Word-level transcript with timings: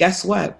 guess 0.00 0.24
what? 0.24 0.58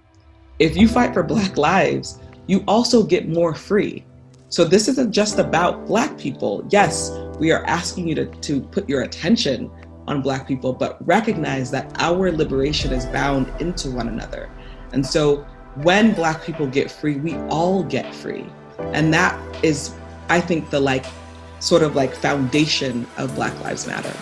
If 0.58 0.76
you 0.76 0.86
fight 0.86 1.14
for 1.14 1.22
Black 1.22 1.56
lives, 1.56 2.18
you 2.46 2.62
also 2.68 3.02
get 3.02 3.26
more 3.26 3.54
free. 3.54 4.04
So 4.50 4.64
this 4.64 4.86
isn't 4.86 5.12
just 5.12 5.38
about 5.38 5.86
Black 5.86 6.18
people. 6.18 6.62
Yes, 6.68 7.10
we 7.38 7.50
are 7.50 7.64
asking 7.64 8.06
you 8.06 8.14
to, 8.16 8.26
to 8.26 8.60
put 8.60 8.86
your 8.86 9.00
attention 9.00 9.70
on 10.06 10.20
Black 10.20 10.46
people, 10.46 10.74
but 10.74 10.98
recognize 11.06 11.70
that 11.70 11.90
our 12.02 12.30
liberation 12.30 12.92
is 12.92 13.06
bound 13.06 13.50
into 13.62 13.90
one 13.90 14.08
another. 14.08 14.50
And 14.92 15.06
so 15.06 15.46
when 15.76 16.12
Black 16.12 16.44
people 16.44 16.66
get 16.66 16.90
free, 16.90 17.16
we 17.16 17.36
all 17.48 17.82
get 17.82 18.14
free. 18.14 18.44
And 18.92 19.14
that 19.14 19.40
is, 19.64 19.94
I 20.28 20.42
think, 20.42 20.68
the 20.68 20.80
like 20.80 21.06
sort 21.60 21.82
of 21.82 21.96
like 21.96 22.14
foundation 22.14 23.06
of 23.16 23.34
Black 23.36 23.58
Lives 23.60 23.86
Matter. 23.86 24.14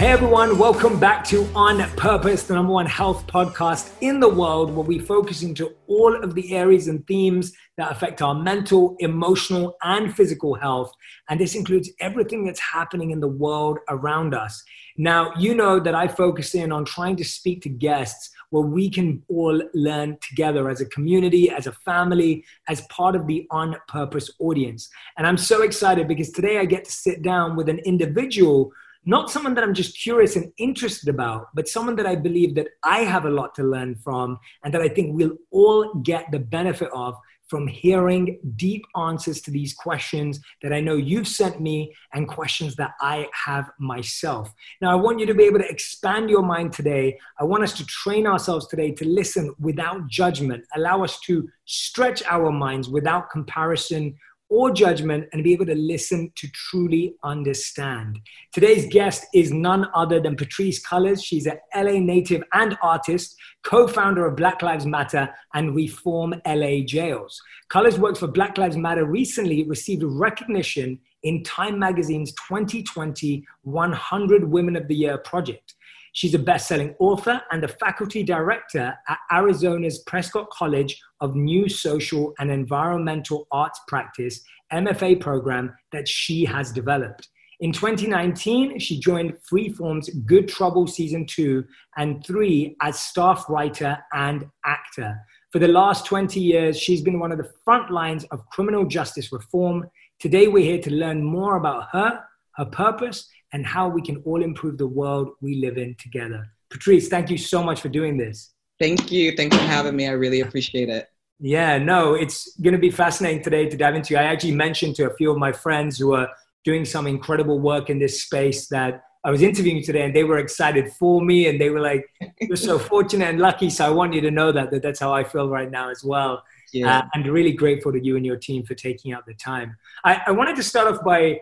Hey 0.00 0.12
everyone, 0.12 0.56
welcome 0.56 0.98
back 0.98 1.24
to 1.24 1.46
On 1.54 1.78
Purpose, 1.90 2.44
the 2.44 2.54
number 2.54 2.72
one 2.72 2.86
health 2.86 3.26
podcast 3.26 3.92
in 4.00 4.18
the 4.18 4.30
world, 4.30 4.74
where 4.74 4.86
we 4.86 4.98
focus 4.98 5.42
into 5.42 5.74
all 5.88 6.24
of 6.24 6.34
the 6.34 6.56
areas 6.56 6.88
and 6.88 7.06
themes 7.06 7.52
that 7.76 7.92
affect 7.92 8.22
our 8.22 8.34
mental, 8.34 8.96
emotional, 9.00 9.76
and 9.82 10.16
physical 10.16 10.54
health. 10.54 10.90
And 11.28 11.38
this 11.38 11.54
includes 11.54 11.90
everything 12.00 12.46
that's 12.46 12.60
happening 12.60 13.10
in 13.10 13.20
the 13.20 13.28
world 13.28 13.78
around 13.90 14.34
us. 14.34 14.64
Now, 14.96 15.34
you 15.38 15.54
know 15.54 15.78
that 15.78 15.94
I 15.94 16.08
focus 16.08 16.54
in 16.54 16.72
on 16.72 16.86
trying 16.86 17.16
to 17.16 17.24
speak 17.24 17.60
to 17.64 17.68
guests 17.68 18.30
where 18.48 18.64
we 18.64 18.88
can 18.88 19.22
all 19.28 19.60
learn 19.74 20.16
together 20.22 20.70
as 20.70 20.80
a 20.80 20.86
community, 20.86 21.50
as 21.50 21.66
a 21.66 21.72
family, 21.72 22.42
as 22.68 22.80
part 22.88 23.14
of 23.14 23.26
the 23.26 23.46
On 23.50 23.76
Purpose 23.86 24.30
audience. 24.38 24.88
And 25.18 25.26
I'm 25.26 25.36
so 25.36 25.60
excited 25.60 26.08
because 26.08 26.30
today 26.30 26.56
I 26.56 26.64
get 26.64 26.86
to 26.86 26.90
sit 26.90 27.20
down 27.20 27.54
with 27.54 27.68
an 27.68 27.80
individual 27.80 28.72
not 29.04 29.30
someone 29.30 29.54
that 29.54 29.64
I'm 29.64 29.74
just 29.74 30.00
curious 30.00 30.36
and 30.36 30.52
interested 30.58 31.08
about, 31.08 31.48
but 31.54 31.68
someone 31.68 31.96
that 31.96 32.06
I 32.06 32.16
believe 32.16 32.54
that 32.56 32.68
I 32.82 33.00
have 33.00 33.24
a 33.24 33.30
lot 33.30 33.54
to 33.54 33.62
learn 33.62 33.96
from 33.96 34.38
and 34.62 34.74
that 34.74 34.82
I 34.82 34.88
think 34.88 35.16
we'll 35.16 35.36
all 35.50 35.94
get 35.94 36.30
the 36.30 36.38
benefit 36.38 36.90
of 36.92 37.14
from 37.50 37.66
hearing 37.66 38.38
deep 38.54 38.84
answers 38.96 39.40
to 39.40 39.50
these 39.50 39.74
questions 39.74 40.40
that 40.62 40.72
I 40.72 40.78
know 40.80 40.94
you've 40.94 41.26
sent 41.26 41.60
me 41.60 41.92
and 42.14 42.28
questions 42.28 42.76
that 42.76 42.92
I 43.00 43.26
have 43.44 43.68
myself. 43.80 44.54
Now, 44.80 44.92
I 44.92 44.94
want 44.94 45.18
you 45.18 45.26
to 45.26 45.34
be 45.34 45.42
able 45.44 45.58
to 45.58 45.68
expand 45.68 46.30
your 46.30 46.44
mind 46.44 46.72
today. 46.72 47.18
I 47.40 47.44
want 47.44 47.64
us 47.64 47.72
to 47.78 47.86
train 47.86 48.24
ourselves 48.24 48.68
today 48.68 48.92
to 48.92 49.04
listen 49.04 49.52
without 49.58 50.06
judgment, 50.06 50.64
allow 50.76 51.02
us 51.02 51.18
to 51.20 51.48
stretch 51.64 52.22
our 52.30 52.52
minds 52.52 52.88
without 52.88 53.30
comparison 53.30 54.16
or 54.50 54.72
judgment 54.72 55.28
and 55.32 55.44
be 55.44 55.52
able 55.52 55.64
to 55.64 55.74
listen 55.74 56.30
to 56.34 56.48
truly 56.48 57.14
understand. 57.22 58.18
Today's 58.52 58.86
guest 58.92 59.24
is 59.32 59.52
none 59.52 59.86
other 59.94 60.20
than 60.20 60.36
Patrisse 60.36 60.82
Cullors. 60.84 61.24
She's 61.24 61.46
an 61.46 61.58
LA 61.74 62.00
native 62.00 62.42
and 62.52 62.76
artist, 62.82 63.36
co 63.62 63.86
founder 63.86 64.26
of 64.26 64.36
Black 64.36 64.60
Lives 64.60 64.84
Matter 64.84 65.32
and 65.54 65.74
Reform 65.74 66.34
LA 66.46 66.80
Jails. 66.84 67.40
Cullors 67.72 67.98
worked 67.98 68.18
for 68.18 68.26
Black 68.26 68.58
Lives 68.58 68.76
Matter 68.76 69.04
recently 69.04 69.64
received 69.64 70.02
recognition 70.02 70.98
in 71.22 71.42
Time 71.44 71.78
Magazine's 71.78 72.32
2020 72.32 73.46
100 73.62 74.44
Women 74.50 74.76
of 74.76 74.88
the 74.88 74.94
Year 74.94 75.18
project. 75.18 75.74
She's 76.12 76.34
a 76.34 76.38
best 76.38 76.66
selling 76.66 76.94
author 76.98 77.40
and 77.50 77.62
a 77.62 77.68
faculty 77.68 78.22
director 78.22 78.94
at 79.08 79.18
Arizona's 79.32 80.00
Prescott 80.00 80.50
College 80.50 81.00
of 81.20 81.36
New 81.36 81.68
Social 81.68 82.34
and 82.38 82.50
Environmental 82.50 83.46
Arts 83.52 83.80
Practice 83.86 84.42
MFA 84.72 85.20
program 85.20 85.72
that 85.92 86.08
she 86.08 86.44
has 86.44 86.72
developed. 86.72 87.28
In 87.60 87.72
2019, 87.72 88.78
she 88.78 88.98
joined 88.98 89.34
Freeform's 89.50 90.08
Good 90.24 90.48
Trouble 90.48 90.86
Season 90.86 91.26
2 91.26 91.62
and 91.98 92.24
3 92.24 92.76
as 92.80 92.98
staff 92.98 93.44
writer 93.50 93.98
and 94.14 94.46
actor. 94.64 95.14
For 95.52 95.58
the 95.58 95.68
last 95.68 96.06
20 96.06 96.40
years, 96.40 96.78
she's 96.78 97.02
been 97.02 97.20
one 97.20 97.32
of 97.32 97.38
the 97.38 97.52
front 97.64 97.90
lines 97.90 98.24
of 98.30 98.48
criminal 98.48 98.86
justice 98.86 99.30
reform. 99.30 99.90
Today, 100.18 100.48
we're 100.48 100.64
here 100.64 100.80
to 100.80 100.90
learn 100.90 101.22
more 101.22 101.56
about 101.56 101.88
her, 101.92 102.24
her 102.56 102.64
purpose, 102.64 103.28
and 103.52 103.66
how 103.66 103.88
we 103.88 104.02
can 104.02 104.22
all 104.24 104.42
improve 104.42 104.78
the 104.78 104.86
world 104.86 105.30
we 105.40 105.56
live 105.56 105.76
in 105.76 105.94
together. 105.98 106.46
Patrisse, 106.72 107.08
thank 107.08 107.30
you 107.30 107.38
so 107.38 107.62
much 107.62 107.80
for 107.80 107.88
doing 107.88 108.16
this. 108.16 108.52
Thank 108.78 109.10
you. 109.10 109.32
Thanks 109.36 109.56
for 109.56 109.62
having 109.62 109.96
me. 109.96 110.08
I 110.08 110.12
really 110.12 110.40
appreciate 110.40 110.88
it. 110.88 111.08
Yeah, 111.38 111.78
no, 111.78 112.14
it's 112.14 112.54
going 112.60 112.74
to 112.74 112.78
be 112.78 112.90
fascinating 112.90 113.42
today 113.42 113.68
to 113.68 113.76
dive 113.76 113.94
into. 113.94 114.18
I 114.18 114.24
actually 114.24 114.52
mentioned 114.52 114.94
to 114.96 115.10
a 115.10 115.14
few 115.14 115.30
of 115.30 115.38
my 115.38 115.52
friends 115.52 115.98
who 115.98 116.14
are 116.14 116.28
doing 116.64 116.84
some 116.84 117.06
incredible 117.06 117.58
work 117.58 117.88
in 117.88 117.98
this 117.98 118.22
space 118.22 118.68
that 118.68 119.02
I 119.24 119.30
was 119.30 119.42
interviewing 119.42 119.82
today 119.82 120.04
and 120.04 120.14
they 120.14 120.24
were 120.24 120.38
excited 120.38 120.92
for 120.92 121.22
me 121.22 121.46
and 121.46 121.60
they 121.60 121.70
were 121.70 121.80
like, 121.80 122.06
you're 122.40 122.56
so 122.56 122.78
fortunate 122.92 123.28
and 123.28 123.38
lucky. 123.38 123.68
So 123.68 123.86
I 123.86 123.90
want 123.90 124.14
you 124.14 124.20
to 124.22 124.30
know 124.30 124.52
that, 124.52 124.70
that 124.70 124.82
that's 124.82 125.00
how 125.00 125.12
I 125.12 125.24
feel 125.24 125.48
right 125.48 125.70
now 125.70 125.90
as 125.90 126.02
well. 126.02 126.42
Yeah. 126.72 126.98
Uh, 126.98 127.02
and 127.14 127.26
really 127.26 127.52
grateful 127.52 127.92
to 127.92 128.02
you 128.02 128.16
and 128.16 128.24
your 128.24 128.36
team 128.36 128.64
for 128.64 128.74
taking 128.74 129.12
out 129.12 129.26
the 129.26 129.34
time. 129.34 129.76
I, 130.04 130.22
I 130.28 130.30
wanted 130.30 130.56
to 130.56 130.62
start 130.62 130.92
off 130.92 131.04
by 131.04 131.40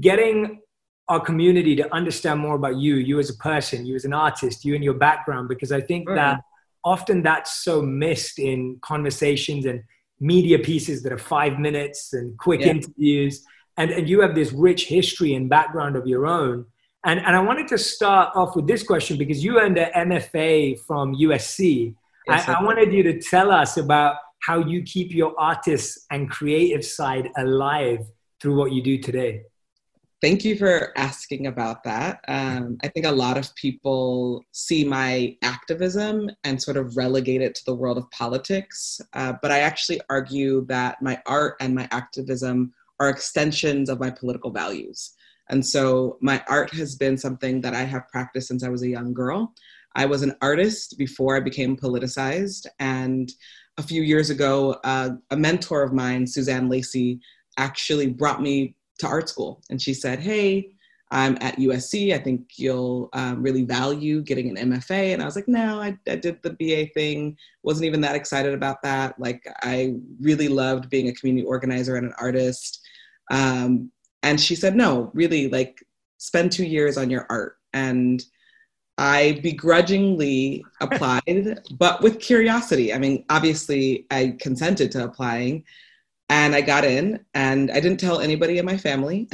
getting 0.00 0.60
our 1.08 1.20
community 1.20 1.76
to 1.76 1.94
understand 1.94 2.40
more 2.40 2.56
about 2.56 2.76
you, 2.76 2.96
you 2.96 3.18
as 3.18 3.30
a 3.30 3.36
person, 3.36 3.86
you 3.86 3.94
as 3.94 4.04
an 4.04 4.12
artist, 4.12 4.64
you 4.64 4.74
and 4.74 4.82
your 4.82 4.94
background, 4.94 5.48
because 5.48 5.70
I 5.70 5.80
think 5.80 6.08
mm. 6.08 6.16
that 6.16 6.40
often 6.84 7.22
that's 7.22 7.64
so 7.64 7.80
missed 7.82 8.38
in 8.38 8.78
conversations 8.82 9.66
and 9.66 9.82
media 10.20 10.58
pieces 10.58 11.02
that 11.02 11.12
are 11.12 11.18
five 11.18 11.58
minutes 11.58 12.12
and 12.12 12.36
quick 12.38 12.60
yeah. 12.60 12.68
interviews. 12.68 13.44
And, 13.76 13.90
and 13.90 14.08
you 14.08 14.20
have 14.20 14.34
this 14.34 14.52
rich 14.52 14.86
history 14.86 15.34
and 15.34 15.48
background 15.48 15.96
of 15.96 16.06
your 16.06 16.26
own. 16.26 16.64
And, 17.04 17.20
and 17.20 17.36
I 17.36 17.40
wanted 17.40 17.68
to 17.68 17.78
start 17.78 18.34
off 18.34 18.56
with 18.56 18.66
this 18.66 18.82
question 18.82 19.16
because 19.16 19.44
you 19.44 19.60
earned 19.60 19.78
an 19.78 20.10
MFA 20.10 20.80
from 20.80 21.14
USC. 21.14 21.94
Yes, 22.26 22.48
I, 22.48 22.54
I 22.54 22.62
wanted 22.62 22.92
you 22.92 23.02
to 23.04 23.20
tell 23.20 23.52
us 23.52 23.76
about 23.76 24.16
how 24.40 24.58
you 24.58 24.82
keep 24.82 25.12
your 25.12 25.38
artist 25.38 26.06
and 26.10 26.28
creative 26.28 26.84
side 26.84 27.28
alive 27.36 28.00
through 28.40 28.56
what 28.56 28.72
you 28.72 28.82
do 28.82 28.98
today. 28.98 29.42
Thank 30.22 30.46
you 30.46 30.56
for 30.56 30.96
asking 30.96 31.46
about 31.46 31.84
that. 31.84 32.20
Um, 32.26 32.78
I 32.82 32.88
think 32.88 33.04
a 33.04 33.12
lot 33.12 33.36
of 33.36 33.54
people 33.54 34.42
see 34.52 34.82
my 34.82 35.36
activism 35.42 36.30
and 36.42 36.60
sort 36.60 36.78
of 36.78 36.96
relegate 36.96 37.42
it 37.42 37.54
to 37.56 37.64
the 37.66 37.74
world 37.74 37.98
of 37.98 38.10
politics. 38.12 38.98
Uh, 39.12 39.34
but 39.42 39.52
I 39.52 39.58
actually 39.58 40.00
argue 40.08 40.64
that 40.66 41.02
my 41.02 41.20
art 41.26 41.56
and 41.60 41.74
my 41.74 41.86
activism 41.90 42.72
are 42.98 43.10
extensions 43.10 43.90
of 43.90 44.00
my 44.00 44.10
political 44.10 44.50
values. 44.50 45.12
And 45.50 45.64
so 45.64 46.16
my 46.22 46.42
art 46.48 46.72
has 46.72 46.96
been 46.96 47.18
something 47.18 47.60
that 47.60 47.74
I 47.74 47.82
have 47.82 48.08
practiced 48.08 48.48
since 48.48 48.64
I 48.64 48.70
was 48.70 48.82
a 48.82 48.88
young 48.88 49.12
girl. 49.12 49.52
I 49.96 50.06
was 50.06 50.22
an 50.22 50.34
artist 50.40 50.96
before 50.96 51.36
I 51.36 51.40
became 51.40 51.76
politicized. 51.76 52.66
And 52.78 53.30
a 53.76 53.82
few 53.82 54.02
years 54.02 54.30
ago, 54.30 54.78
uh, 54.82 55.10
a 55.30 55.36
mentor 55.36 55.82
of 55.82 55.92
mine, 55.92 56.26
Suzanne 56.26 56.70
Lacy, 56.70 57.20
actually 57.58 58.08
brought 58.08 58.40
me 58.40 58.74
to 58.98 59.06
art 59.06 59.28
school. 59.28 59.62
And 59.70 59.80
she 59.80 59.94
said, 59.94 60.20
Hey, 60.20 60.70
I'm 61.10 61.38
at 61.40 61.56
USC. 61.56 62.12
I 62.12 62.18
think 62.18 62.50
you'll 62.56 63.08
um, 63.12 63.42
really 63.42 63.62
value 63.62 64.22
getting 64.22 64.56
an 64.56 64.72
MFA. 64.72 65.12
And 65.12 65.22
I 65.22 65.24
was 65.24 65.36
like, 65.36 65.46
no, 65.46 65.80
I, 65.80 65.96
I, 66.08 66.16
did 66.16 66.42
the 66.42 66.50
BA 66.50 66.92
thing. 66.94 67.36
Wasn't 67.62 67.86
even 67.86 68.00
that 68.00 68.16
excited 68.16 68.54
about 68.54 68.82
that. 68.82 69.18
Like, 69.18 69.46
I 69.62 69.94
really 70.20 70.48
loved 70.48 70.90
being 70.90 71.08
a 71.08 71.14
community 71.14 71.46
organizer 71.46 71.94
and 71.94 72.06
an 72.06 72.14
artist. 72.18 72.80
Um, 73.30 73.92
and 74.24 74.40
she 74.40 74.56
said, 74.56 74.74
no, 74.74 75.12
really, 75.14 75.48
like, 75.48 75.78
spend 76.18 76.50
two 76.50 76.64
years 76.64 76.96
on 76.96 77.08
your 77.08 77.26
art. 77.30 77.56
And 77.72 78.24
I 78.98 79.38
begrudgingly 79.42 80.64
applied, 80.80 81.60
but 81.78 82.02
with 82.02 82.18
curiosity. 82.18 82.92
I 82.92 82.98
mean, 82.98 83.24
obviously, 83.30 84.06
I 84.10 84.36
consented 84.40 84.90
to 84.92 85.04
applying 85.04 85.64
and 86.28 86.54
I 86.54 86.60
got 86.60 86.84
in 86.84 87.24
and 87.34 87.70
I 87.70 87.80
didn't 87.80 88.00
tell 88.00 88.20
anybody 88.20 88.58
in 88.58 88.66
my 88.66 88.76
family 88.76 89.28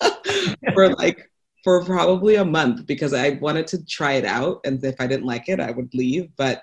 for 0.74 0.94
like 0.94 1.28
for 1.64 1.84
probably 1.84 2.36
a 2.36 2.44
month 2.44 2.86
because 2.86 3.14
I 3.14 3.30
wanted 3.40 3.66
to 3.68 3.84
try 3.84 4.12
it 4.12 4.24
out 4.24 4.60
and 4.64 4.82
if 4.84 5.00
I 5.00 5.06
didn't 5.06 5.26
like 5.26 5.48
it 5.48 5.60
I 5.60 5.70
would 5.70 5.92
leave. 5.94 6.28
But 6.36 6.62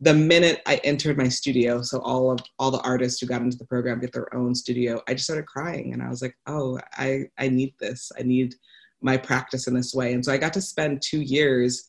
the 0.00 0.14
minute 0.14 0.62
I 0.66 0.76
entered 0.76 1.18
my 1.18 1.28
studio 1.28 1.82
so 1.82 1.98
all 2.00 2.30
of 2.30 2.40
all 2.58 2.70
the 2.70 2.80
artists 2.80 3.20
who 3.20 3.26
got 3.26 3.42
into 3.42 3.58
the 3.58 3.66
program 3.66 4.00
get 4.00 4.12
their 4.12 4.34
own 4.34 4.54
studio 4.54 5.02
I 5.06 5.12
just 5.12 5.24
started 5.24 5.46
crying 5.46 5.92
and 5.92 6.02
I 6.02 6.08
was 6.08 6.22
like 6.22 6.36
oh 6.46 6.78
I 6.92 7.24
I 7.38 7.48
need 7.48 7.74
this. 7.80 8.10
I 8.18 8.22
need 8.22 8.54
my 9.02 9.16
practice 9.16 9.66
in 9.66 9.74
this 9.74 9.94
way. 9.94 10.12
And 10.12 10.24
so 10.24 10.30
I 10.32 10.36
got 10.36 10.52
to 10.52 10.60
spend 10.60 11.02
2 11.02 11.20
years 11.20 11.88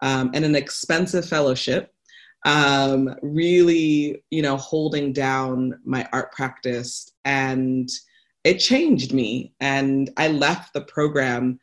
um, 0.00 0.30
in 0.34 0.44
an 0.44 0.54
expensive 0.54 1.28
fellowship 1.28 1.92
um, 2.44 3.14
really, 3.22 4.22
you 4.30 4.42
know, 4.42 4.56
holding 4.56 5.12
down 5.12 5.80
my 5.84 6.08
art 6.12 6.32
practice. 6.32 7.10
And 7.24 7.88
it 8.44 8.58
changed 8.58 9.12
me. 9.12 9.54
And 9.60 10.10
I 10.16 10.28
left 10.28 10.72
the 10.72 10.82
program 10.82 11.58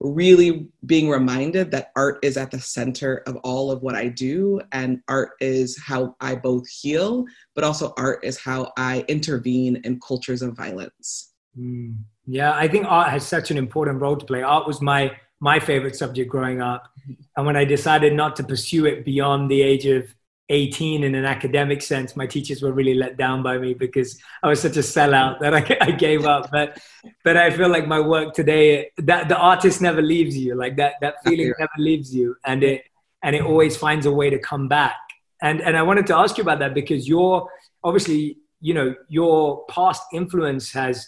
really 0.00 0.68
being 0.86 1.08
reminded 1.10 1.72
that 1.72 1.90
art 1.96 2.20
is 2.22 2.36
at 2.36 2.52
the 2.52 2.60
center 2.60 3.22
of 3.26 3.36
all 3.38 3.72
of 3.72 3.82
what 3.82 3.96
I 3.96 4.08
do. 4.08 4.60
And 4.70 5.00
art 5.08 5.30
is 5.40 5.76
how 5.82 6.14
I 6.20 6.36
both 6.36 6.68
heal, 6.68 7.24
but 7.54 7.64
also 7.64 7.92
art 7.96 8.24
is 8.24 8.38
how 8.38 8.72
I 8.76 9.04
intervene 9.08 9.80
in 9.84 9.98
cultures 10.00 10.42
of 10.42 10.56
violence. 10.56 11.32
Mm. 11.58 11.96
Yeah, 12.26 12.52
I 12.54 12.68
think 12.68 12.86
art 12.86 13.08
has 13.08 13.26
such 13.26 13.50
an 13.50 13.56
important 13.56 14.00
role 14.00 14.16
to 14.16 14.26
play. 14.26 14.42
Art 14.42 14.66
was 14.66 14.82
my 14.82 15.16
my 15.40 15.60
favorite 15.60 15.96
subject 15.96 16.30
growing 16.30 16.60
up, 16.60 16.88
and 17.36 17.46
when 17.46 17.56
I 17.56 17.64
decided 17.64 18.12
not 18.14 18.36
to 18.36 18.44
pursue 18.44 18.86
it 18.86 19.04
beyond 19.04 19.50
the 19.50 19.62
age 19.62 19.86
of 19.86 20.14
18 20.50 21.04
in 21.04 21.14
an 21.14 21.24
academic 21.24 21.82
sense, 21.82 22.16
my 22.16 22.26
teachers 22.26 22.62
were 22.62 22.72
really 22.72 22.94
let 22.94 23.16
down 23.18 23.42
by 23.42 23.58
me 23.58 23.74
because 23.74 24.18
I 24.42 24.48
was 24.48 24.60
such 24.60 24.76
a 24.76 24.80
sellout 24.80 25.40
that 25.40 25.54
I, 25.54 25.76
I 25.80 25.90
gave 25.90 26.24
up. 26.24 26.50
But 26.50 26.78
but 27.24 27.36
I 27.36 27.50
feel 27.50 27.68
like 27.68 27.86
my 27.86 28.00
work 28.00 28.34
today, 28.34 28.90
that 28.98 29.28
the 29.28 29.36
artist 29.36 29.82
never 29.82 30.00
leaves 30.00 30.36
you. 30.36 30.54
Like 30.54 30.76
that 30.76 30.94
that 31.00 31.16
feeling 31.24 31.52
never 31.58 31.70
leaves 31.78 32.14
you, 32.14 32.36
and 32.44 32.62
it 32.64 32.84
and 33.22 33.36
it 33.36 33.42
always 33.42 33.76
finds 33.76 34.06
a 34.06 34.12
way 34.12 34.30
to 34.30 34.38
come 34.38 34.68
back. 34.68 34.96
And 35.42 35.60
and 35.60 35.76
I 35.76 35.82
wanted 35.82 36.06
to 36.08 36.16
ask 36.16 36.38
you 36.38 36.42
about 36.42 36.60
that 36.60 36.74
because 36.74 37.06
you're 37.06 37.48
obviously 37.84 38.38
you 38.60 38.74
know 38.74 38.94
your 39.08 39.66
past 39.66 40.02
influence 40.12 40.72
has 40.72 41.06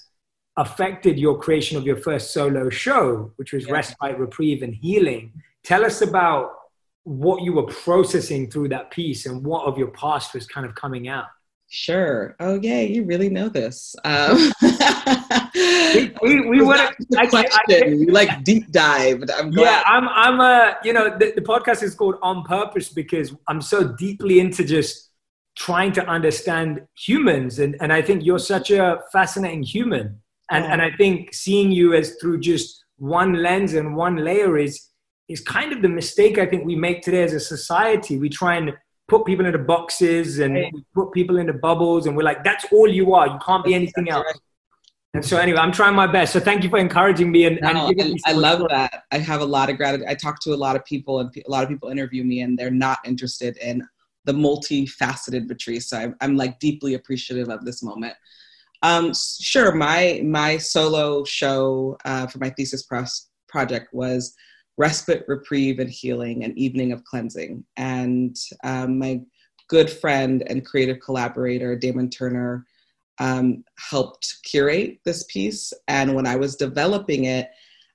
affected 0.61 1.19
your 1.19 1.39
creation 1.39 1.79
of 1.79 1.85
your 1.85 1.97
first 1.97 2.33
solo 2.35 2.69
show, 2.69 3.33
which 3.37 3.53
was 3.53 3.67
yeah. 3.67 3.73
Respite, 3.73 4.19
Reprieve, 4.19 4.63
and 4.63 4.75
Healing. 4.75 5.33
Tell 5.65 5.85
us 5.85 6.03
about 6.03 6.53
what 7.05 7.43
you 7.43 7.55
were 7.55 7.65
processing 7.65 8.51
through 8.51 8.69
that 8.69 8.91
piece 8.91 9.25
and 9.25 9.43
what 9.43 9.65
of 9.65 9.79
your 9.79 9.89
past 9.89 10.35
was 10.35 10.47
kind 10.47 10.67
of 10.67 10.75
coming 10.75 11.09
out. 11.09 11.25
Sure. 11.69 12.37
Oh, 12.41 12.59
yeah, 12.61 12.81
you 12.81 13.05
really 13.05 13.31
know 13.31 13.49
this. 13.49 13.95
Um, 14.05 14.53
we 15.55 16.13
we, 16.21 16.41
we 16.49 16.63
want 16.69 16.95
to 16.99 17.29
question. 17.29 18.07
like 18.09 18.45
deep 18.45 18.71
dive. 18.71 19.23
I'm 19.39 19.53
yeah, 19.53 19.83
I'm 19.87 20.09
I'm 20.09 20.41
a 20.41 20.77
you 20.85 20.93
know 20.93 21.17
the, 21.17 21.33
the 21.37 21.43
podcast 21.43 21.83
is 21.83 21.95
called 21.95 22.17
On 22.23 22.43
Purpose 22.43 22.89
because 22.89 23.33
I'm 23.49 23.63
so 23.63 23.95
deeply 23.95 24.41
into 24.41 24.65
just 24.65 25.11
trying 25.57 25.93
to 25.93 26.05
understand 26.07 26.83
humans, 26.99 27.61
and 27.61 27.77
and 27.81 27.93
I 27.93 28.03
think 28.03 28.25
you're 28.25 28.41
such 28.41 28.73
a 28.73 29.03
fascinating 29.13 29.63
human, 29.63 30.21
and 30.51 30.65
and 30.65 30.83
I 30.83 30.91
think 30.97 31.35
seeing 31.35 31.71
you 31.71 31.95
as 31.95 32.17
through 32.21 32.41
just 32.41 32.85
one 32.99 33.35
lens 33.43 33.75
and 33.75 33.97
one 33.97 34.17
layer 34.17 34.59
is 34.59 34.89
is 35.29 35.41
kind 35.41 35.73
of 35.73 35.81
the 35.81 35.89
mistake 35.89 36.39
I 36.39 36.47
think 36.47 36.65
we 36.65 36.77
make 36.77 37.03
today 37.03 37.23
as 37.23 37.33
a 37.33 37.41
society. 37.41 38.19
We 38.19 38.29
try 38.29 38.57
and 38.57 38.73
put 39.09 39.25
people 39.25 39.45
into 39.47 39.59
boxes 39.59 40.39
and 40.39 40.55
right. 40.55 40.73
put 40.95 41.13
people 41.13 41.39
into 41.39 41.53
bubbles, 41.53 42.07
and 42.07 42.17
we're 42.17 42.23
like, 42.23 42.45
that's 42.45 42.65
all 42.73 42.89
you 42.89 43.15
are. 43.15 43.27
You 43.27 43.39
can't 43.45 43.65
be 43.65 43.75
anything 43.75 44.05
that's 44.05 44.17
else. 44.17 44.25
Right. 44.27 44.41
And 45.13 45.25
so, 45.25 45.39
anyway, 45.39 45.59
I'm 45.59 45.73
trying 45.73 45.97
my 45.97 46.07
best. 46.07 46.33
So, 46.33 46.39
thank 46.39 46.63
you 46.63 46.71
for 46.71 46.79
encouraging 46.79 47.33
me. 47.33 47.45
And, 47.45 47.59
no, 47.61 47.89
and 47.89 48.01
I, 48.25 48.31
I 48.31 48.33
love 48.33 48.65
that. 48.71 49.03
I 49.11 49.19
have 49.19 49.41
a 49.41 49.45
lot 49.45 49.69
of 49.69 49.77
gratitude. 49.77 50.07
I 50.09 50.15
talk 50.15 50.41
to 50.43 50.55
a 50.55 50.57
lot 50.57 50.77
of 50.77 50.85
people, 50.85 51.19
and 51.19 51.35
a 51.37 51.51
lot 51.51 51.65
of 51.65 51.69
people 51.69 51.89
interview 51.89 52.23
me, 52.23 52.43
and 52.43 52.57
they're 52.57 52.71
not 52.71 52.99
interested 53.05 53.57
in 53.57 53.87
the 54.25 54.33
multifaceted 54.33 55.49
Patrisse. 55.49 55.89
So, 55.89 55.99
I'm, 55.99 56.15
I'm 56.21 56.37
like 56.37 56.61
deeply 56.61 56.95
appreciative 56.95 57.49
of 57.49 57.65
this 57.65 57.83
moment. 57.83 58.15
Um, 58.83 59.13
sure, 59.15 59.75
my 59.75 60.23
my 60.25 60.59
solo 60.59 61.25
show 61.25 61.99
uh, 62.05 62.27
for 62.27 62.39
my 62.39 62.51
thesis 62.51 62.83
pros- 62.83 63.29
project 63.49 63.93
was 63.93 64.35
respite, 64.79 65.25
reprieve, 65.29 65.79
and 65.79 65.91
healing, 65.91 66.45
an 66.45 66.59
evening 66.59 66.93
of 66.93 67.05
cleansing. 67.05 67.65
And 67.77 68.37
um, 68.65 68.99
my 68.99 69.21
good 69.69 69.91
friend 69.91 70.43
and 70.47 70.65
creative 70.65 71.01
collaborator, 71.01 71.77
Damon 71.77 72.09
Turner, 72.09 72.65
um, 73.19 73.65
helped 73.77 74.37
curate 74.45 74.99
this 75.05 75.25
piece. 75.25 75.73
And 75.87 76.15
when 76.15 76.27
I 76.27 76.37
was 76.37 76.57
developing 76.57 77.25
it, 77.25 77.51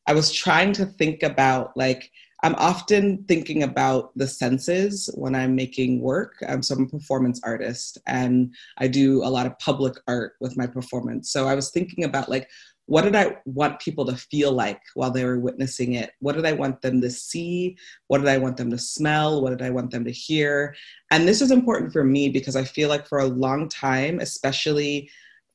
I 0.07 0.13
was 0.13 0.31
trying 0.31 0.73
to 0.73 0.85
think 0.85 1.23
about 1.23 1.75
like, 1.75 2.11
I'm 2.43 2.55
often 2.55 3.23
thinking 3.27 3.63
about 3.63 4.11
the 4.17 4.27
senses 4.27 5.09
when 5.15 5.35
I'm 5.35 5.55
making 5.55 6.01
work. 6.01 6.35
Um, 6.47 6.61
so 6.61 6.75
I'm 6.75 6.83
a 6.83 6.87
performance 6.87 7.41
artist 7.43 7.97
and 8.07 8.53
I 8.77 8.87
do 8.87 9.23
a 9.23 9.29
lot 9.29 9.45
of 9.45 9.57
public 9.59 9.95
art 10.07 10.33
with 10.41 10.57
my 10.57 10.67
performance. 10.67 11.31
So 11.31 11.47
I 11.47 11.55
was 11.55 11.71
thinking 11.71 12.03
about 12.03 12.29
like, 12.29 12.49
what 12.87 13.01
did 13.01 13.15
I 13.15 13.37
want 13.45 13.79
people 13.79 14.05
to 14.05 14.15
feel 14.15 14.51
like 14.51 14.81
while 14.93 15.09
they 15.09 15.25
were 15.25 15.39
witnessing 15.39 15.93
it? 15.93 16.11
What 16.19 16.35
did 16.35 16.45
I 16.45 16.53
want 16.53 16.81
them 16.81 17.01
to 17.01 17.09
see? 17.09 17.77
What 18.07 18.19
did 18.19 18.27
I 18.27 18.37
want 18.37 18.57
them 18.57 18.69
to 18.69 18.77
smell? 18.77 19.41
What 19.41 19.49
did 19.49 19.63
I 19.63 19.71
want 19.71 19.89
them 19.89 20.05
to 20.05 20.11
hear? 20.11 20.75
And 21.11 21.27
this 21.27 21.41
is 21.41 21.51
important 21.51 21.93
for 21.93 22.03
me 22.03 22.29
because 22.29 22.55
I 22.55 22.63
feel 22.63 22.89
like 22.89 23.07
for 23.07 23.19
a 23.19 23.25
long 23.25 23.69
time, 23.69 24.19
especially 24.19 25.09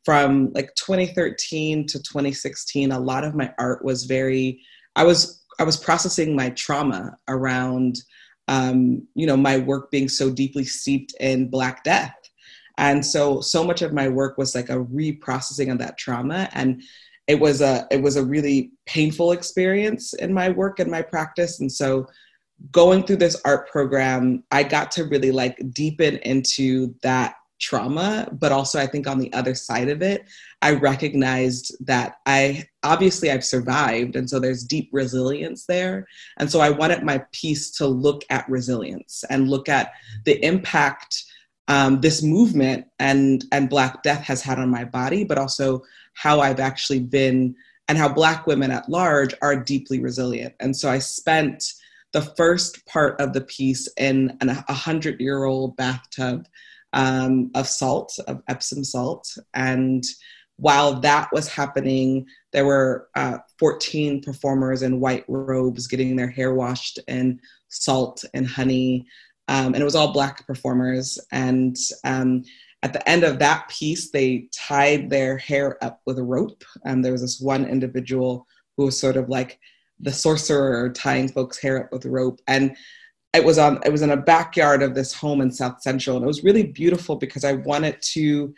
from 0.04 0.50
like 0.54 0.74
2013 0.74 1.86
to 1.86 1.98
2016, 2.02 2.90
a 2.90 2.98
lot 2.98 3.22
of 3.22 3.34
my 3.34 3.52
art 3.58 3.84
was 3.84 4.04
very, 4.04 4.60
I 4.96 5.04
was, 5.04 5.39
I 5.60 5.64
was 5.64 5.76
processing 5.76 6.34
my 6.34 6.50
trauma 6.50 7.16
around, 7.28 8.00
um, 8.48 9.06
you 9.14 9.26
know, 9.26 9.36
my 9.36 9.58
work 9.58 9.90
being 9.90 10.08
so 10.08 10.30
deeply 10.30 10.64
steeped 10.64 11.14
in 11.20 11.48
Black 11.48 11.84
death. 11.84 12.16
And 12.78 13.04
so, 13.04 13.40
so 13.40 13.62
much 13.62 13.82
of 13.82 13.92
my 13.92 14.08
work 14.08 14.38
was 14.38 14.54
like 14.54 14.70
a 14.70 14.84
reprocessing 14.84 15.70
of 15.70 15.78
that 15.78 15.98
trauma. 15.98 16.48
And 16.54 16.82
it 17.30 17.38
was 17.38 17.60
a 17.60 17.86
it 17.92 18.02
was 18.02 18.16
a 18.16 18.24
really 18.24 18.72
painful 18.86 19.30
experience 19.30 20.14
in 20.14 20.34
my 20.34 20.48
work 20.48 20.80
and 20.80 20.90
my 20.90 21.00
practice 21.00 21.60
and 21.60 21.70
so 21.70 22.04
going 22.72 23.04
through 23.04 23.16
this 23.16 23.40
art 23.44 23.70
program 23.70 24.42
i 24.50 24.64
got 24.64 24.90
to 24.90 25.04
really 25.04 25.30
like 25.30 25.56
deepen 25.70 26.16
into 26.18 26.92
that 27.02 27.34
trauma 27.60 28.28
but 28.32 28.52
also 28.52 28.80
i 28.80 28.86
think 28.86 29.06
on 29.06 29.18
the 29.18 29.32
other 29.32 29.54
side 29.54 29.88
of 29.88 30.02
it 30.02 30.28
i 30.62 30.72
recognized 30.72 31.74
that 31.84 32.16
i 32.26 32.64
obviously 32.82 33.30
i've 33.30 33.44
survived 33.44 34.16
and 34.16 34.28
so 34.28 34.40
there's 34.40 34.64
deep 34.64 34.88
resilience 34.92 35.66
there 35.66 36.06
and 36.38 36.50
so 36.50 36.60
i 36.60 36.70
wanted 36.70 37.02
my 37.02 37.22
piece 37.32 37.70
to 37.70 37.86
look 37.86 38.22
at 38.30 38.48
resilience 38.48 39.24
and 39.30 39.48
look 39.48 39.68
at 39.68 39.92
the 40.24 40.44
impact 40.44 41.24
um, 41.68 42.00
this 42.00 42.22
movement 42.22 42.86
and 42.98 43.44
and 43.52 43.68
black 43.68 44.02
death 44.02 44.22
has 44.22 44.42
had 44.42 44.58
on 44.58 44.70
my 44.70 44.84
body 44.84 45.22
but 45.22 45.38
also 45.38 45.82
how 46.14 46.40
I've 46.40 46.60
actually 46.60 47.00
been 47.00 47.54
and 47.88 47.98
how 47.98 48.08
Black 48.08 48.46
women 48.46 48.70
at 48.70 48.88
large 48.88 49.34
are 49.42 49.56
deeply 49.56 50.00
resilient. 50.00 50.54
And 50.60 50.76
so 50.76 50.88
I 50.88 50.98
spent 50.98 51.72
the 52.12 52.22
first 52.22 52.84
part 52.86 53.20
of 53.20 53.32
the 53.32 53.40
piece 53.40 53.88
in 53.96 54.36
an, 54.40 54.50
a 54.50 54.72
hundred 54.72 55.20
year 55.20 55.44
old 55.44 55.76
bathtub 55.76 56.46
um, 56.92 57.50
of 57.54 57.66
salt, 57.66 58.18
of 58.26 58.42
Epsom 58.48 58.84
salt. 58.84 59.36
And 59.54 60.04
while 60.56 61.00
that 61.00 61.28
was 61.32 61.48
happening, 61.48 62.26
there 62.52 62.66
were 62.66 63.08
uh, 63.14 63.38
14 63.58 64.22
performers 64.22 64.82
in 64.82 65.00
white 65.00 65.24
robes 65.28 65.86
getting 65.86 66.16
their 66.16 66.28
hair 66.28 66.54
washed 66.54 66.98
in 67.08 67.40
salt 67.68 68.24
and 68.34 68.46
honey. 68.46 69.06
Um, 69.48 69.66
and 69.66 69.76
it 69.76 69.84
was 69.84 69.94
all 69.94 70.12
Black 70.12 70.46
performers. 70.46 71.18
And 71.32 71.76
um, 72.04 72.44
at 72.82 72.92
the 72.92 73.08
end 73.08 73.24
of 73.24 73.38
that 73.38 73.68
piece, 73.68 74.10
they 74.10 74.48
tied 74.52 75.10
their 75.10 75.38
hair 75.38 75.82
up 75.82 76.00
with 76.06 76.18
a 76.18 76.22
rope. 76.22 76.62
And 76.84 77.04
there 77.04 77.12
was 77.12 77.22
this 77.22 77.40
one 77.40 77.64
individual 77.66 78.46
who 78.76 78.84
was 78.86 78.98
sort 78.98 79.16
of 79.16 79.28
like 79.28 79.58
the 79.98 80.12
sorcerer 80.12 80.90
tying 80.90 81.28
folks' 81.28 81.58
hair 81.58 81.84
up 81.84 81.92
with 81.92 82.04
a 82.04 82.10
rope. 82.10 82.40
And 82.46 82.76
it 83.32 83.44
was 83.44 83.58
on 83.58 83.80
it 83.84 83.92
was 83.92 84.02
in 84.02 84.10
a 84.10 84.16
backyard 84.16 84.82
of 84.82 84.94
this 84.94 85.12
home 85.12 85.40
in 85.40 85.50
South 85.50 85.80
Central. 85.82 86.16
And 86.16 86.24
it 86.24 86.28
was 86.28 86.44
really 86.44 86.64
beautiful 86.64 87.16
because 87.16 87.44
I 87.44 87.54
wanted 87.54 88.00
to 88.14 88.54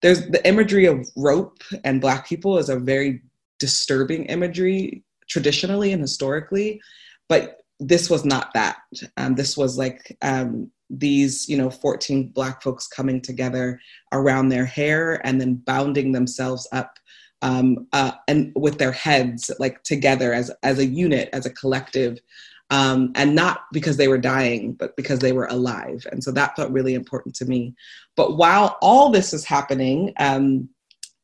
there's 0.00 0.26
the 0.28 0.46
imagery 0.46 0.86
of 0.86 1.06
rope 1.16 1.62
and 1.84 2.00
black 2.00 2.26
people 2.26 2.58
is 2.58 2.68
a 2.68 2.78
very 2.78 3.22
disturbing 3.58 4.24
imagery 4.26 5.04
traditionally 5.28 5.92
and 5.92 6.02
historically. 6.02 6.80
But 7.28 7.62
this 7.80 8.10
was 8.10 8.24
not 8.24 8.52
that. 8.54 8.76
Um, 9.16 9.34
this 9.34 9.56
was 9.56 9.76
like 9.76 10.16
um, 10.22 10.70
these 10.90 11.48
you 11.48 11.56
know 11.56 11.70
14 11.70 12.28
black 12.28 12.62
folks 12.62 12.86
coming 12.86 13.20
together 13.20 13.80
around 14.12 14.48
their 14.48 14.66
hair 14.66 15.24
and 15.26 15.40
then 15.40 15.54
bounding 15.54 16.12
themselves 16.12 16.68
up 16.72 16.98
um, 17.40 17.88
uh, 17.92 18.12
and 18.28 18.52
with 18.54 18.78
their 18.78 18.92
heads 18.92 19.50
like 19.58 19.82
together 19.82 20.32
as 20.32 20.50
as 20.62 20.78
a 20.78 20.86
unit 20.86 21.28
as 21.32 21.46
a 21.46 21.50
collective 21.50 22.18
um, 22.72 23.12
and 23.14 23.34
not 23.34 23.66
because 23.72 23.96
they 23.96 24.08
were 24.08 24.18
dying 24.18 24.72
but 24.72 24.96
because 24.96 25.20
they 25.20 25.32
were 25.32 25.46
alive. 25.46 26.04
And 26.10 26.24
so 26.24 26.32
that 26.32 26.56
felt 26.56 26.72
really 26.72 26.94
important 26.94 27.34
to 27.36 27.44
me. 27.44 27.74
But 28.16 28.36
while 28.36 28.76
all 28.82 29.10
this 29.10 29.32
is 29.32 29.44
happening 29.44 30.12
um, 30.18 30.68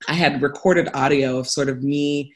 i 0.06 0.12
had 0.12 0.42
recorded 0.42 0.88
audio 0.94 1.38
of 1.38 1.48
sort 1.48 1.68
of 1.68 1.82
me 1.82 2.32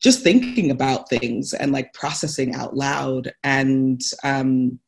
just 0.00 0.22
thinking 0.22 0.70
about 0.70 1.08
things 1.08 1.52
and 1.52 1.72
like 1.72 1.92
processing 1.92 2.54
out 2.54 2.76
loud. 2.76 3.32
And 3.42 4.00
um, 4.22 4.78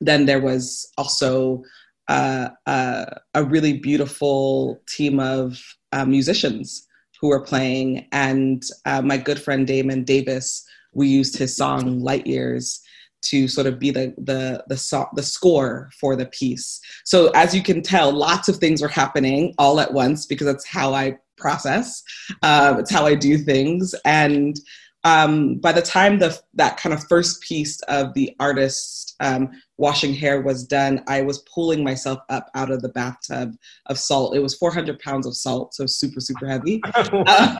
then 0.00 0.26
there 0.26 0.40
was 0.40 0.90
also 0.96 1.62
uh, 2.08 2.50
uh, 2.66 3.06
a 3.34 3.44
really 3.44 3.78
beautiful 3.78 4.80
team 4.86 5.18
of 5.18 5.60
uh, 5.92 6.04
musicians 6.04 6.86
who 7.20 7.28
were 7.28 7.42
playing. 7.42 8.06
And 8.12 8.62
uh, 8.84 9.02
my 9.02 9.16
good 9.16 9.40
friend 9.40 9.66
Damon 9.66 10.04
Davis, 10.04 10.64
we 10.92 11.08
used 11.08 11.36
his 11.36 11.56
song 11.56 12.00
Light 12.00 12.26
Years 12.26 12.80
to 13.24 13.48
sort 13.48 13.66
of 13.66 13.78
be 13.78 13.90
the 13.90 14.14
the 14.18 14.64
the, 14.68 14.76
so- 14.76 15.08
the 15.14 15.22
score 15.22 15.90
for 15.98 16.16
the 16.16 16.26
piece. 16.26 16.80
So 17.04 17.30
as 17.30 17.54
you 17.54 17.62
can 17.62 17.82
tell, 17.82 18.12
lots 18.12 18.48
of 18.48 18.56
things 18.56 18.82
were 18.82 18.88
happening 18.88 19.54
all 19.58 19.80
at 19.80 19.92
once 19.92 20.26
because 20.26 20.46
that's 20.46 20.66
how 20.66 20.94
I 20.94 21.18
process. 21.36 22.02
Uh, 22.42 22.76
it's 22.78 22.90
how 22.90 23.06
I 23.06 23.14
do 23.14 23.38
things, 23.38 23.94
and 24.04 24.58
um, 25.04 25.56
by 25.56 25.72
the 25.72 25.82
time 25.82 26.18
the 26.18 26.38
that 26.54 26.78
kind 26.78 26.94
of 26.94 27.06
first 27.08 27.42
piece 27.42 27.80
of 27.82 28.14
the 28.14 28.34
artist 28.40 29.16
um, 29.20 29.50
washing 29.76 30.14
hair 30.14 30.40
was 30.40 30.64
done, 30.64 31.04
I 31.06 31.20
was 31.20 31.44
pulling 31.54 31.84
myself 31.84 32.20
up 32.30 32.50
out 32.54 32.70
of 32.70 32.80
the 32.80 32.88
bathtub 32.88 33.54
of 33.86 33.98
salt. 33.98 34.34
It 34.34 34.40
was 34.40 34.56
400 34.56 34.98
pounds 34.98 35.26
of 35.26 35.36
salt, 35.36 35.74
so 35.74 35.86
super 35.86 36.20
super 36.20 36.48
heavy. 36.48 36.80
uh, 36.94 37.56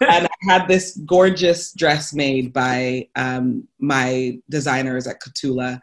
and 0.00 0.26
I 0.26 0.52
had 0.52 0.68
this 0.68 0.96
gorgeous 1.06 1.72
dress 1.72 2.12
made 2.12 2.52
by 2.52 3.08
um, 3.16 3.66
my 3.78 4.38
designers 4.50 5.06
at 5.06 5.20
Katula, 5.20 5.80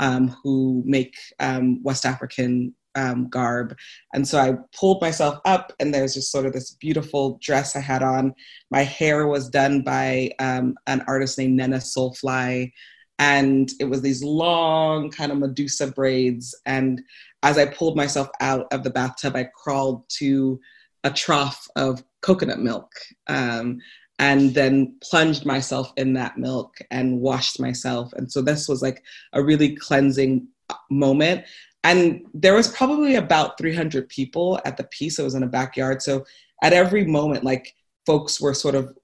um, 0.00 0.28
who 0.42 0.82
make 0.84 1.14
um, 1.40 1.82
West 1.82 2.04
African 2.04 2.74
um, 2.94 3.28
garb. 3.28 3.76
And 4.12 4.26
so 4.26 4.38
I 4.38 4.56
pulled 4.78 5.00
myself 5.00 5.40
up, 5.44 5.72
and 5.80 5.92
there's 5.92 6.14
just 6.14 6.30
sort 6.30 6.46
of 6.46 6.52
this 6.52 6.72
beautiful 6.72 7.38
dress 7.42 7.76
I 7.76 7.80
had 7.80 8.02
on. 8.02 8.34
My 8.70 8.82
hair 8.82 9.26
was 9.26 9.48
done 9.48 9.82
by 9.82 10.30
um, 10.38 10.74
an 10.86 11.02
artist 11.06 11.38
named 11.38 11.56
Nena 11.56 11.78
Soulfly. 11.78 12.72
And 13.18 13.70
it 13.78 13.84
was 13.84 14.02
these 14.02 14.24
long 14.24 15.10
kind 15.10 15.30
of 15.30 15.38
Medusa 15.38 15.86
braids. 15.88 16.54
And 16.66 17.00
as 17.42 17.58
I 17.58 17.66
pulled 17.66 17.96
myself 17.96 18.28
out 18.40 18.66
of 18.72 18.82
the 18.82 18.90
bathtub, 18.90 19.36
I 19.36 19.44
crawled 19.44 20.04
to 20.18 20.60
a 21.04 21.10
trough 21.10 21.68
of 21.76 22.02
coconut 22.24 22.58
milk 22.58 22.90
um, 23.26 23.78
and 24.18 24.54
then 24.54 24.96
plunged 25.02 25.44
myself 25.44 25.92
in 25.96 26.14
that 26.14 26.38
milk 26.38 26.78
and 26.90 27.20
washed 27.20 27.60
myself. 27.60 28.12
And 28.14 28.30
so 28.30 28.40
this 28.40 28.68
was 28.68 28.80
like 28.80 29.02
a 29.34 29.42
really 29.42 29.76
cleansing 29.76 30.48
moment 30.90 31.44
and 31.84 32.26
there 32.32 32.54
was 32.54 32.68
probably 32.68 33.16
about 33.16 33.58
300 33.58 34.08
people 34.08 34.58
at 34.64 34.78
the 34.78 34.84
piece. 34.84 35.18
It 35.18 35.22
was 35.22 35.34
in 35.34 35.42
a 35.42 35.46
backyard. 35.46 36.00
So 36.00 36.24
at 36.62 36.72
every 36.72 37.04
moment, 37.04 37.44
like 37.44 37.74
folks 38.06 38.40
were 38.40 38.54
sort 38.54 38.74
of 38.74 38.96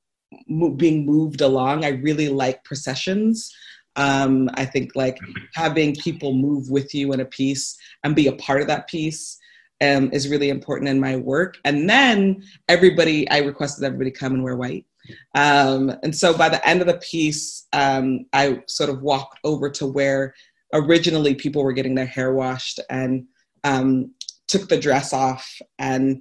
being 0.77 1.05
moved 1.05 1.43
along. 1.43 1.85
I 1.85 1.89
really 1.89 2.31
like 2.31 2.65
processions. 2.65 3.55
Um, 3.97 4.49
I 4.55 4.65
think 4.65 4.93
like 4.97 5.19
having 5.55 5.95
people 5.95 6.33
move 6.33 6.71
with 6.71 6.95
you 6.95 7.13
in 7.13 7.21
a 7.21 7.25
piece 7.27 7.77
and 8.03 8.17
be 8.17 8.29
a 8.29 8.33
part 8.37 8.63
of 8.63 8.67
that 8.69 8.89
piece 8.89 9.37
um, 9.81 10.11
is 10.13 10.29
really 10.29 10.51
important 10.51 10.89
in 10.89 11.01
my 11.01 11.17
work. 11.17 11.59
And 11.65 11.89
then 11.89 12.43
everybody, 12.69 13.29
I 13.31 13.39
requested 13.39 13.85
everybody 13.85 14.11
come 14.11 14.35
and 14.35 14.43
wear 14.43 14.57
white. 14.57 14.87
Um, 15.35 15.93
and 16.03 16.15
so 16.15 16.37
by 16.37 16.49
the 16.49 16.67
end 16.67 16.81
of 16.81 16.87
the 16.87 16.99
piece, 16.99 17.67
um, 17.73 18.27
I 18.33 18.63
sort 18.67 18.91
of 18.91 19.03
walked 19.03 19.39
over 19.45 19.71
to 19.71 19.87
where 19.87 20.35
originally 20.73 21.35
people 21.35 21.65
were 21.65 21.73
getting 21.73 21.95
their 21.95 22.07
hair 22.07 22.33
washed 22.33 22.81
and 22.91 23.27
um, 23.65 24.13
took 24.47 24.69
the 24.69 24.79
dress 24.79 25.13
off 25.13 25.61
and 25.79 26.21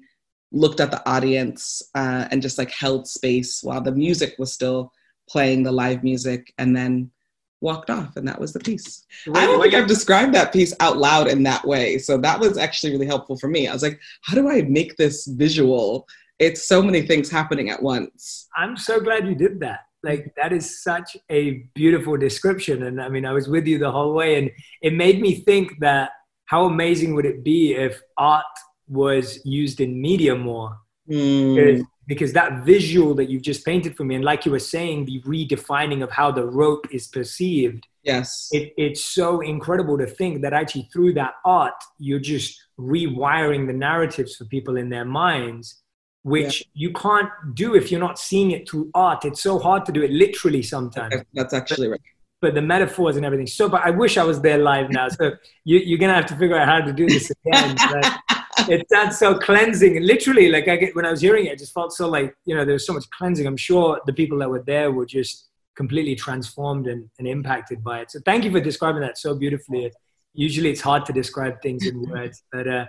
looked 0.51 0.79
at 0.79 0.91
the 0.91 1.07
audience 1.07 1.81
uh, 1.95 2.27
and 2.31 2.41
just 2.41 2.57
like 2.57 2.71
held 2.71 3.07
space 3.07 3.61
while 3.61 3.81
the 3.81 3.91
music 3.91 4.35
was 4.39 4.51
still 4.51 4.91
playing 5.29 5.61
the 5.63 5.71
live 5.71 6.03
music 6.03 6.51
and 6.57 6.75
then 6.75 7.11
walked 7.61 7.89
off 7.89 8.15
and 8.15 8.27
that 8.27 8.39
was 8.39 8.53
the 8.53 8.59
piece. 8.59 9.05
I 9.33 9.45
don't 9.45 9.61
think 9.61 9.73
i've 9.73 9.87
described 9.87 10.33
that 10.33 10.53
piece 10.53 10.73
out 10.79 10.97
loud 10.97 11.27
in 11.27 11.43
that 11.43 11.65
way. 11.65 11.97
So 11.97 12.17
that 12.17 12.39
was 12.39 12.57
actually 12.57 12.93
really 12.93 13.05
helpful 13.05 13.37
for 13.37 13.47
me. 13.47 13.67
I 13.67 13.73
was 13.73 13.83
like 13.83 13.99
how 14.21 14.35
do 14.35 14.49
i 14.49 14.61
make 14.63 14.97
this 14.97 15.25
visual? 15.25 16.07
It's 16.39 16.67
so 16.67 16.81
many 16.81 17.01
things 17.01 17.29
happening 17.29 17.69
at 17.69 17.83
once. 17.83 18.47
I'm 18.55 18.77
so 18.77 19.01
glad 19.01 19.27
you 19.27 19.35
did 19.35 19.59
that. 19.59 19.81
Like 20.03 20.33
that 20.37 20.53
is 20.53 20.81
such 20.81 21.17
a 21.29 21.67
beautiful 21.75 22.15
description 22.15 22.83
and 22.83 23.01
i 23.01 23.09
mean 23.09 23.25
i 23.25 23.33
was 23.33 23.49
with 23.49 23.67
you 23.67 23.77
the 23.77 23.91
whole 23.91 24.13
way 24.13 24.37
and 24.37 24.49
it 24.81 24.93
made 24.93 25.19
me 25.19 25.35
think 25.35 25.77
that 25.79 26.11
how 26.49 26.65
amazing 26.65 27.13
would 27.13 27.25
it 27.25 27.43
be 27.43 27.75
if 27.75 28.01
art 28.17 28.45
was 28.87 29.39
used 29.45 29.81
in 29.81 30.01
media 30.01 30.35
more? 30.35 30.75
Mm. 31.07 31.83
Because, 32.09 32.33
that 32.33 32.65
visual 32.65 33.13
that 33.15 33.29
you've 33.29 33.41
just 33.41 33.63
painted 33.63 33.95
for 33.95 34.03
me 34.03 34.15
and 34.15 34.25
like 34.25 34.45
you 34.45 34.51
were 34.51 34.59
saying 34.59 35.05
the 35.05 35.21
redefining 35.21 36.03
of 36.03 36.11
how 36.11 36.29
the 36.31 36.45
rope 36.45 36.85
is 36.91 37.07
perceived 37.07 37.87
yes 38.03 38.49
it, 38.51 38.73
it's 38.77 39.05
so 39.05 39.39
incredible 39.39 39.97
to 39.97 40.05
think 40.05 40.41
that 40.41 40.51
actually 40.51 40.89
through 40.91 41.13
that 41.13 41.35
art 41.45 41.73
you're 41.99 42.19
just 42.19 42.59
rewiring 42.77 43.67
the 43.67 43.73
narratives 43.73 44.35
for 44.35 44.45
people 44.45 44.75
in 44.75 44.89
their 44.89 45.05
minds 45.05 45.81
which 46.23 46.61
yeah. 46.61 46.65
you 46.73 46.93
can't 46.93 47.29
do 47.53 47.75
if 47.75 47.91
you're 47.91 47.99
not 47.99 48.19
seeing 48.19 48.51
it 48.51 48.69
through 48.69 48.89
art. 48.93 49.25
It's 49.25 49.41
so 49.41 49.57
hard 49.57 49.85
to 49.85 49.91
do 49.91 50.01
it 50.01 50.11
literally 50.11 50.61
sometimes. 50.61 51.15
That's 51.33 51.53
actually 51.53 51.87
but, 51.87 51.91
right. 51.91 52.01
But 52.41 52.53
the 52.55 52.61
metaphors 52.61 53.17
and 53.17 53.25
everything. 53.25 53.47
So, 53.47 53.67
but 53.67 53.81
I 53.83 53.89
wish 53.89 54.17
I 54.17 54.23
was 54.23 54.41
there 54.41 54.57
live 54.57 54.89
now. 54.89 55.09
So 55.09 55.33
you, 55.65 55.95
are 55.95 55.97
gonna 55.97 56.13
have 56.13 56.25
to 56.27 56.35
figure 56.35 56.57
out 56.57 56.67
how 56.67 56.79
to 56.79 56.93
do 56.93 57.07
this 57.07 57.31
again. 57.45 57.75
it 58.67 58.87
sounds 58.91 59.17
so 59.17 59.37
cleansing, 59.37 59.97
and 59.97 60.05
literally, 60.05 60.49
like 60.49 60.67
I 60.67 60.75
get 60.75 60.95
when 60.95 61.05
I 61.05 61.11
was 61.11 61.21
hearing 61.21 61.45
it, 61.45 61.53
it 61.53 61.59
just 61.59 61.73
felt 61.73 61.93
so 61.93 62.09
like 62.09 62.35
you 62.45 62.55
know 62.55 62.65
there 62.65 62.73
was 62.73 62.85
so 62.85 62.93
much 62.93 63.09
cleansing. 63.11 63.45
I'm 63.47 63.57
sure 63.57 63.99
the 64.05 64.13
people 64.13 64.37
that 64.39 64.49
were 64.49 64.63
there 64.65 64.91
were 64.91 65.05
just 65.05 65.49
completely 65.75 66.15
transformed 66.15 66.87
and, 66.87 67.09
and 67.19 67.27
impacted 67.27 67.83
by 67.83 68.01
it. 68.01 68.11
So 68.11 68.19
thank 68.25 68.43
you 68.43 68.51
for 68.51 68.59
describing 68.59 69.01
that 69.01 69.17
so 69.17 69.33
beautifully. 69.35 69.91
Usually, 70.33 70.69
it's 70.69 70.81
hard 70.81 71.05
to 71.05 71.13
describe 71.13 71.61
things 71.61 71.85
in 71.85 72.01
words, 72.09 72.43
but. 72.51 72.67
Uh, 72.67 72.85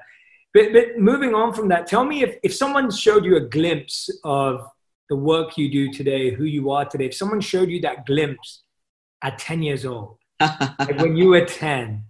but, 0.53 0.73
but 0.73 0.99
moving 0.99 1.33
on 1.33 1.53
from 1.53 1.69
that, 1.69 1.87
tell 1.87 2.05
me 2.05 2.25
if, 2.25 2.37
if 2.43 2.53
someone 2.53 2.91
showed 2.91 3.25
you 3.25 3.37
a 3.37 3.41
glimpse 3.41 4.11
of 4.25 4.67
the 5.09 5.17
work 5.17 5.57
you 5.57 5.71
do 5.71 5.93
today, 5.93 6.31
who 6.35 6.45
you 6.45 6.71
are 6.71 6.85
today, 6.85 7.07
if 7.07 7.15
someone 7.15 7.41
showed 7.41 7.71
you 7.71 7.81
that 7.83 8.07
glimpse 8.07 8.63
at 9.23 9.39
10 9.39 9.63
years 9.63 9.85
old, 9.85 10.20
like 10.41 10.99
when 10.99 11.17
you 11.17 11.29
were 11.29 11.45
10, 11.45 12.05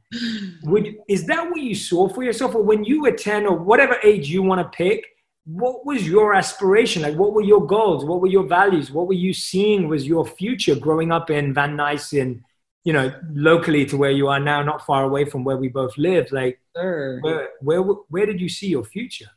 would, 0.62 0.96
is 1.08 1.26
that 1.26 1.50
what 1.50 1.60
you 1.60 1.74
saw 1.74 2.08
for 2.08 2.22
yourself? 2.22 2.54
Or 2.54 2.62
when 2.62 2.84
you 2.84 3.02
were 3.02 3.12
10 3.12 3.46
or 3.46 3.56
whatever 3.56 3.96
age 4.02 4.28
you 4.28 4.42
want 4.42 4.60
to 4.60 4.76
pick, 4.76 5.04
what 5.44 5.84
was 5.84 6.06
your 6.06 6.34
aspiration? 6.34 7.02
Like, 7.02 7.16
what 7.16 7.32
were 7.32 7.42
your 7.42 7.66
goals? 7.66 8.04
What 8.04 8.20
were 8.20 8.28
your 8.28 8.46
values? 8.46 8.90
What 8.90 9.08
were 9.08 9.14
you 9.14 9.32
seeing 9.32 9.88
was 9.88 10.06
your 10.06 10.24
future 10.24 10.74
growing 10.74 11.10
up 11.10 11.30
in 11.30 11.52
Van 11.54 11.76
Nuys 11.76 12.20
and 12.20 12.42
you 12.84 12.92
know, 12.92 13.12
locally 13.32 13.84
to 13.86 13.96
where 13.96 14.10
you 14.10 14.28
are 14.28 14.40
now, 14.40 14.62
not 14.62 14.84
far 14.86 15.04
away 15.04 15.24
from 15.24 15.44
where 15.44 15.56
we 15.56 15.68
both 15.68 15.96
live, 15.98 16.30
like 16.32 16.58
sure. 16.74 17.20
where, 17.20 17.48
where, 17.60 17.82
where 17.82 18.26
did 18.26 18.40
you 18.40 18.48
see 18.48 18.68
your 18.68 18.84
future? 18.84 19.30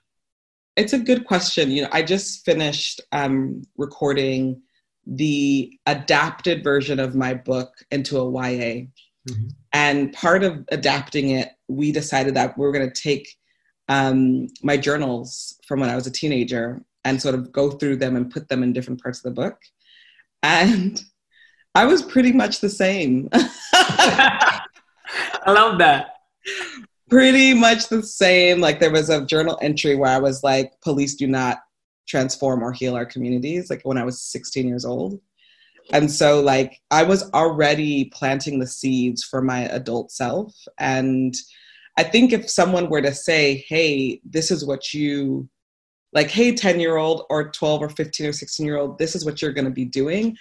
It's 0.76 0.94
a 0.94 1.00
good 1.00 1.26
question. 1.26 1.70
You 1.70 1.84
know, 1.84 1.90
I 1.92 2.04
just 2.04 2.46
finished 2.46 3.02
um, 3.12 3.64
recording 3.78 4.62
the 5.06 5.78
adapted 5.86 6.64
version 6.64 7.00
of 7.00 7.16
my 7.16 7.34
book 7.34 7.74
into 7.92 8.20
a 8.20 8.32
YA. 8.32 8.86
Mm-hmm. 9.30 9.48
And 9.74 10.14
part 10.14 10.44
of 10.44 10.66
adapting 10.72 11.32
it, 11.32 11.50
we 11.68 11.92
decided 11.92 12.36
that 12.36 12.58
we 12.58 12.66
are 12.66 12.72
going 12.72 12.90
to 12.90 13.02
take 13.02 13.28
um, 13.90 14.48
my 14.62 14.78
journals 14.78 15.60
from 15.68 15.80
when 15.80 15.90
I 15.90 15.96
was 15.96 16.08
a 16.08 16.12
teenager 16.12 16.84
and 17.06 17.22
sort 17.22 17.36
of 17.36 17.52
go 17.52 17.72
through 17.72 17.98
them 17.98 18.16
and 18.16 18.32
put 18.32 18.48
them 18.48 18.64
in 18.64 18.74
different 18.74 19.02
parts 19.02 19.20
of 19.20 19.24
the 19.24 19.42
book. 19.42 19.58
And 20.42 21.02
I 21.76 21.86
was 21.86 22.02
pretty 22.02 22.32
much 22.32 22.62
the 22.62 22.70
same. 22.70 23.30
I 23.34 24.62
love 25.48 25.80
that. 25.80 26.16
Pretty 27.10 27.54
much 27.54 27.90
the 27.90 28.04
same. 28.04 28.62
Like 28.62 28.80
there 28.80 28.92
was 28.92 29.10
a 29.10 29.26
journal 29.26 29.58
entry 29.62 29.96
where 29.96 30.12
I 30.12 30.20
was 30.20 30.44
like, 30.44 30.74
police 30.82 31.16
do 31.16 31.28
not 31.28 31.60
transform 32.08 32.64
or 32.64 32.72
heal 32.72 32.96
our 32.96 33.06
communities, 33.06 33.70
like 33.70 33.82
when 33.84 33.98
I 33.98 34.04
was 34.04 34.22
16 34.22 34.68
years 34.68 34.86
old. 34.86 35.20
And 35.92 36.10
so, 36.10 36.40
like, 36.40 36.80
I 36.92 37.04
was 37.04 37.30
already 37.34 38.06
planting 38.14 38.60
the 38.60 38.68
seeds 38.68 39.24
for 39.24 39.42
my 39.42 39.62
adult 39.64 40.12
self. 40.12 40.56
And 40.80 41.36
I 41.98 42.04
think 42.04 42.32
if 42.32 42.50
someone 42.50 42.90
were 42.90 43.02
to 43.02 43.14
say, 43.14 43.66
hey, 43.68 44.22
this 44.24 44.50
is 44.50 44.66
what 44.66 44.94
you, 44.94 45.50
like, 46.14 46.30
hey, 46.30 46.54
10 46.54 46.80
year 46.80 46.98
old 46.98 47.26
or 47.30 47.52
12 47.52 47.82
or 47.82 47.90
15 47.90 48.28
or 48.28 48.34
16 48.34 48.66
year 48.66 48.78
old, 48.78 48.98
this 48.98 49.16
is 49.16 49.26
what 49.26 49.42
you're 49.42 49.52
going 49.52 49.66
to 49.66 49.72
be 49.72 49.86
doing, 49.86 50.38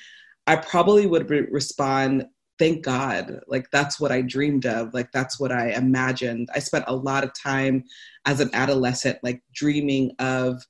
I 0.47 0.57
probably 0.57 1.07
would 1.07 1.28
re- 1.28 1.47
respond, 1.50 2.26
thank 2.59 2.85
God. 2.85 3.40
Like, 3.49 3.66
that's 3.73 3.99
what 3.99 4.12
I 4.12 4.23
dreamed 4.23 4.66
of. 4.66 4.95
Like, 4.95 5.11
that's 5.12 5.40
what 5.40 5.52
I 5.52 5.71
imagined. 5.71 6.49
I 6.54 6.61
spent 6.61 6.85
a 6.87 6.95
lot 6.95 7.25
of 7.25 7.33
time 7.35 7.85
as 8.26 8.40
an 8.40 8.50
adolescent, 8.52 9.19
like, 9.23 9.42
dreaming 9.52 10.12
of 10.19 10.62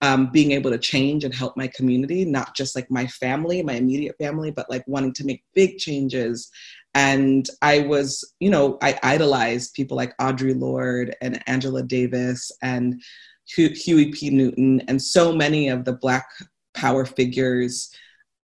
um, 0.00 0.30
being 0.30 0.52
able 0.52 0.70
to 0.70 0.78
change 0.78 1.24
and 1.24 1.34
help 1.34 1.56
my 1.56 1.66
community, 1.68 2.24
not 2.24 2.54
just 2.54 2.76
like 2.76 2.90
my 2.90 3.06
family, 3.06 3.62
my 3.62 3.74
immediate 3.74 4.16
family, 4.18 4.50
but 4.50 4.70
like 4.70 4.84
wanting 4.86 5.12
to 5.14 5.24
make 5.24 5.44
big 5.54 5.78
changes. 5.78 6.50
And 6.94 7.48
I 7.62 7.80
was, 7.80 8.34
you 8.40 8.50
know, 8.50 8.78
I 8.80 8.98
idolized 9.02 9.74
people 9.74 9.96
like 9.96 10.16
Audre 10.18 10.58
Lorde 10.58 11.16
and 11.20 11.42
Angela 11.48 11.82
Davis 11.82 12.50
and 12.62 13.00
Huey 13.46 14.12
P. 14.12 14.30
Newton 14.30 14.82
and 14.88 15.00
so 15.00 15.32
many 15.32 15.68
of 15.68 15.84
the 15.84 15.94
Black 15.94 16.28
power 16.74 17.04
figures 17.04 17.90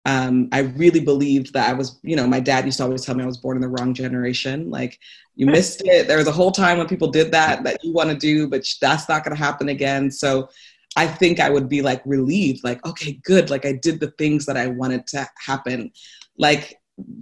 um, 0.05 0.49
I 0.51 0.59
really 0.59 0.99
believed 0.99 1.53
that 1.53 1.69
I 1.69 1.73
was, 1.73 1.99
you 2.03 2.15
know, 2.15 2.27
my 2.27 2.41
dad 2.41 2.65
used 2.65 2.77
to 2.77 2.83
always 2.83 3.05
tell 3.05 3.15
me 3.15 3.23
I 3.23 3.27
was 3.27 3.37
born 3.37 3.55
in 3.55 3.61
the 3.61 3.69
wrong 3.69 3.93
generation. 3.93 4.69
Like, 4.69 4.99
you 5.35 5.45
missed 5.45 5.81
it. 5.85 6.07
There 6.07 6.17
was 6.17 6.27
a 6.27 6.31
whole 6.31 6.51
time 6.51 6.77
when 6.77 6.87
people 6.87 7.09
did 7.09 7.31
that 7.31 7.63
that 7.63 7.83
you 7.83 7.93
want 7.93 8.09
to 8.09 8.17
do, 8.17 8.49
but 8.49 8.67
that's 8.81 9.07
not 9.07 9.23
going 9.23 9.35
to 9.35 9.41
happen 9.41 9.69
again. 9.69 10.11
So 10.11 10.49
I 10.95 11.07
think 11.07 11.39
I 11.39 11.49
would 11.49 11.69
be 11.69 11.81
like 11.81 12.01
relieved, 12.05 12.63
like, 12.63 12.85
okay, 12.85 13.19
good. 13.23 13.49
Like, 13.49 13.65
I 13.65 13.73
did 13.73 13.99
the 13.99 14.11
things 14.17 14.45
that 14.45 14.57
I 14.57 14.67
wanted 14.67 15.07
to 15.07 15.27
happen. 15.43 15.91
Like, 16.37 16.79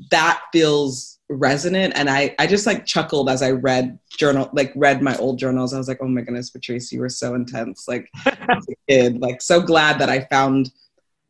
that 0.10 0.42
feels 0.52 1.20
resonant. 1.30 1.94
And 1.96 2.10
I, 2.10 2.36
I 2.38 2.48
just 2.48 2.66
like 2.66 2.86
chuckled 2.86 3.30
as 3.30 3.42
I 3.42 3.52
read 3.52 3.98
journal, 4.18 4.50
like, 4.52 4.74
read 4.76 5.02
my 5.02 5.16
old 5.18 5.40
journals. 5.40 5.74
I 5.74 5.78
was 5.78 5.88
like, 5.88 6.00
oh 6.02 6.08
my 6.08 6.22
goodness, 6.22 6.50
Patrisse, 6.50 6.92
you 6.92 7.00
were 7.00 7.10
so 7.10 7.34
intense. 7.36 7.88
Like, 7.88 8.10
as 8.26 8.68
a 8.70 8.76
kid, 8.90 9.22
like, 9.22 9.42
so 9.42 9.62
glad 9.62 10.00
that 10.00 10.10
I 10.10 10.26
found 10.26 10.72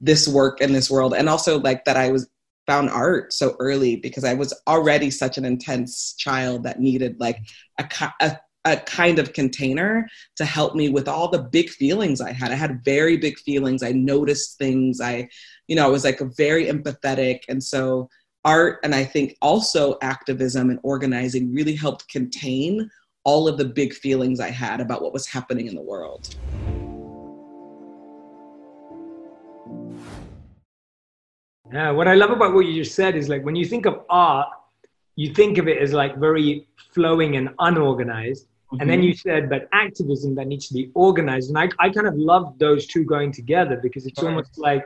this 0.02 0.28
work 0.28 0.60
in 0.60 0.74
this 0.74 0.90
world 0.90 1.14
and 1.14 1.30
also 1.30 1.60
like 1.60 1.86
that 1.86 1.96
i 1.96 2.12
was 2.12 2.28
found 2.68 2.90
art 2.90 3.32
so 3.32 3.56
early 3.60 3.96
because 3.96 4.24
i 4.24 4.34
was 4.34 4.54
already 4.68 5.12
such 5.12 5.38
an 5.38 5.46
intense 5.46 6.14
child 6.18 6.64
that 6.64 6.80
needed 6.80 7.20
like 7.20 7.38
a, 7.78 7.88
a 8.20 8.38
a 8.66 8.78
kind 8.78 9.18
of 9.18 9.34
container 9.34 10.08
to 10.36 10.46
help 10.46 10.76
me 10.76 10.90
with 10.90 11.08
all 11.08 11.28
the 11.28 11.44
big 11.44 11.70
feelings 11.70 12.22
I 12.22 12.32
had. 12.32 12.52
I 12.52 12.56
had 12.56 12.84
very 12.86 13.18
big 13.18 13.38
feelings. 13.40 13.82
I 13.82 13.92
noticed 13.92 14.58
things. 14.58 15.02
I, 15.02 15.28
you 15.68 15.76
know, 15.76 15.86
I 15.86 15.90
was 15.90 16.04
like 16.04 16.22
a 16.22 16.30
very 16.38 16.66
empathetic. 16.68 17.40
And 17.50 17.64
so 17.64 18.10
art 18.46 18.80
and 18.84 18.94
I 18.94 19.04
think 19.04 19.36
also 19.42 19.98
activism 20.02 20.70
and 20.70 20.80
organizing 20.84 21.54
really 21.54 21.76
helped 21.76 22.08
contain 22.10 22.90
all 23.24 23.48
of 23.48 23.58
the 23.58 23.66
big 23.66 23.94
feelings 23.94 24.40
I 24.40 24.50
had 24.50 24.82
about 24.82 25.02
what 25.02 25.14
was 25.14 25.28
happening 25.28 25.68
in 25.68 25.76
the 25.76 25.82
world. 25.82 26.36
Yeah, 31.72 31.92
what 31.92 32.08
I 32.08 32.16
love 32.16 32.32
about 32.32 32.54
what 32.54 32.66
you 32.66 32.84
just 32.84 32.96
said 32.96 33.16
is 33.16 33.30
like 33.30 33.46
when 33.46 33.56
you 33.56 33.66
think 33.66 33.86
of 33.86 34.02
art, 34.10 34.50
you 35.16 35.34
think 35.34 35.58
of 35.58 35.68
it 35.68 35.78
as 35.78 35.94
like 35.94 36.18
very 36.18 36.68
flowing 36.94 37.38
and 37.38 37.50
unorganized. 37.60 38.48
Mm-hmm. 38.72 38.82
And 38.82 38.90
then 38.90 39.00
mm-hmm. 39.00 39.08
you 39.08 39.14
said, 39.14 39.50
but 39.50 39.68
activism 39.74 40.36
that 40.36 40.48
needs 40.48 40.68
to 40.70 40.74
be 40.74 40.92
organized. 40.94 41.50
And 41.50 41.58
I, 41.58 41.70
I 41.80 41.90
kind 41.90 42.08
of 42.08 42.16
love 42.16 42.58
those 42.58 42.88
two 42.88 43.04
going 43.04 43.32
together 43.34 43.80
because 43.82 44.06
it's 44.06 44.22
right. 44.22 44.30
almost 44.30 44.58
like 44.58 44.86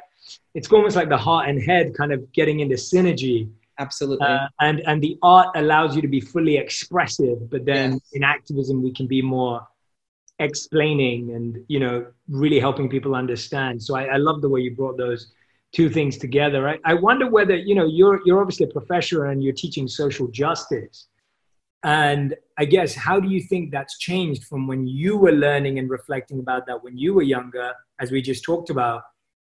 it's 0.56 0.72
almost 0.72 0.96
like 0.96 1.10
the 1.10 1.18
heart 1.18 1.50
and 1.50 1.62
head 1.62 1.94
kind 1.96 2.12
of 2.12 2.32
getting 2.32 2.62
into 2.62 2.75
synergy. 2.75 3.50
Absolutely. 3.77 4.25
Uh, 4.25 4.48
and 4.62 4.80
and 4.88 5.04
the 5.04 5.18
art 5.22 5.50
allows 5.56 5.96
you 5.96 6.01
to 6.01 6.08
be 6.08 6.20
fully 6.20 6.58
expressive, 6.58 7.50
but 7.50 7.65
then 7.65 7.94
yes. 7.94 8.01
in 8.13 8.24
activism 8.24 8.82
we 8.82 8.92
can 8.92 9.06
be 9.06 9.22
more 9.22 9.68
explaining 10.39 11.34
and 11.34 11.63
you 11.68 11.80
know 11.80 12.06
really 12.27 12.60
helping 12.60 12.89
people 12.89 13.13
understand. 13.13 13.84
So 13.84 13.96
I, 13.96 14.06
I 14.06 14.18
love 14.18 14.42
the 14.42 14.50
way 14.50 14.62
you 14.62 14.75
brought 14.75 14.98
those 14.98 15.32
two 15.74 15.89
things 15.89 16.18
together. 16.18 16.68
I, 16.68 16.80
I 16.86 16.94
wonder 16.96 17.30
whether 17.30 17.56
you 17.56 17.75
know 17.75 17.86
you're 17.86 18.22
you're 18.25 18.42
obviously 18.42 18.65
a 18.65 18.70
professor 18.70 19.25
and 19.25 19.44
you're 19.44 19.54
teaching 19.54 19.88
social 19.88 20.27
justice. 20.30 21.08
And 21.84 22.34
I 22.57 22.65
guess, 22.65 22.95
how 22.95 23.19
do 23.19 23.29
you 23.29 23.41
think 23.41 23.71
that's 23.71 23.97
changed 23.97 24.45
from 24.45 24.65
when 24.67 24.88
you 24.88 25.17
were 25.17 25.31
learning 25.31 25.77
and 25.77 25.89
reflecting 25.89 26.39
about 26.39 26.65
that 26.67 26.83
when 26.83 26.97
you 26.97 27.13
were 27.13 27.21
younger, 27.21 27.74
as 28.00 28.12
we 28.12 28.21
just 28.21 28.43
talked 28.43 28.69
about? 28.69 29.03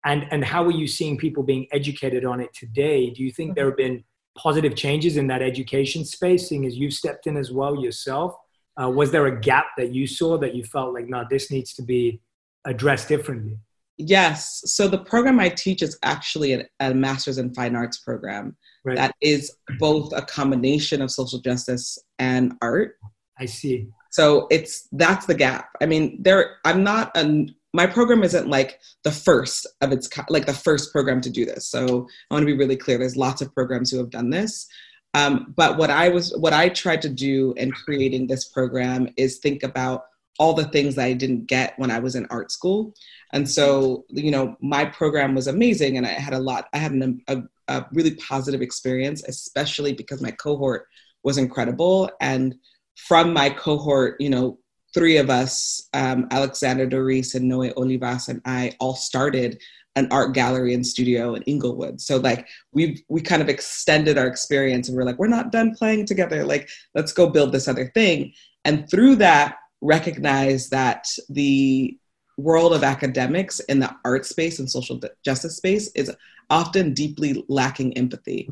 And, 0.04 0.26
and 0.30 0.44
how 0.44 0.64
are 0.64 0.72
you 0.72 0.86
seeing 0.86 1.16
people 1.16 1.42
being 1.42 1.66
educated 1.72 2.24
on 2.24 2.40
it 2.40 2.52
today? 2.54 3.10
Do 3.10 3.22
you 3.22 3.30
think 3.30 3.54
there 3.54 3.66
have 3.66 3.76
been 3.76 4.04
positive 4.36 4.74
changes 4.76 5.16
in 5.16 5.26
that 5.28 5.42
education 5.42 6.04
space, 6.04 6.48
seeing 6.48 6.66
as 6.66 6.76
you've 6.76 6.94
stepped 6.94 7.26
in 7.26 7.36
as 7.36 7.50
well 7.52 7.80
yourself? 7.80 8.34
Uh, 8.80 8.90
was 8.90 9.10
there 9.10 9.26
a 9.26 9.40
gap 9.40 9.66
that 9.78 9.94
you 9.94 10.06
saw 10.06 10.36
that 10.38 10.54
you 10.54 10.62
felt 10.64 10.92
like, 10.92 11.08
no, 11.08 11.24
this 11.30 11.50
needs 11.50 11.74
to 11.74 11.82
be 11.82 12.20
addressed 12.64 13.08
differently? 13.08 13.58
Yes. 13.98 14.62
So 14.66 14.88
the 14.88 14.98
program 14.98 15.40
I 15.40 15.48
teach 15.48 15.82
is 15.82 15.98
actually 16.02 16.52
a, 16.52 16.64
a 16.80 16.94
master's 16.94 17.38
in 17.38 17.54
fine 17.54 17.74
arts 17.74 17.98
program 17.98 18.56
right. 18.84 18.96
that 18.96 19.14
is 19.20 19.56
both 19.78 20.12
a 20.14 20.22
combination 20.22 21.00
of 21.00 21.10
social 21.10 21.38
justice 21.40 21.98
and 22.18 22.54
art. 22.60 22.96
I 23.38 23.46
see. 23.46 23.88
So 24.10 24.46
it's 24.50 24.88
that's 24.92 25.26
the 25.26 25.34
gap. 25.34 25.68
I 25.82 25.86
mean, 25.86 26.22
there. 26.22 26.56
I'm 26.64 26.82
not 26.82 27.16
a. 27.16 27.46
My 27.74 27.86
program 27.86 28.22
isn't 28.22 28.48
like 28.48 28.80
the 29.04 29.12
first 29.12 29.66
of 29.82 29.92
its 29.92 30.08
like 30.30 30.46
the 30.46 30.54
first 30.54 30.90
program 30.92 31.20
to 31.20 31.30
do 31.30 31.44
this. 31.44 31.68
So 31.68 32.08
I 32.30 32.34
want 32.34 32.42
to 32.42 32.46
be 32.46 32.56
really 32.56 32.76
clear. 32.76 32.96
There's 32.96 33.16
lots 33.16 33.42
of 33.42 33.52
programs 33.54 33.90
who 33.90 33.98
have 33.98 34.10
done 34.10 34.30
this. 34.30 34.66
Um, 35.12 35.54
but 35.56 35.78
what 35.78 35.90
I 35.90 36.08
was, 36.10 36.34
what 36.36 36.52
I 36.52 36.68
tried 36.68 37.00
to 37.02 37.08
do 37.08 37.54
in 37.56 37.70
creating 37.70 38.26
this 38.26 38.48
program 38.48 39.08
is 39.16 39.38
think 39.38 39.62
about 39.62 40.04
all 40.38 40.54
the 40.54 40.64
things 40.64 40.94
that 40.94 41.04
I 41.04 41.12
didn't 41.12 41.46
get 41.46 41.78
when 41.78 41.90
I 41.90 41.98
was 41.98 42.14
in 42.14 42.26
art 42.30 42.52
school. 42.52 42.94
And 43.32 43.48
so, 43.48 44.04
you 44.08 44.30
know, 44.30 44.56
my 44.60 44.84
program 44.84 45.34
was 45.34 45.46
amazing 45.46 45.96
and 45.96 46.06
I 46.06 46.10
had 46.10 46.34
a 46.34 46.38
lot, 46.38 46.68
I 46.72 46.78
had 46.78 46.92
an, 46.92 47.22
a, 47.28 47.42
a 47.68 47.86
really 47.92 48.14
positive 48.16 48.62
experience, 48.62 49.22
especially 49.26 49.92
because 49.92 50.22
my 50.22 50.30
cohort 50.30 50.86
was 51.22 51.38
incredible. 51.38 52.10
And 52.20 52.54
from 52.96 53.32
my 53.32 53.50
cohort, 53.50 54.20
you 54.20 54.30
know, 54.30 54.58
three 54.94 55.18
of 55.18 55.28
us, 55.28 55.88
um, 55.92 56.26
Alexander 56.30 56.86
Dorriz 56.86 57.34
and 57.34 57.48
Noe 57.48 57.70
Olivas 57.74 58.28
and 58.28 58.40
I 58.44 58.72
all 58.80 58.94
started 58.94 59.60
an 59.96 60.08
art 60.10 60.34
gallery 60.34 60.74
and 60.74 60.86
studio 60.86 61.34
in 61.34 61.42
Inglewood. 61.42 62.00
So 62.00 62.18
like 62.18 62.46
we 62.72 63.04
we 63.08 63.20
kind 63.22 63.42
of 63.42 63.48
extended 63.48 64.18
our 64.18 64.26
experience 64.26 64.88
and 64.88 64.96
we're 64.96 65.04
like, 65.04 65.18
we're 65.18 65.26
not 65.26 65.50
done 65.50 65.74
playing 65.74 66.06
together. 66.06 66.44
Like, 66.44 66.68
let's 66.94 67.12
go 67.12 67.28
build 67.28 67.52
this 67.52 67.66
other 67.66 67.90
thing. 67.94 68.32
And 68.64 68.88
through 68.90 69.16
that, 69.16 69.56
recognize 69.80 70.68
that 70.70 71.06
the 71.28 71.96
world 72.38 72.74
of 72.74 72.84
academics 72.84 73.60
in 73.60 73.80
the 73.80 73.94
art 74.04 74.26
space 74.26 74.58
and 74.58 74.70
social 74.70 75.00
justice 75.24 75.56
space 75.56 75.90
is 75.94 76.14
often 76.50 76.92
deeply 76.92 77.44
lacking 77.48 77.96
empathy. 77.96 78.48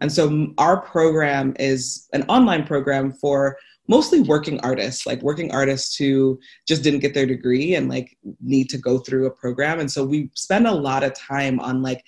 And 0.00 0.12
so 0.12 0.52
our 0.58 0.80
program 0.80 1.54
is 1.58 2.08
an 2.12 2.24
online 2.28 2.66
program 2.66 3.12
for 3.12 3.56
mostly 3.88 4.20
working 4.20 4.60
artists, 4.60 5.06
like 5.06 5.22
working 5.22 5.50
artists 5.50 5.96
who 5.96 6.38
just 6.66 6.82
didn't 6.82 7.00
get 7.00 7.14
their 7.14 7.26
degree 7.26 7.74
and 7.74 7.88
like 7.88 8.16
need 8.40 8.68
to 8.70 8.78
go 8.78 8.98
through 8.98 9.26
a 9.26 9.30
program. 9.30 9.80
And 9.80 9.90
so 9.90 10.04
we 10.04 10.30
spend 10.34 10.66
a 10.66 10.72
lot 10.72 11.02
of 11.02 11.14
time 11.14 11.58
on 11.58 11.82
like 11.82 12.04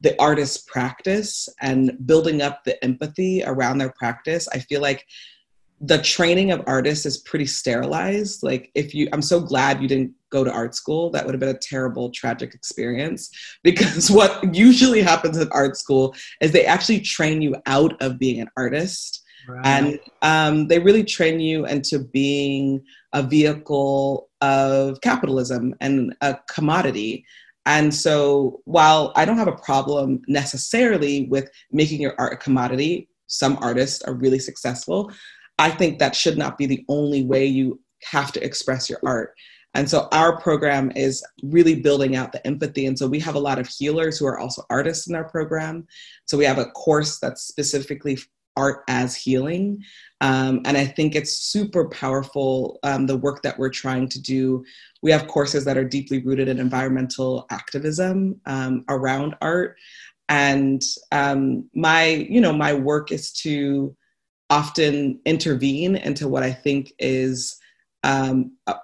the 0.00 0.20
artist 0.20 0.66
practice 0.66 1.48
and 1.60 1.98
building 2.06 2.40
up 2.40 2.62
the 2.64 2.82
empathy 2.84 3.42
around 3.44 3.78
their 3.78 3.92
practice. 3.92 4.48
I 4.48 4.60
feel 4.60 4.80
like 4.80 5.06
the 5.80 5.98
training 5.98 6.50
of 6.50 6.62
artists 6.66 7.04
is 7.04 7.18
pretty 7.18 7.46
sterilized. 7.46 8.42
Like 8.42 8.70
if 8.74 8.94
you, 8.94 9.08
I'm 9.12 9.22
so 9.22 9.40
glad 9.40 9.82
you 9.82 9.88
didn't 9.88 10.12
go 10.30 10.44
to 10.44 10.52
art 10.52 10.74
school. 10.74 11.10
That 11.10 11.24
would 11.24 11.34
have 11.34 11.40
been 11.40 11.54
a 11.54 11.58
terrible, 11.58 12.10
tragic 12.10 12.54
experience 12.54 13.30
because 13.62 14.10
what 14.10 14.54
usually 14.54 15.02
happens 15.02 15.38
at 15.38 15.48
art 15.52 15.76
school 15.76 16.14
is 16.40 16.52
they 16.52 16.64
actually 16.64 17.00
train 17.00 17.42
you 17.42 17.56
out 17.66 18.00
of 18.02 18.18
being 18.18 18.40
an 18.40 18.48
artist. 18.56 19.22
Right. 19.46 19.66
And 19.66 20.00
um, 20.22 20.68
they 20.68 20.78
really 20.78 21.04
train 21.04 21.38
you 21.38 21.66
into 21.66 21.98
being 21.98 22.82
a 23.12 23.22
vehicle 23.22 24.30
of 24.40 25.00
capitalism 25.02 25.74
and 25.80 26.14
a 26.22 26.38
commodity. 26.48 27.26
And 27.66 27.94
so, 27.94 28.60
while 28.64 29.12
I 29.16 29.24
don't 29.24 29.36
have 29.36 29.48
a 29.48 29.56
problem 29.56 30.22
necessarily 30.28 31.26
with 31.28 31.50
making 31.70 32.00
your 32.00 32.14
art 32.18 32.34
a 32.34 32.36
commodity, 32.36 33.08
some 33.26 33.58
artists 33.60 34.02
are 34.02 34.14
really 34.14 34.38
successful. 34.38 35.10
I 35.58 35.70
think 35.70 35.98
that 35.98 36.16
should 36.16 36.38
not 36.38 36.58
be 36.58 36.66
the 36.66 36.84
only 36.88 37.24
way 37.24 37.46
you 37.46 37.80
have 38.04 38.32
to 38.32 38.44
express 38.44 38.90
your 38.90 39.00
art. 39.04 39.34
And 39.74 39.90
so 39.90 40.08
our 40.12 40.40
program 40.40 40.92
is 40.94 41.24
really 41.42 41.80
building 41.80 42.14
out 42.14 42.32
the 42.32 42.44
empathy. 42.46 42.86
And 42.86 42.96
so 42.96 43.08
we 43.08 43.18
have 43.20 43.34
a 43.34 43.40
lot 43.40 43.58
of 43.58 43.66
healers 43.66 44.18
who 44.18 44.26
are 44.26 44.38
also 44.38 44.62
artists 44.70 45.08
in 45.08 45.16
our 45.16 45.24
program. 45.24 45.86
So 46.26 46.38
we 46.38 46.44
have 46.44 46.58
a 46.58 46.66
course 46.66 47.18
that's 47.18 47.42
specifically 47.42 48.18
art 48.56 48.84
as 48.88 49.16
healing. 49.16 49.82
Um, 50.20 50.60
and 50.64 50.76
I 50.76 50.86
think 50.86 51.16
it's 51.16 51.32
super 51.32 51.88
powerful, 51.88 52.78
um, 52.84 53.06
the 53.06 53.16
work 53.16 53.42
that 53.42 53.58
we're 53.58 53.68
trying 53.70 54.08
to 54.10 54.22
do. 54.22 54.64
We 55.02 55.10
have 55.10 55.26
courses 55.26 55.64
that 55.64 55.76
are 55.76 55.84
deeply 55.84 56.22
rooted 56.22 56.48
in 56.48 56.60
environmental 56.60 57.46
activism 57.50 58.40
um, 58.46 58.84
around 58.88 59.34
art. 59.42 59.76
And 60.28 60.80
um, 61.10 61.68
my, 61.74 62.06
you 62.06 62.40
know, 62.40 62.52
my 62.52 62.74
work 62.74 63.10
is 63.10 63.32
to 63.42 63.94
often 64.50 65.20
intervene 65.24 65.96
into 65.96 66.28
what 66.28 66.42
I 66.42 66.52
think 66.52 66.92
is 66.98 67.58
um, 68.02 68.52
a, 68.66 68.76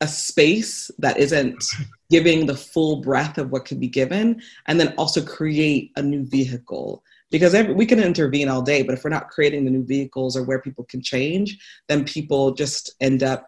a, 0.00 0.08
space 0.08 0.90
that 0.98 1.16
isn't 1.18 1.62
giving 2.10 2.46
the 2.46 2.56
full 2.56 3.02
breadth 3.02 3.38
of 3.38 3.52
what 3.52 3.64
could 3.64 3.78
be 3.78 3.88
given, 3.88 4.42
and 4.66 4.80
then 4.80 4.94
also 4.96 5.22
create 5.24 5.92
a 5.96 6.02
new 6.02 6.24
vehicle. 6.24 7.04
Because 7.30 7.54
every, 7.54 7.72
we 7.72 7.86
can 7.86 8.00
intervene 8.00 8.48
all 8.48 8.62
day, 8.62 8.82
but 8.82 8.94
if 8.94 9.04
we're 9.04 9.10
not 9.10 9.28
creating 9.28 9.64
the 9.64 9.70
new 9.70 9.84
vehicles 9.84 10.36
or 10.36 10.42
where 10.42 10.60
people 10.60 10.84
can 10.84 11.00
change, 11.00 11.58
then 11.88 12.04
people 12.04 12.52
just 12.52 12.94
end 13.00 13.22
up, 13.22 13.46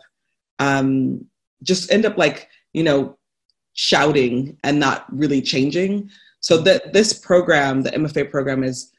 um, 0.59 1.27
just 1.63 1.91
end 1.91 2.07
up 2.07 2.17
like 2.17 2.49
you 2.75 2.83
know, 2.83 3.17
shouting 3.73 4.59
and 4.63 4.79
not 4.79 5.07
really 5.11 5.41
changing. 5.41 6.11
So 6.41 6.59
that 6.59 6.93
this 6.93 7.15
program, 7.15 7.83
the 7.83 7.91
MFA 7.93 8.31
program, 8.31 8.63
is 8.63 8.93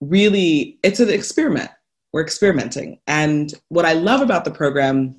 really 0.00 0.78
it's 0.82 1.00
an 1.00 1.10
experiment. 1.10 1.70
We're 2.12 2.22
experimenting. 2.22 2.98
And 3.06 3.52
what 3.68 3.84
i 3.84 3.92
love 3.92 4.20
about 4.20 4.44
the 4.44 4.50
program 4.50 5.16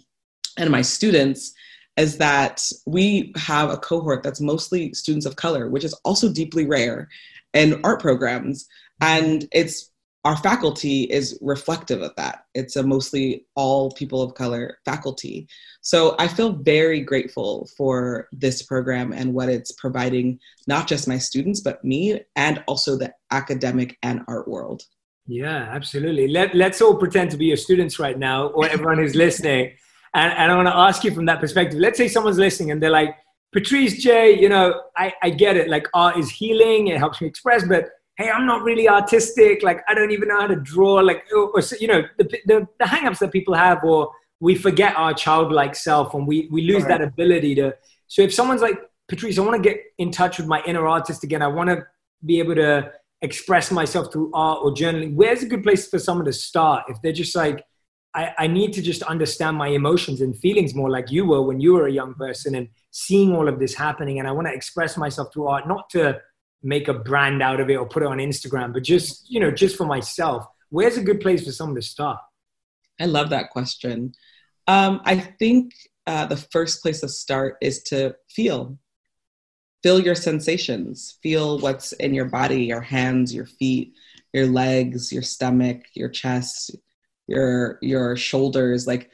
and 0.58 0.70
my 0.70 0.82
students 0.82 1.54
is 1.98 2.18
that 2.18 2.64
we 2.86 3.34
have 3.36 3.70
a 3.70 3.78
cohort 3.78 4.24
that's 4.24 4.42
mostly 4.42 4.94
students 4.94 5.26
of 5.26 5.36
color 5.36 5.70
which 5.70 5.84
is 5.84 5.94
also 6.06 6.32
deeply 6.32 6.66
rare 6.66 7.10
in 7.54 7.82
art 7.84 8.02
programs. 8.02 8.68
And 9.02 9.48
it's 9.52 9.92
our 10.28 10.36
faculty 10.36 11.04
is 11.04 11.40
reflective 11.42 12.02
of 12.02 12.14
that. 12.18 12.44
It's 12.54 12.76
a 12.76 12.84
mostly 12.84 13.46
all 13.56 13.92
people 13.92 14.22
of 14.22 14.34
color 14.34 14.78
faculty. 14.84 15.48
So 15.80 16.18
I 16.20 16.28
feel 16.28 16.52
very 16.52 17.00
grateful 17.00 17.70
for 17.78 18.28
this 18.34 18.62
program 18.64 19.14
and 19.14 19.34
what 19.34 19.48
it's 19.48 19.72
providing, 19.72 20.38
not 20.68 20.86
just 20.86 21.08
my 21.08 21.18
students, 21.18 21.62
but 21.62 21.82
me 21.82 22.20
and 22.36 22.62
also 22.68 22.98
the 22.98 23.14
academic 23.32 23.98
and 24.04 24.20
art 24.28 24.50
world. 24.50 24.84
Yeah, 25.28 25.70
absolutely. 25.72 26.28
Let, 26.28 26.54
let's 26.54 26.82
all 26.82 26.98
pretend 26.98 27.32
to 27.32 27.38
be 27.38 27.46
your 27.46 27.56
students 27.56 27.98
right 27.98 28.20
now, 28.20 28.48
or 28.48 28.68
everyone 28.68 28.98
who's 28.98 29.16
listening. 29.16 29.78
And, 30.14 30.34
and 30.34 30.52
I 30.52 30.56
want 30.58 30.68
to 30.68 30.76
ask 30.76 31.06
you 31.06 31.12
from 31.12 31.26
that 31.28 31.40
perspective. 31.40 31.80
Let's 31.80 31.98
say 31.98 32.10
someone's 32.10 32.38
listening 32.38 32.72
and 32.72 32.84
they're 32.84 32.90
like, 32.90 33.16
Patrisse 33.56 33.98
J, 33.98 34.38
you 34.38 34.50
know, 34.50 34.82
I, 34.98 35.14
I 35.24 35.30
get 35.30 35.56
it. 35.56 35.70
Like 35.70 35.88
art 35.94 36.18
is 36.18 36.30
healing, 36.30 36.88
it 36.88 36.98
helps 36.98 37.22
me 37.22 37.30
express, 37.30 37.66
but 37.66 37.86
hey, 38.18 38.32
I'm 38.32 38.46
not 38.46 38.64
really 38.64 38.90
artistic. 38.90 39.62
Like, 39.62 39.82
I 39.88 39.94
don't 39.94 40.12
even 40.12 40.30
know 40.30 40.42
how 40.42 40.48
to 40.48 40.56
draw. 40.56 40.96
Like, 40.96 41.24
oh, 41.34 41.52
or, 41.54 41.60
or 41.60 41.64
you 41.80 41.88
know, 41.88 42.04
the, 42.18 42.24
the, 42.46 42.68
the 42.80 42.86
hangups 42.86 43.20
that 43.20 43.32
people 43.32 43.54
have, 43.54 43.84
or 43.84 44.12
we 44.40 44.56
forget 44.56 44.96
our 44.96 45.14
childlike 45.14 45.76
self 45.76 46.14
and 46.14 46.28
we, 46.28 46.48
we 46.52 46.64
lose 46.64 46.84
right. 46.84 47.00
that 47.00 47.02
ability 47.02 47.56
to. 47.56 47.76
So 48.08 48.24
if 48.24 48.34
someone's 48.34 48.62
like, 48.62 48.80
Patrisse, 49.08 49.38
I 49.38 49.42
want 49.42 49.62
to 49.62 49.70
get 49.70 49.82
in 50.00 50.12
touch 50.12 50.38
with 50.38 50.48
my 50.48 50.62
inner 50.66 50.86
artist 50.88 51.24
again. 51.24 51.42
I 51.42 51.48
want 51.48 51.70
to 51.70 51.86
be 52.26 52.40
able 52.40 52.56
to 52.56 52.92
express 53.22 53.72
myself 53.72 54.12
through 54.12 54.32
art 54.34 54.60
or 54.64 54.74
journaling. 54.74 55.16
Where's 55.16 55.44
a 55.44 55.48
good 55.48 55.64
place 55.64 55.88
for 55.88 56.00
someone 56.00 56.26
to 56.26 56.34
start? 56.34 56.86
If 56.90 57.02
they're 57.02 57.14
just 57.14 57.36
like, 57.36 57.64
I, 58.14 58.34
I 58.38 58.48
need 58.48 58.74
to 58.74 58.82
just 58.82 59.04
understand 59.04 59.58
my 59.58 59.68
emotions 59.68 60.22
and 60.22 60.36
feelings 60.36 60.74
more 60.74 60.90
like 60.90 61.12
you 61.12 61.26
were 61.26 61.42
when 61.42 61.60
you 61.60 61.74
were 61.74 61.88
a 61.88 61.92
young 61.92 62.16
person 62.16 62.56
and 62.56 62.68
seeing 62.92 63.36
all 63.36 63.48
of 63.48 63.60
this 63.60 63.76
happening. 63.76 64.20
And 64.20 64.28
I 64.28 64.32
want 64.32 64.48
to 64.48 64.54
express 64.54 64.98
myself 64.98 65.32
through 65.32 65.48
art, 65.48 65.68
not 65.68 65.90
to 65.92 66.20
make 66.64 66.88
a 66.88 66.94
brand 66.94 67.42
out 67.42 67.60
of 67.60 67.70
it 67.70 67.76
or 67.76 67.88
put 67.88 68.04
it 68.04 68.08
on 68.08 68.18
Instagram, 68.18 68.74
but 68.74 68.84
just, 68.84 69.30
you 69.30 69.40
know, 69.40 69.52
just 69.52 69.76
for 69.76 69.86
myself. 69.86 70.46
Where's 70.70 70.98
a 70.98 71.04
good 71.04 71.22
place 71.22 71.46
for 71.46 71.52
someone 71.52 71.76
to 71.76 71.82
start? 71.82 72.20
I 73.00 73.06
love 73.06 73.30
that 73.30 73.52
question. 73.52 74.14
Um, 74.68 75.02
I 75.06 75.18
think 75.18 75.74
uh, 76.06 76.26
the 76.26 76.38
first 76.38 76.82
place 76.82 77.02
to 77.02 77.10
start 77.10 77.58
is 77.62 77.84
to 77.84 78.16
feel. 78.30 78.78
Feel 79.84 80.00
your 80.00 80.16
sensations. 80.16 81.18
Feel 81.22 81.60
what's 81.60 81.94
in 81.94 82.14
your 82.14 82.26
body, 82.26 82.66
your 82.66 82.82
hands, 82.82 83.34
your 83.34 83.46
feet, 83.46 83.94
your 84.34 84.48
legs, 84.48 85.14
your 85.14 85.22
stomach, 85.22 85.84
your 85.94 86.10
chest, 86.10 86.76
your 87.28 87.78
your 87.82 88.18
shoulders. 88.18 88.88
Like 88.88 89.12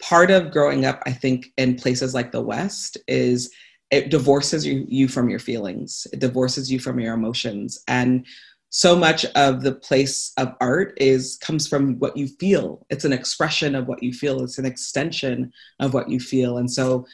part 0.00 0.30
of 0.30 0.50
growing 0.50 0.84
up, 0.86 1.02
I 1.06 1.12
think, 1.12 1.52
in 1.58 1.76
places 1.76 2.14
like 2.14 2.32
the 2.32 2.40
West 2.40 2.96
is 3.06 3.52
it 3.92 4.10
divorces 4.10 4.66
you, 4.66 4.84
you 4.88 5.06
from 5.06 5.28
your 5.28 5.38
feelings. 5.38 6.06
It 6.12 6.18
divorces 6.18 6.72
you 6.72 6.80
from 6.80 6.98
your 6.98 7.14
emotions. 7.14 7.84
And 7.86 8.26
so 8.70 8.96
much 8.96 9.26
of 9.36 9.60
the 9.60 9.74
place 9.74 10.32
of 10.38 10.54
art 10.58 10.94
is 10.96 11.36
comes 11.42 11.68
from 11.68 11.98
what 11.98 12.16
you 12.16 12.26
feel 12.26 12.86
it's 12.88 13.04
an 13.04 13.12
expression 13.12 13.74
of 13.74 13.86
what 13.86 14.02
you 14.02 14.14
feel 14.14 14.42
it's 14.42 14.56
an 14.56 14.64
extension 14.64 15.52
of 15.78 15.92
what 15.92 16.08
you 16.08 16.18
feel 16.18 16.56
and 16.56 16.70
so 16.70 17.04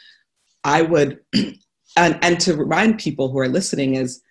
i 0.62 0.81
would 0.81 1.19
and 1.97 2.17
and 2.23 2.38
to 2.38 2.55
remind 2.55 2.97
people 2.97 3.29
who 3.29 3.41
are 3.41 3.49
listening 3.49 3.97
is 3.97 4.23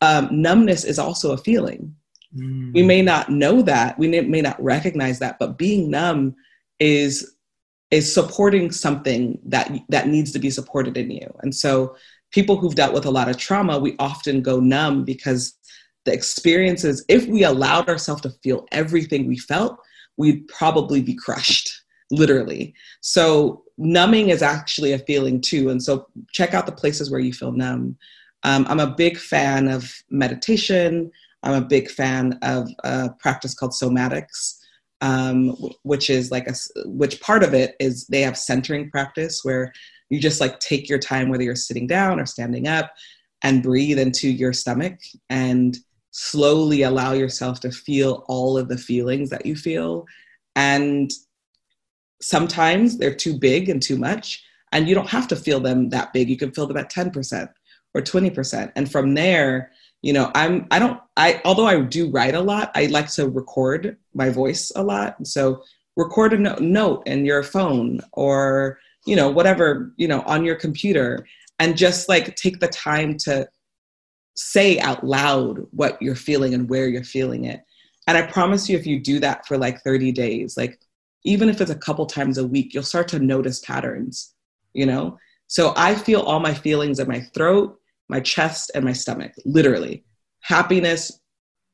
um, 0.00 0.28
numbness 0.32 0.84
is 0.84 0.98
also 0.98 1.32
a 1.32 1.36
feeling 1.36 1.94
mm. 2.34 2.72
we 2.72 2.82
may 2.82 3.02
not 3.02 3.28
know 3.28 3.60
that 3.60 3.98
we 3.98 4.08
may 4.08 4.40
not 4.40 4.62
recognize 4.62 5.18
that 5.18 5.38
but 5.38 5.58
being 5.58 5.90
numb 5.90 6.34
is 6.80 7.36
is 7.92 8.12
supporting 8.12 8.72
something 8.72 9.38
that 9.44 9.70
that 9.88 10.08
needs 10.08 10.32
to 10.32 10.40
be 10.40 10.50
supported 10.50 10.96
in 10.96 11.10
you 11.10 11.32
and 11.42 11.54
so 11.54 11.94
people 12.32 12.56
who've 12.56 12.74
dealt 12.74 12.94
with 12.94 13.06
a 13.06 13.10
lot 13.10 13.28
of 13.28 13.36
trauma 13.36 13.78
we 13.78 13.94
often 14.00 14.42
go 14.42 14.58
numb 14.58 15.04
because 15.04 15.56
the 16.04 16.12
experiences, 16.12 17.04
if 17.08 17.26
we 17.26 17.44
allowed 17.44 17.88
ourselves 17.88 18.22
to 18.22 18.30
feel 18.42 18.66
everything 18.72 19.26
we 19.26 19.38
felt, 19.38 19.78
we'd 20.16 20.46
probably 20.48 21.00
be 21.00 21.14
crushed, 21.14 21.82
literally. 22.10 22.74
So, 23.00 23.64
numbing 23.78 24.30
is 24.30 24.42
actually 24.42 24.92
a 24.92 24.98
feeling 24.98 25.40
too. 25.40 25.70
And 25.70 25.82
so, 25.82 26.06
check 26.32 26.54
out 26.54 26.66
the 26.66 26.72
places 26.72 27.10
where 27.10 27.20
you 27.20 27.32
feel 27.32 27.52
numb. 27.52 27.96
Um, 28.42 28.66
I'm 28.68 28.80
a 28.80 28.94
big 28.94 29.16
fan 29.16 29.68
of 29.68 29.92
meditation. 30.10 31.10
I'm 31.44 31.62
a 31.62 31.66
big 31.66 31.90
fan 31.90 32.38
of 32.42 32.68
a 32.84 33.10
practice 33.18 33.54
called 33.54 33.72
somatics, 33.72 34.58
um, 35.02 35.56
which 35.82 36.08
is 36.08 36.30
like 36.30 36.48
a, 36.48 36.54
which 36.86 37.20
part 37.20 37.42
of 37.42 37.52
it 37.52 37.74
is 37.80 38.06
they 38.06 38.22
have 38.22 38.38
centering 38.38 38.88
practice 38.90 39.40
where 39.42 39.72
you 40.08 40.20
just 40.20 40.40
like 40.40 40.60
take 40.60 40.88
your 40.88 40.98
time, 40.98 41.28
whether 41.28 41.42
you're 41.42 41.56
sitting 41.56 41.88
down 41.88 42.20
or 42.20 42.24
standing 42.24 42.68
up, 42.68 42.92
and 43.42 43.62
breathe 43.62 43.98
into 43.98 44.30
your 44.30 44.52
stomach 44.52 44.98
and 45.28 45.78
slowly 46.12 46.82
allow 46.82 47.12
yourself 47.12 47.58
to 47.60 47.72
feel 47.72 48.24
all 48.28 48.56
of 48.56 48.68
the 48.68 48.78
feelings 48.78 49.28
that 49.30 49.44
you 49.44 49.56
feel. 49.56 50.06
And 50.54 51.10
sometimes 52.20 52.98
they're 52.98 53.14
too 53.14 53.36
big 53.36 53.68
and 53.68 53.82
too 53.82 53.96
much, 53.96 54.44
and 54.70 54.88
you 54.88 54.94
don't 54.94 55.10
have 55.10 55.26
to 55.28 55.36
feel 55.36 55.58
them 55.58 55.88
that 55.88 56.12
big. 56.12 56.28
You 56.28 56.36
can 56.36 56.52
feel 56.52 56.66
them 56.66 56.76
at 56.76 56.92
10% 56.92 57.48
or 57.94 58.00
20%. 58.00 58.72
And 58.76 58.90
from 58.90 59.14
there, 59.14 59.72
you 60.02 60.12
know, 60.12 60.30
I'm, 60.34 60.68
I 60.70 60.78
don't, 60.78 61.00
I, 61.16 61.40
although 61.44 61.66
I 61.66 61.80
do 61.80 62.10
write 62.10 62.34
a 62.34 62.40
lot, 62.40 62.70
I 62.74 62.86
like 62.86 63.08
to 63.12 63.28
record 63.28 63.96
my 64.14 64.28
voice 64.28 64.72
a 64.76 64.82
lot. 64.82 65.26
So 65.26 65.62
record 65.96 66.32
a 66.32 66.38
no- 66.38 66.56
note 66.56 67.02
in 67.06 67.24
your 67.24 67.42
phone 67.42 68.00
or, 68.12 68.78
you 69.06 69.16
know, 69.16 69.30
whatever, 69.30 69.92
you 69.96 70.08
know, 70.08 70.22
on 70.22 70.44
your 70.44 70.56
computer 70.56 71.26
and 71.58 71.76
just 71.76 72.08
like 72.08 72.34
take 72.36 72.60
the 72.60 72.68
time 72.68 73.16
to 73.18 73.48
say 74.34 74.78
out 74.78 75.04
loud 75.04 75.60
what 75.70 76.00
you're 76.00 76.14
feeling 76.14 76.54
and 76.54 76.68
where 76.68 76.88
you're 76.88 77.04
feeling 77.04 77.44
it. 77.44 77.60
And 78.06 78.16
I 78.16 78.22
promise 78.22 78.68
you, 78.68 78.76
if 78.76 78.86
you 78.86 78.98
do 78.98 79.20
that 79.20 79.46
for 79.46 79.58
like 79.58 79.82
30 79.82 80.12
days, 80.12 80.56
like 80.56 80.80
even 81.24 81.48
if 81.48 81.60
it's 81.60 81.70
a 81.70 81.76
couple 81.76 82.06
times 82.06 82.38
a 82.38 82.46
week, 82.46 82.74
you'll 82.74 82.82
start 82.82 83.08
to 83.08 83.18
notice 83.18 83.60
patterns, 83.60 84.34
you 84.72 84.86
know? 84.86 85.18
So 85.46 85.72
I 85.76 85.94
feel 85.94 86.20
all 86.22 86.40
my 86.40 86.54
feelings 86.54 86.98
in 86.98 87.06
my 87.06 87.20
throat, 87.34 87.78
my 88.08 88.20
chest, 88.20 88.70
and 88.74 88.84
my 88.84 88.92
stomach, 88.92 89.32
literally. 89.44 90.04
Happiness, 90.40 91.20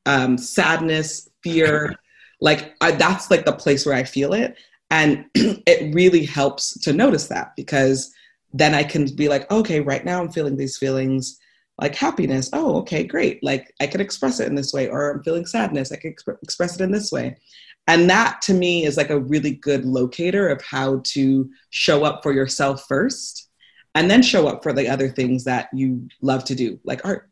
um, 0.05 0.37
sadness, 0.37 1.29
fear. 1.43 1.95
Like 2.41 2.75
I, 2.81 2.91
that's 2.91 3.29
like 3.29 3.45
the 3.45 3.53
place 3.53 3.85
where 3.85 3.95
I 3.95 4.03
feel 4.03 4.33
it. 4.33 4.57
And 4.91 5.25
it 5.35 5.93
really 5.93 6.25
helps 6.25 6.77
to 6.81 6.93
notice 6.93 7.27
that 7.27 7.55
because 7.55 8.13
then 8.53 8.73
I 8.73 8.83
can 8.83 9.05
be 9.15 9.29
like, 9.29 9.49
okay, 9.51 9.79
right 9.79 10.03
now 10.03 10.21
I'm 10.21 10.31
feeling 10.31 10.57
these 10.57 10.77
feelings 10.77 11.39
like 11.79 11.95
happiness. 11.95 12.49
Oh 12.51 12.77
okay 12.79 13.03
great. 13.03 13.43
Like 13.43 13.73
i 13.79 13.87
can 13.87 14.01
express 14.01 14.39
it 14.39 14.47
in 14.47 14.55
this 14.55 14.73
way. 14.73 14.89
Or 14.89 15.11
i'm 15.11 15.23
feeling 15.23 15.45
sadness. 15.45 15.91
I 15.91 15.97
can 15.97 16.13
exp- 16.13 16.41
express 16.41 16.75
it 16.75 16.83
in 16.83 16.91
this 16.91 17.11
way. 17.11 17.37
And 17.87 18.09
that 18.09 18.41
to 18.43 18.53
me 18.53 18.85
is 18.85 18.97
like 18.97 19.09
a 19.09 19.19
really 19.19 19.51
good 19.51 19.85
locator 19.85 20.47
of 20.49 20.61
how 20.61 21.01
to 21.05 21.49
show 21.71 22.03
up 22.03 22.21
for 22.21 22.33
yourself 22.33 22.85
first 22.87 23.49
and 23.95 24.09
then 24.09 24.21
show 24.21 24.47
up 24.47 24.61
for 24.61 24.73
the 24.73 24.87
other 24.87 25.09
things 25.09 25.43
that 25.45 25.69
you 25.73 26.07
love 26.21 26.43
to 26.45 26.55
do 26.55 26.79
like 26.83 27.03
art 27.05 27.28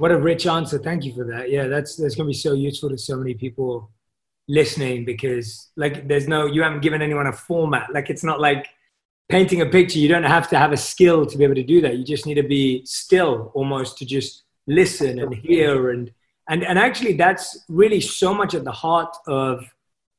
what 0.00 0.10
a 0.10 0.18
rich 0.18 0.46
answer. 0.46 0.78
Thank 0.78 1.04
you 1.04 1.14
for 1.14 1.24
that. 1.24 1.50
Yeah 1.50 1.66
that's 1.66 1.96
that's 1.96 2.14
going 2.14 2.26
to 2.26 2.30
be 2.30 2.34
so 2.48 2.54
useful 2.54 2.88
to 2.90 2.98
so 2.98 3.16
many 3.16 3.34
people 3.34 3.90
listening 4.48 5.04
because 5.04 5.70
like 5.76 6.08
there's 6.08 6.26
no 6.26 6.46
you 6.46 6.62
haven't 6.62 6.82
given 6.82 7.02
anyone 7.02 7.26
a 7.26 7.32
format. 7.32 7.92
Like 7.92 8.10
it's 8.10 8.24
not 8.24 8.40
like 8.40 8.68
painting 9.28 9.60
a 9.60 9.66
picture. 9.66 9.98
You 9.98 10.08
don't 10.08 10.24
have 10.24 10.48
to 10.50 10.58
have 10.58 10.72
a 10.72 10.76
skill 10.76 11.24
to 11.26 11.38
be 11.38 11.44
able 11.44 11.54
to 11.54 11.62
do 11.62 11.80
that. 11.82 11.96
You 11.96 12.04
just 12.04 12.26
need 12.26 12.34
to 12.34 12.42
be 12.42 12.84
still 12.84 13.52
almost 13.54 13.98
to 13.98 14.04
just 14.04 14.44
listen 14.66 15.18
and 15.18 15.34
hear 15.34 15.90
and 15.90 16.12
and 16.48 16.62
and 16.64 16.78
actually 16.78 17.14
that's 17.14 17.64
really 17.68 18.00
so 18.00 18.34
much 18.34 18.54
at 18.54 18.64
the 18.64 18.72
heart 18.72 19.16
of 19.26 19.64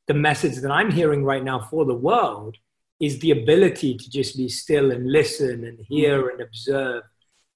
the 0.08 0.14
message 0.14 0.56
that 0.58 0.72
i'm 0.72 0.92
hearing 0.92 1.24
right 1.24 1.44
now 1.44 1.60
for 1.70 1.86
the 1.86 1.94
world 1.94 2.58
is 3.00 3.20
the 3.20 3.32
ability 3.32 3.96
to 3.96 4.10
just 4.10 4.36
be 4.38 4.50
still 4.50 4.92
and 4.92 5.12
listen 5.12 5.64
and 5.66 5.80
hear 5.88 6.30
and 6.30 6.42
observe 6.42 7.04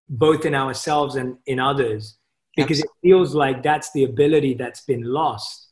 both 0.10 0.46
in 0.46 0.54
ourselves 0.54 1.16
and 1.16 1.38
in 1.46 1.60
others 1.60 2.18
because 2.56 2.80
it 2.80 2.90
feels 3.02 3.36
like 3.36 3.62
that's 3.62 3.92
the 3.92 4.06
ability 4.06 4.54
that's 4.54 4.82
been 4.82 5.04
lost 5.04 5.66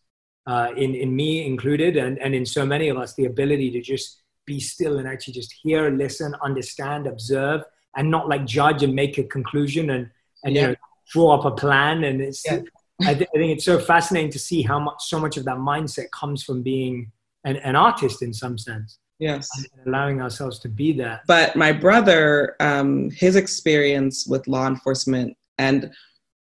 uh, 0.45 0.69
in, 0.75 0.93
in 0.95 1.15
me 1.15 1.45
included, 1.45 1.95
and, 1.95 2.19
and 2.19 2.35
in 2.35 2.45
so 2.45 2.65
many 2.65 2.89
of 2.89 2.97
us, 2.97 3.13
the 3.15 3.25
ability 3.25 3.71
to 3.71 3.81
just 3.81 4.21
be 4.45 4.59
still 4.59 4.99
and 4.99 5.07
actually 5.07 5.33
just 5.33 5.53
hear, 5.63 5.89
listen, 5.89 6.35
understand, 6.43 7.07
observe, 7.07 7.61
and 7.95 8.11
not 8.11 8.27
like 8.27 8.45
judge 8.45 8.83
and 8.83 8.93
make 8.93 9.17
a 9.17 9.23
conclusion 9.23 9.89
and, 9.91 10.09
and 10.43 10.55
yeah. 10.55 10.61
you 10.61 10.67
know, 10.69 10.75
draw 11.11 11.39
up 11.39 11.45
a 11.45 11.51
plan. 11.51 12.03
And 12.03 12.21
it's, 12.21 12.43
yeah. 12.45 12.59
I, 13.01 13.13
th- 13.13 13.29
I, 13.33 13.37
think 13.37 13.53
it's 13.53 13.65
so 13.65 13.79
fascinating 13.79 14.31
to 14.31 14.39
see 14.39 14.61
how 14.61 14.79
much, 14.79 14.95
so 14.99 15.19
much 15.19 15.37
of 15.37 15.45
that 15.45 15.57
mindset 15.57 16.11
comes 16.11 16.43
from 16.43 16.61
being 16.61 17.11
an, 17.45 17.55
an 17.57 17.77
artist 17.77 18.21
in 18.21 18.33
some 18.33 18.57
sense. 18.57 18.99
Yes. 19.19 19.47
allowing 19.85 20.21
ourselves 20.21 20.59
to 20.59 20.69
be 20.69 20.91
that. 20.93 21.21
But 21.27 21.55
my 21.55 21.71
brother, 21.71 22.55
um, 22.59 23.09
his 23.11 23.35
experience 23.35 24.27
with 24.27 24.47
law 24.47 24.67
enforcement 24.67 25.37
and 25.57 25.91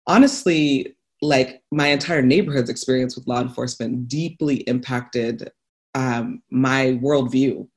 honestly, 0.06 0.96
like 1.22 1.62
my 1.70 1.88
entire 1.88 2.22
neighborhood's 2.22 2.70
experience 2.70 3.16
with 3.16 3.26
law 3.26 3.40
enforcement 3.40 4.08
deeply 4.08 4.56
impacted 4.68 5.50
um, 5.94 6.42
my 6.50 6.98
worldview. 7.02 7.68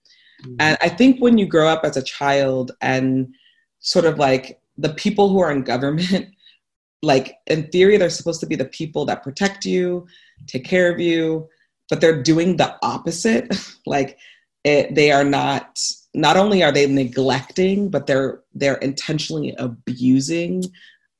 Mm-hmm. 0.43 0.55
And 0.59 0.77
I 0.81 0.89
think 0.89 1.19
when 1.21 1.37
you 1.37 1.45
grow 1.45 1.67
up 1.67 1.83
as 1.83 1.97
a 1.97 2.03
child 2.03 2.71
and 2.81 3.33
sort 3.79 4.05
of 4.05 4.17
like 4.17 4.61
the 4.77 4.93
people 4.93 5.29
who 5.29 5.39
are 5.39 5.51
in 5.51 5.63
government, 5.63 6.29
like 7.01 7.35
in 7.47 7.67
theory, 7.67 7.97
they're 7.97 8.09
supposed 8.09 8.39
to 8.39 8.47
be 8.47 8.55
the 8.55 8.65
people 8.65 9.05
that 9.05 9.23
protect 9.23 9.65
you, 9.65 10.07
take 10.47 10.63
care 10.63 10.91
of 10.91 10.99
you, 10.99 11.49
but 11.89 11.99
they're 11.99 12.23
doing 12.23 12.55
the 12.55 12.77
opposite. 12.81 13.53
like 13.85 14.17
it, 14.63 14.95
they 14.95 15.11
are 15.11 15.23
not. 15.23 15.79
Not 16.15 16.37
only 16.37 16.63
are 16.63 16.71
they 16.71 16.85
neglecting, 16.85 17.89
but 17.89 18.05
they're 18.05 18.41
they're 18.53 18.75
intentionally 18.75 19.55
abusing 19.57 20.63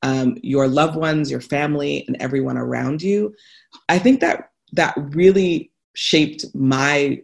um, 0.03 0.38
your 0.43 0.67
loved 0.67 0.95
ones, 0.95 1.32
your 1.32 1.41
family, 1.41 2.03
and 2.08 2.17
everyone 2.19 2.58
around 2.58 3.01
you. 3.01 3.34
I 3.89 3.97
think 3.97 4.19
that 4.19 4.51
that 4.73 4.93
really 4.97 5.71
shaped 5.95 6.45
my 6.53 7.21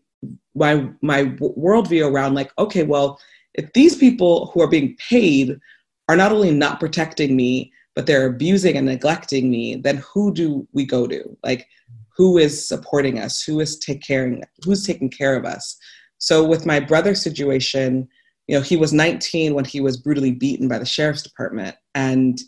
my 0.56 0.90
my 1.02 1.26
worldview 1.26 2.10
around 2.10 2.34
like, 2.34 2.52
okay, 2.58 2.84
well, 2.84 3.20
if 3.54 3.72
these 3.74 3.96
people 3.96 4.48
who 4.48 4.62
are 4.62 4.68
being 4.68 4.96
paid 4.98 5.60
are 6.08 6.16
not 6.16 6.32
only 6.32 6.52
not 6.52 6.80
protecting 6.80 7.36
me, 7.36 7.72
but 7.96 8.06
they're 8.06 8.28
abusing 8.28 8.78
and 8.78 8.88
neglecting 8.88 9.52
me, 9.52 9.76
then 9.76 9.98
who 9.98 10.34
do 10.34 10.68
we 10.74 10.86
go 10.86 11.06
to? 11.06 11.38
Like, 11.44 11.68
who 12.16 12.38
is 12.38 12.68
supporting 12.68 13.20
us? 13.20 13.42
Who 13.44 13.60
is 13.60 13.78
take 13.78 14.02
caring? 14.02 14.44
Who's 14.64 14.86
taking 14.86 15.10
care 15.10 15.36
of 15.36 15.46
us? 15.46 15.78
So 16.20 16.46
with 16.46 16.66
my 16.66 16.80
brother's 16.80 17.22
situation, 17.22 18.08
you 18.48 18.56
know, 18.56 18.62
he 18.62 18.78
was 18.78 18.94
19 18.94 19.54
when 19.54 19.66
he 19.66 19.82
was 19.82 19.98
brutally 19.98 20.32
beaten 20.32 20.68
by 20.68 20.80
the 20.80 20.86
sheriff's 20.86 21.24
department, 21.24 21.76
and 21.96 22.40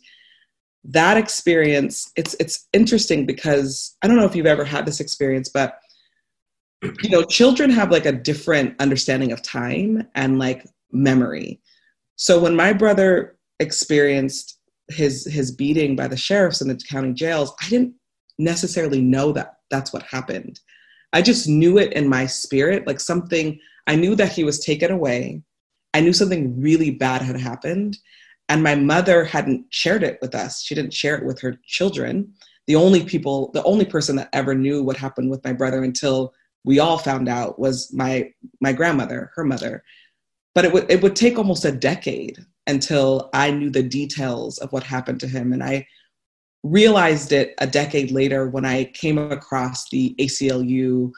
that 0.84 1.16
experience 1.16 2.12
it's 2.16 2.36
it's 2.40 2.68
interesting 2.74 3.26
because 3.26 3.96
I 4.02 4.08
don't 4.08 4.18
know 4.18 4.26
if 4.26 4.36
you've 4.36 4.46
ever 4.46 4.66
had 4.66 4.86
this 4.86 5.00
experience, 5.00 5.50
but 5.50 5.80
you 7.04 7.10
know, 7.10 7.24
children 7.24 7.70
have 7.70 7.92
like 7.92 8.06
a 8.06 8.12
different 8.12 8.76
understanding 8.80 9.32
of 9.32 9.42
time 9.42 10.08
and 10.16 10.40
like 10.40 10.66
memory. 10.92 11.62
So 12.16 12.40
when 12.40 12.56
my 12.56 12.74
brother 12.74 13.38
experienced 13.60 14.60
his 14.90 15.26
his 15.26 15.52
beating 15.52 15.96
by 15.96 16.08
the 16.08 16.18
sheriffs 16.18 16.62
in 16.62 16.68
the 16.68 16.76
county 16.76 17.14
jails, 17.14 17.54
I 17.62 17.70
didn't 17.70 17.94
necessarily 18.40 19.02
know 19.02 19.32
that 19.34 19.58
that's 19.70 19.94
what 19.94 20.04
happened. 20.04 20.60
I 21.13 21.21
just 21.21 21.47
knew 21.47 21.78
it 21.78 21.93
in 21.93 22.08
my 22.08 22.26
spirit, 22.26 22.88
like 22.88 23.00
something 23.00 23.60
I 23.88 23.95
knew 23.95 24.15
that 24.15 24.32
he 24.32 24.43
was 24.43 24.60
taken 24.60 24.91
away. 24.91 25.41
I 25.93 26.02
knew 26.02 26.13
something 26.13 26.60
really 26.62 26.91
bad 26.91 27.21
had 27.21 27.36
happened. 27.36 27.97
And 28.47 28.63
my 28.63 28.76
mother 28.76 29.24
hadn't 29.24 29.65
shared 29.69 30.04
it 30.04 30.19
with 30.21 30.36
us. 30.36 30.62
She 30.62 30.76
didn't 30.76 30.93
share 30.93 31.15
it 31.15 31.26
with 31.26 31.39
her 31.41 31.58
children. 31.65 32.34
The 32.67 32.76
only 32.76 33.04
people, 33.04 33.52
the 33.54 33.63
only 33.63 33.86
person 33.86 34.15
that 34.17 34.30
ever 34.34 34.54
knew 34.54 34.84
what 34.84 34.97
happened 34.97 35.30
with 35.30 35.43
my 35.43 35.54
brother 35.54 35.84
until 35.84 36.34
we 36.63 36.80
all 36.80 36.97
found 36.97 37.28
out 37.28 37.60
was 37.60 37.91
my 37.93 38.32
my 38.60 38.74
grandmother, 38.74 39.32
her 39.36 39.43
mother. 39.43 39.84
But 40.54 40.65
it 40.65 40.74
would 40.74 40.89
it 40.91 41.02
would 41.02 41.15
take 41.15 41.38
almost 41.38 41.65
a 41.65 41.71
decade 41.71 42.39
until 42.67 43.30
I 43.34 43.52
knew 43.52 43.69
the 43.69 43.84
details 43.84 44.58
of 44.60 44.71
what 44.71 44.84
happened 44.84 45.19
to 45.21 45.28
him. 45.28 45.54
And 45.54 45.63
I 45.63 45.88
realized 46.63 47.32
it 47.32 47.54
a 47.58 47.67
decade 47.67 48.12
later 48.12 48.50
when 48.50 48.65
I 48.65 48.86
came 48.86 49.17
across 49.17 49.89
the 49.89 50.15
ACLU, 50.19 51.12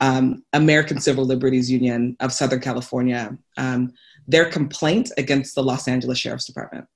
um, 0.00 0.44
American 0.52 1.00
Civil 1.00 1.24
Liberties 1.24 1.70
Union 1.70 2.16
of 2.20 2.32
Southern 2.32 2.60
California, 2.60 3.36
um, 3.56 3.92
their 4.26 4.46
complaint 4.50 5.10
against 5.18 5.54
the 5.54 5.62
Los 5.62 5.88
Angeles 5.88 6.18
Sheriff's 6.18 6.46
Department. 6.46 6.86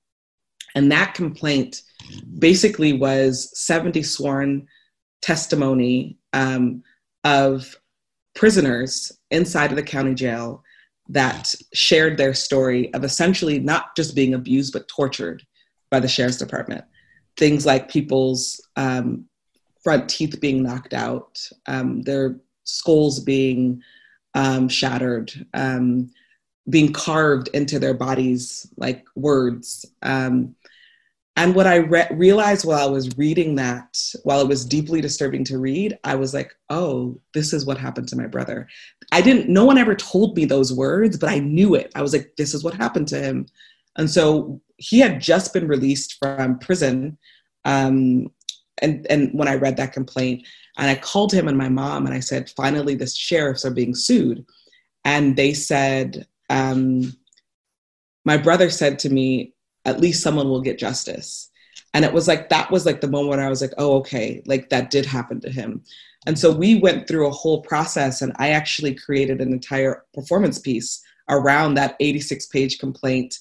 And 0.75 0.91
that 0.91 1.13
complaint 1.13 1.81
basically 2.37 2.93
was 2.93 3.51
70 3.59 4.03
sworn 4.03 4.67
testimony 5.21 6.17
um, 6.33 6.83
of 7.23 7.75
prisoners 8.35 9.11
inside 9.31 9.71
of 9.71 9.75
the 9.75 9.83
county 9.83 10.13
jail 10.13 10.63
that 11.09 11.53
shared 11.73 12.17
their 12.17 12.33
story 12.33 12.93
of 12.93 13.03
essentially 13.03 13.59
not 13.59 13.95
just 13.95 14.15
being 14.15 14.33
abused 14.33 14.71
but 14.71 14.87
tortured 14.87 15.43
by 15.89 15.99
the 15.99 16.07
sheriff's 16.07 16.37
department 16.37 16.85
things 17.39 17.65
like 17.65 17.89
people's 17.89 18.61
um, 18.75 19.25
front 19.83 20.09
teeth 20.09 20.39
being 20.39 20.61
knocked 20.61 20.93
out 20.93 21.39
um, 21.67 22.01
their 22.03 22.39
skulls 22.65 23.19
being 23.19 23.81
um, 24.35 24.69
shattered 24.69 25.31
um, 25.55 26.11
being 26.69 26.93
carved 26.93 27.47
into 27.53 27.79
their 27.79 27.95
bodies 27.95 28.67
like 28.77 29.03
words 29.15 29.85
um, 30.03 30.55
and 31.39 31.55
what 31.55 31.67
I 31.67 31.77
re- 31.77 32.07
realized 32.11 32.65
while 32.65 32.85
I 32.85 32.91
was 32.91 33.17
reading 33.17 33.55
that, 33.55 33.97
while 34.23 34.41
it 34.41 34.49
was 34.49 34.65
deeply 34.65 34.99
disturbing 34.99 35.45
to 35.45 35.57
read, 35.57 35.97
I 36.03 36.15
was 36.15 36.33
like, 36.33 36.53
oh, 36.69 37.17
this 37.33 37.53
is 37.53 37.65
what 37.65 37.77
happened 37.77 38.09
to 38.09 38.17
my 38.17 38.27
brother. 38.27 38.67
I 39.13 39.21
didn't, 39.21 39.47
no 39.47 39.63
one 39.63 39.77
ever 39.77 39.95
told 39.95 40.35
me 40.35 40.43
those 40.43 40.73
words, 40.73 41.17
but 41.17 41.29
I 41.29 41.39
knew 41.39 41.75
it. 41.75 41.93
I 41.95 42.01
was 42.01 42.11
like, 42.11 42.33
this 42.37 42.53
is 42.53 42.61
what 42.61 42.73
happened 42.73 43.07
to 43.09 43.21
him. 43.21 43.45
And 43.97 44.09
so 44.09 44.61
he 44.77 44.99
had 44.99 45.21
just 45.21 45.53
been 45.53 45.67
released 45.67 46.17
from 46.19 46.59
prison. 46.59 47.17
Um, 47.65 48.31
and, 48.81 49.05
and 49.09 49.31
when 49.33 49.47
I 49.47 49.55
read 49.55 49.77
that 49.77 49.93
complaint, 49.93 50.47
and 50.77 50.89
I 50.89 50.95
called 50.95 51.33
him 51.33 51.47
and 51.47 51.57
my 51.57 51.69
mom 51.69 52.05
and 52.05 52.15
I 52.15 52.21
said, 52.21 52.49
finally, 52.55 52.95
the 52.95 53.07
sheriffs 53.07 53.65
are 53.65 53.71
being 53.71 53.93
sued. 53.93 54.45
And 55.03 55.35
they 55.35 55.53
said, 55.53 56.25
um, 56.49 57.13
my 58.23 58.37
brother 58.37 58.69
said 58.69 58.99
to 58.99 59.09
me, 59.09 59.53
at 59.85 59.99
least 59.99 60.23
someone 60.23 60.49
will 60.49 60.61
get 60.61 60.79
justice 60.79 61.49
and 61.93 62.05
it 62.05 62.13
was 62.13 62.27
like 62.27 62.49
that 62.49 62.69
was 62.71 62.85
like 62.85 63.01
the 63.01 63.07
moment 63.07 63.41
i 63.41 63.49
was 63.49 63.61
like 63.61 63.73
oh 63.77 63.97
okay 63.97 64.41
like 64.45 64.69
that 64.69 64.89
did 64.89 65.05
happen 65.05 65.39
to 65.39 65.49
him 65.49 65.81
and 66.25 66.37
so 66.37 66.51
we 66.51 66.75
went 66.75 67.07
through 67.07 67.27
a 67.27 67.31
whole 67.31 67.61
process 67.61 68.21
and 68.21 68.33
i 68.37 68.49
actually 68.49 68.93
created 68.93 69.41
an 69.41 69.51
entire 69.51 70.03
performance 70.13 70.59
piece 70.59 71.01
around 71.29 71.73
that 71.73 71.95
86 71.99 72.45
page 72.47 72.79
complaint 72.79 73.39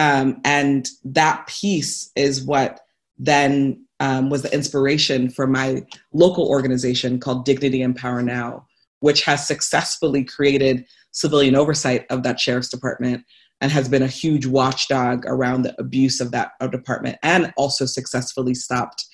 um, 0.00 0.40
and 0.44 0.88
that 1.04 1.46
piece 1.46 2.10
is 2.16 2.42
what 2.42 2.80
then 3.18 3.84
um, 4.00 4.30
was 4.30 4.40
the 4.40 4.54
inspiration 4.54 5.28
for 5.28 5.46
my 5.46 5.84
local 6.14 6.48
organization 6.48 7.20
called 7.20 7.44
dignity 7.44 7.82
and 7.82 7.94
power 7.94 8.22
now 8.22 8.66
which 9.00 9.24
has 9.24 9.46
successfully 9.46 10.24
created 10.24 10.86
civilian 11.12 11.54
oversight 11.54 12.06
of 12.08 12.22
that 12.22 12.40
sheriff's 12.40 12.70
department 12.70 13.24
and 13.60 13.70
has 13.70 13.90
been 13.90 14.02
a 14.02 14.06
huge 14.06 14.46
watchdog 14.46 15.26
around 15.26 15.62
the 15.62 15.78
abuse 15.78 16.18
of 16.18 16.30
that 16.30 16.52
department 16.70 17.18
and 17.22 17.52
also 17.58 17.84
successfully 17.84 18.54
stopped 18.54 19.04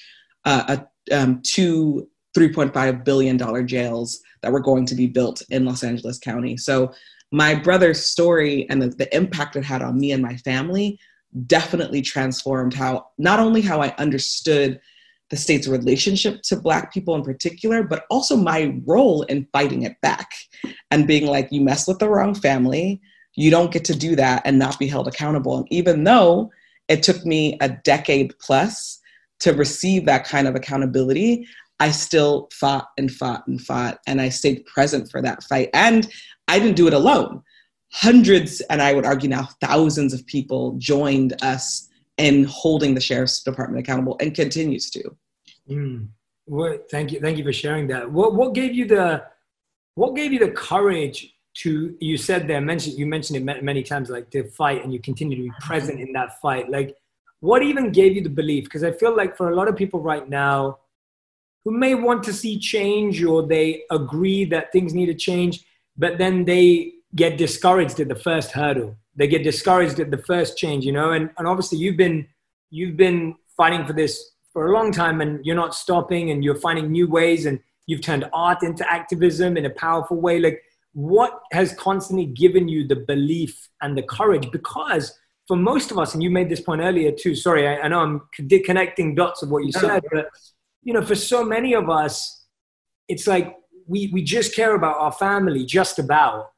uh, 0.44 0.76
a, 1.10 1.16
um, 1.16 1.40
two 1.42 2.08
$3.5 2.36 3.04
billion 3.04 3.66
jails 3.66 4.20
that 4.42 4.52
were 4.52 4.60
going 4.60 4.84
to 4.84 4.94
be 4.94 5.06
built 5.06 5.42
in 5.48 5.64
Los 5.64 5.82
Angeles 5.82 6.18
County. 6.18 6.56
So 6.56 6.92
my 7.36 7.54
brother's 7.54 8.02
story 8.02 8.66
and 8.70 8.80
the, 8.80 8.88
the 8.88 9.14
impact 9.14 9.56
it 9.56 9.64
had 9.64 9.82
on 9.82 9.98
me 9.98 10.10
and 10.10 10.22
my 10.22 10.36
family 10.38 10.98
definitely 11.46 12.00
transformed 12.00 12.72
how 12.72 13.06
not 13.18 13.38
only 13.38 13.60
how 13.60 13.82
I 13.82 13.94
understood 13.98 14.80
the 15.28 15.36
state's 15.36 15.68
relationship 15.68 16.40
to 16.44 16.56
black 16.56 16.94
people 16.94 17.14
in 17.14 17.22
particular 17.22 17.82
but 17.82 18.06
also 18.08 18.36
my 18.36 18.74
role 18.86 19.22
in 19.24 19.46
fighting 19.52 19.82
it 19.82 20.00
back 20.00 20.30
and 20.90 21.06
being 21.06 21.26
like 21.26 21.48
you 21.50 21.60
mess 21.60 21.86
with 21.86 21.98
the 21.98 22.08
wrong 22.08 22.34
family 22.34 23.02
you 23.36 23.50
don't 23.50 23.70
get 23.70 23.84
to 23.84 23.94
do 23.94 24.16
that 24.16 24.42
and 24.44 24.58
not 24.58 24.78
be 24.78 24.88
held 24.88 25.06
accountable. 25.06 25.58
And 25.58 25.66
even 25.70 26.04
though 26.04 26.50
it 26.88 27.02
took 27.02 27.24
me 27.24 27.58
a 27.60 27.68
decade 27.68 28.36
plus 28.38 28.98
to 29.40 29.52
receive 29.52 30.06
that 30.06 30.24
kind 30.24 30.48
of 30.48 30.54
accountability, 30.54 31.46
I 31.78 31.90
still 31.90 32.48
fought 32.52 32.88
and 32.96 33.12
fought 33.12 33.46
and 33.46 33.60
fought, 33.60 33.98
and 34.06 34.20
I 34.20 34.30
stayed 34.30 34.64
present 34.64 35.10
for 35.10 35.20
that 35.20 35.42
fight. 35.44 35.68
And 35.74 36.08
I 36.48 36.58
didn't 36.58 36.76
do 36.76 36.86
it 36.86 36.94
alone. 36.94 37.42
Hundreds, 37.92 38.60
and 38.62 38.82
I 38.82 38.92
would 38.92 39.06
argue 39.06 39.28
now 39.28 39.48
thousands 39.60 40.12
of 40.12 40.26
people 40.26 40.74
joined 40.78 41.34
us 41.42 41.88
in 42.18 42.44
holding 42.44 42.94
the 42.94 43.00
sheriff's 43.00 43.42
department 43.42 43.80
accountable 43.80 44.16
and 44.20 44.34
continues 44.34 44.90
to. 44.90 45.16
Mm. 45.68 46.08
Well, 46.46 46.78
thank 46.90 47.12
you, 47.12 47.20
thank 47.20 47.38
you 47.38 47.44
for 47.44 47.52
sharing 47.52 47.86
that. 47.88 48.10
What 48.10 48.34
what 48.34 48.54
gave 48.54 48.74
you 48.74 48.86
the 48.86 49.24
what 49.94 50.14
gave 50.14 50.32
you 50.32 50.38
the 50.38 50.50
courage 50.50 51.34
to 51.56 51.96
you 52.00 52.16
said 52.16 52.46
there 52.46 52.60
mentioned 52.60 52.98
you 52.98 53.06
mentioned 53.06 53.36
it 53.36 53.62
many 53.62 53.82
times 53.82 54.10
like 54.10 54.30
to 54.30 54.48
fight 54.50 54.84
and 54.84 54.92
you 54.92 55.00
continue 55.00 55.36
to 55.36 55.42
be 55.42 55.52
present 55.60 55.98
in 55.98 56.12
that 56.12 56.38
fight 56.40 56.70
like 56.70 56.94
what 57.40 57.62
even 57.62 57.90
gave 57.90 58.14
you 58.14 58.22
the 58.22 58.28
belief 58.28 58.64
because 58.64 58.84
i 58.84 58.92
feel 58.92 59.16
like 59.16 59.36
for 59.36 59.50
a 59.50 59.54
lot 59.54 59.66
of 59.66 59.74
people 59.74 60.00
right 60.00 60.28
now 60.28 60.78
who 61.64 61.70
may 61.70 61.94
want 61.94 62.22
to 62.22 62.32
see 62.32 62.58
change 62.58 63.24
or 63.24 63.46
they 63.46 63.82
agree 63.90 64.44
that 64.44 64.70
things 64.70 64.92
need 64.92 65.06
to 65.06 65.14
change 65.14 65.64
but 65.96 66.18
then 66.18 66.44
they 66.44 66.92
get 67.14 67.38
discouraged 67.38 67.98
at 68.00 68.08
the 68.08 68.14
first 68.14 68.52
hurdle 68.52 68.96
they 69.14 69.26
get 69.26 69.42
discouraged 69.42 69.98
at 70.00 70.10
the 70.10 70.18
first 70.18 70.56
change 70.56 70.84
you 70.84 70.92
know 70.92 71.12
and, 71.12 71.30
and 71.38 71.46
obviously 71.46 71.78
you've 71.78 71.96
been 71.96 72.26
you've 72.70 72.96
been 72.96 73.34
fighting 73.56 73.86
for 73.86 73.92
this 73.92 74.32
for 74.52 74.68
a 74.68 74.72
long 74.72 74.90
time 74.90 75.20
and 75.20 75.44
you're 75.44 75.56
not 75.56 75.74
stopping 75.74 76.30
and 76.30 76.42
you're 76.42 76.56
finding 76.56 76.90
new 76.90 77.08
ways 77.08 77.46
and 77.46 77.60
you've 77.86 78.00
turned 78.00 78.28
art 78.32 78.62
into 78.62 78.90
activism 78.90 79.56
in 79.56 79.64
a 79.64 79.70
powerful 79.70 80.20
way 80.20 80.38
like 80.38 80.60
what 80.96 81.42
has 81.52 81.74
constantly 81.74 82.24
given 82.24 82.68
you 82.68 82.88
the 82.88 82.96
belief 82.96 83.68
and 83.82 83.98
the 83.98 84.02
courage? 84.02 84.50
Because 84.50 85.12
for 85.46 85.54
most 85.54 85.90
of 85.90 85.98
us, 85.98 86.14
and 86.14 86.22
you 86.22 86.30
made 86.30 86.48
this 86.48 86.62
point 86.62 86.80
earlier 86.80 87.12
too. 87.12 87.34
Sorry, 87.34 87.68
I, 87.68 87.80
I 87.80 87.88
know 87.88 88.00
I'm 88.00 88.22
connecting 88.64 89.14
dots 89.14 89.42
of 89.42 89.50
what 89.50 89.66
you 89.66 89.72
said, 89.72 90.02
but 90.10 90.30
you 90.82 90.94
know, 90.94 91.02
for 91.02 91.14
so 91.14 91.44
many 91.44 91.74
of 91.74 91.90
us, 91.90 92.46
it's 93.08 93.26
like 93.26 93.54
we 93.86 94.10
we 94.12 94.22
just 94.22 94.54
care 94.54 94.74
about 94.74 94.98
our 94.98 95.12
family, 95.12 95.64
just 95.64 95.98
about, 95.98 96.52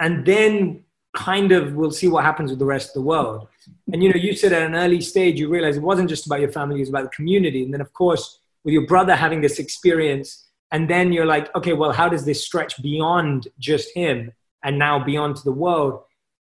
and 0.00 0.26
then 0.26 0.84
kind 1.14 1.52
of 1.52 1.74
we'll 1.74 1.90
see 1.90 2.08
what 2.08 2.24
happens 2.24 2.50
with 2.50 2.58
the 2.58 2.64
rest 2.64 2.88
of 2.88 2.94
the 2.94 3.02
world. 3.02 3.48
And 3.92 4.02
you 4.02 4.08
know, 4.08 4.18
you 4.18 4.34
said 4.34 4.52
at 4.52 4.62
an 4.62 4.74
early 4.74 5.00
stage 5.00 5.38
you 5.38 5.48
realized 5.48 5.78
it 5.78 5.82
wasn't 5.82 6.08
just 6.08 6.26
about 6.26 6.40
your 6.40 6.52
family; 6.52 6.76
it 6.76 6.80
was 6.80 6.88
about 6.88 7.04
the 7.04 7.10
community. 7.10 7.64
And 7.64 7.72
then, 7.72 7.80
of 7.80 7.92
course, 7.92 8.40
with 8.64 8.72
your 8.72 8.86
brother 8.86 9.14
having 9.14 9.40
this 9.40 9.58
experience 9.58 10.48
and 10.72 10.88
then 10.88 11.12
you're 11.12 11.26
like 11.26 11.54
okay 11.54 11.74
well 11.74 11.92
how 11.92 12.08
does 12.08 12.24
this 12.24 12.44
stretch 12.44 12.82
beyond 12.82 13.48
just 13.58 13.94
him 13.94 14.32
and 14.64 14.78
now 14.78 15.02
beyond 15.02 15.36
to 15.36 15.44
the 15.44 15.52
world 15.52 16.00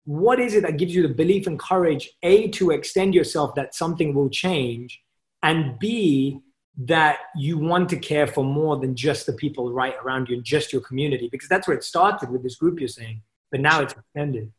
what 0.05 0.39
is 0.39 0.53
it 0.53 0.61
that 0.61 0.77
gives 0.77 0.93
you 0.93 1.01
the 1.01 1.13
belief 1.13 1.47
and 1.47 1.59
courage 1.59 2.09
a 2.23 2.47
to 2.49 2.71
extend 2.71 3.15
yourself 3.15 3.55
that 3.55 3.73
something 3.73 4.13
will 4.13 4.29
change 4.29 5.01
and 5.43 5.79
b 5.79 6.39
that 6.79 7.19
you 7.35 7.57
want 7.57 7.89
to 7.89 7.97
care 7.97 8.27
for 8.27 8.43
more 8.43 8.77
than 8.77 8.95
just 8.95 9.25
the 9.25 9.33
people 9.33 9.71
right 9.71 9.95
around 10.03 10.29
you 10.29 10.35
and 10.35 10.43
just 10.43 10.71
your 10.71 10.81
community 10.81 11.27
because 11.31 11.49
that's 11.49 11.67
where 11.67 11.75
it 11.75 11.83
started 11.83 12.29
with 12.29 12.43
this 12.43 12.55
group 12.55 12.79
you're 12.79 12.87
saying 12.87 13.21
but 13.51 13.59
now 13.59 13.81
it's 13.81 13.93
extended 13.93 14.51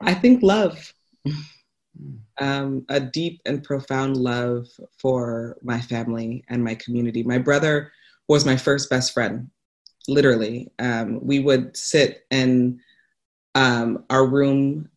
I 0.00 0.14
think 0.14 0.42
love. 0.42 0.92
Um, 2.38 2.84
a 2.90 3.00
deep 3.00 3.40
and 3.46 3.64
profound 3.64 4.16
love 4.18 4.66
for 4.98 5.56
my 5.62 5.80
family 5.80 6.44
and 6.48 6.62
my 6.62 6.74
community. 6.74 7.22
My 7.22 7.38
brother 7.38 7.92
was 8.28 8.44
my 8.44 8.56
first 8.56 8.90
best 8.90 9.14
friend, 9.14 9.50
literally. 10.06 10.70
Um, 10.78 11.24
we 11.24 11.40
would 11.40 11.76
sit 11.76 12.26
in 12.30 12.80
um, 13.54 14.04
our 14.10 14.26
room 14.26 14.90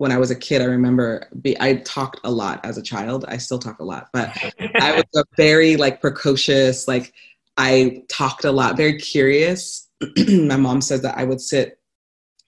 when 0.00 0.10
I 0.10 0.16
was 0.16 0.30
a 0.30 0.34
kid. 0.34 0.62
I 0.62 0.64
remember 0.64 1.28
be, 1.42 1.60
I 1.60 1.74
talked 1.84 2.20
a 2.24 2.30
lot 2.30 2.64
as 2.64 2.78
a 2.78 2.82
child. 2.82 3.26
I 3.28 3.36
still 3.36 3.58
talk 3.58 3.80
a 3.80 3.84
lot, 3.84 4.08
but 4.14 4.34
I 4.80 4.92
was 4.92 5.04
a 5.14 5.24
very 5.36 5.76
like 5.76 6.00
precocious, 6.00 6.88
like 6.88 7.12
I 7.58 8.02
talked 8.08 8.46
a 8.46 8.50
lot, 8.50 8.78
very 8.78 8.98
curious. 8.98 9.90
my 10.26 10.56
mom 10.56 10.80
says 10.80 11.02
that 11.02 11.18
I 11.18 11.24
would 11.24 11.42
sit 11.42 11.78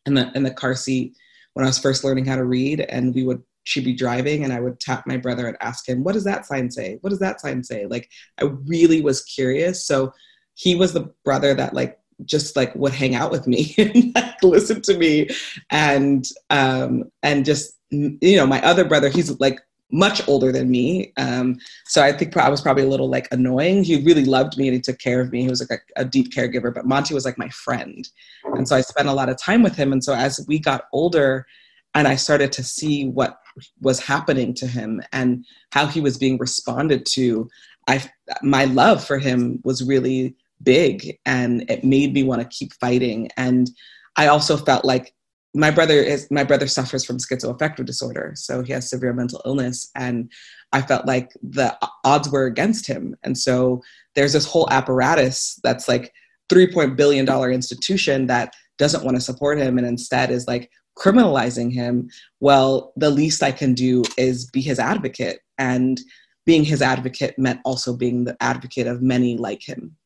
in 0.06 0.14
the 0.14 0.32
in 0.34 0.44
the 0.44 0.50
car 0.50 0.74
seat 0.74 1.14
when 1.52 1.66
I 1.66 1.68
was 1.68 1.78
first 1.78 2.04
learning 2.04 2.24
how 2.24 2.36
to 2.36 2.44
read, 2.46 2.80
and 2.80 3.14
we 3.14 3.22
would 3.22 3.42
she'd 3.64 3.84
be 3.84 3.92
driving, 3.92 4.44
and 4.44 4.52
I 4.54 4.60
would 4.60 4.80
tap 4.80 5.06
my 5.06 5.18
brother 5.18 5.46
and 5.46 5.58
ask 5.60 5.86
him, 5.86 6.02
"What 6.04 6.14
does 6.14 6.24
that 6.24 6.46
sign 6.46 6.70
say? 6.70 6.96
What 7.02 7.10
does 7.10 7.18
that 7.18 7.42
sign 7.42 7.62
say?" 7.62 7.84
Like 7.84 8.08
I 8.40 8.44
really 8.64 9.02
was 9.02 9.24
curious. 9.24 9.86
So 9.86 10.14
he 10.54 10.74
was 10.74 10.94
the 10.94 11.12
brother 11.22 11.52
that 11.52 11.74
like 11.74 11.98
just 12.24 12.56
like 12.56 12.74
would 12.74 12.92
hang 12.92 13.14
out 13.14 13.30
with 13.30 13.46
me 13.46 13.74
and 13.78 14.14
like 14.14 14.42
listen 14.42 14.80
to 14.82 14.96
me 14.98 15.28
and 15.70 16.26
um 16.50 17.04
and 17.22 17.44
just 17.44 17.78
you 17.90 18.36
know 18.36 18.46
my 18.46 18.62
other 18.62 18.84
brother 18.84 19.08
he's 19.08 19.38
like 19.40 19.58
much 19.92 20.26
older 20.26 20.50
than 20.50 20.70
me. 20.70 21.12
Um, 21.18 21.58
so 21.84 22.02
I 22.02 22.12
think 22.12 22.34
I 22.36 22.48
was 22.48 22.62
probably 22.62 22.82
a 22.82 22.88
little 22.88 23.10
like 23.10 23.28
annoying. 23.30 23.84
He 23.84 24.02
really 24.02 24.24
loved 24.24 24.56
me 24.56 24.66
and 24.66 24.74
he 24.74 24.80
took 24.80 24.98
care 24.98 25.20
of 25.20 25.30
me. 25.30 25.42
He 25.42 25.48
was 25.48 25.60
like 25.60 25.82
a, 25.96 26.00
a, 26.00 26.04
deep 26.04 26.32
caregiver, 26.32 26.74
but 26.74 26.86
Monty 26.86 27.12
was 27.12 27.26
like 27.26 27.38
my 27.38 27.50
friend. 27.50 28.08
And 28.56 28.66
so 28.66 28.74
I 28.74 28.80
spent 28.80 29.08
a 29.08 29.12
lot 29.12 29.28
of 29.28 29.36
time 29.36 29.62
with 29.62 29.76
him. 29.76 29.92
And 29.92 30.02
so 30.02 30.14
as 30.14 30.44
we 30.48 30.58
got 30.58 30.84
older 30.92 31.46
and 31.94 32.08
I 32.08 32.16
started 32.16 32.52
to 32.52 32.64
see 32.64 33.08
what 33.08 33.38
was 33.82 34.00
happening 34.00 34.54
to 34.54 34.66
him 34.66 35.02
and 35.12 35.44
how 35.72 35.86
he 35.86 36.00
was 36.00 36.16
being 36.16 36.38
responded 36.38 37.04
to, 37.12 37.48
I, 37.86 38.02
my 38.42 38.64
love 38.64 39.04
for 39.04 39.18
him 39.18 39.60
was 39.62 39.84
really 39.84 40.34
big 40.62 41.18
and 41.26 41.68
it 41.70 41.84
made 41.84 42.12
me 42.12 42.22
want 42.22 42.40
to 42.40 42.56
keep 42.56 42.72
fighting. 42.74 43.28
And 43.36 43.70
I 44.16 44.26
also 44.26 44.56
felt 44.56 44.84
like 44.84 45.14
my 45.54 45.70
brother 45.70 45.94
is 45.94 46.30
my 46.30 46.44
brother 46.44 46.66
suffers 46.66 47.04
from 47.04 47.18
schizoaffective 47.18 47.84
disorder 47.84 48.32
so 48.36 48.62
he 48.62 48.72
has 48.72 48.88
severe 48.88 49.12
mental 49.12 49.42
illness. 49.44 49.90
And 49.94 50.30
i 50.72 50.80
felt 50.80 51.06
like 51.06 51.32
the 51.42 51.76
odds 52.04 52.30
were 52.30 52.46
against 52.46 52.86
him. 52.86 53.16
And 53.22 53.36
so 53.36 53.82
there's 54.14 54.32
this 54.32 54.46
whole 54.46 54.68
apparatus 54.70 55.60
that's 55.62 55.88
like 55.88 56.12
three 56.48 56.66
point 56.66 56.96
billion 56.96 57.24
dollar 57.24 57.50
institution 57.50 58.26
that 58.26 58.54
doesn't 58.78 59.04
want 59.04 59.16
to 59.16 59.20
support 59.20 59.58
him 59.58 59.78
and 59.78 59.86
instead 59.86 60.30
is 60.30 60.48
like 60.48 60.70
criminalizing 60.98 61.72
him. 61.72 62.08
Well 62.40 62.92
the 62.96 63.10
least 63.10 63.42
i 63.42 63.52
can 63.52 63.74
do 63.74 64.02
is 64.16 64.50
be 64.50 64.60
his 64.60 64.78
advocate. 64.78 65.40
And 65.58 66.00
being 66.44 66.64
his 66.64 66.82
advocate 66.82 67.38
meant 67.38 67.60
also 67.64 67.94
being 67.94 68.24
the 68.24 68.36
advocate 68.40 68.86
of 68.86 69.00
many 69.00 69.36
like 69.36 69.62
him 69.62 69.96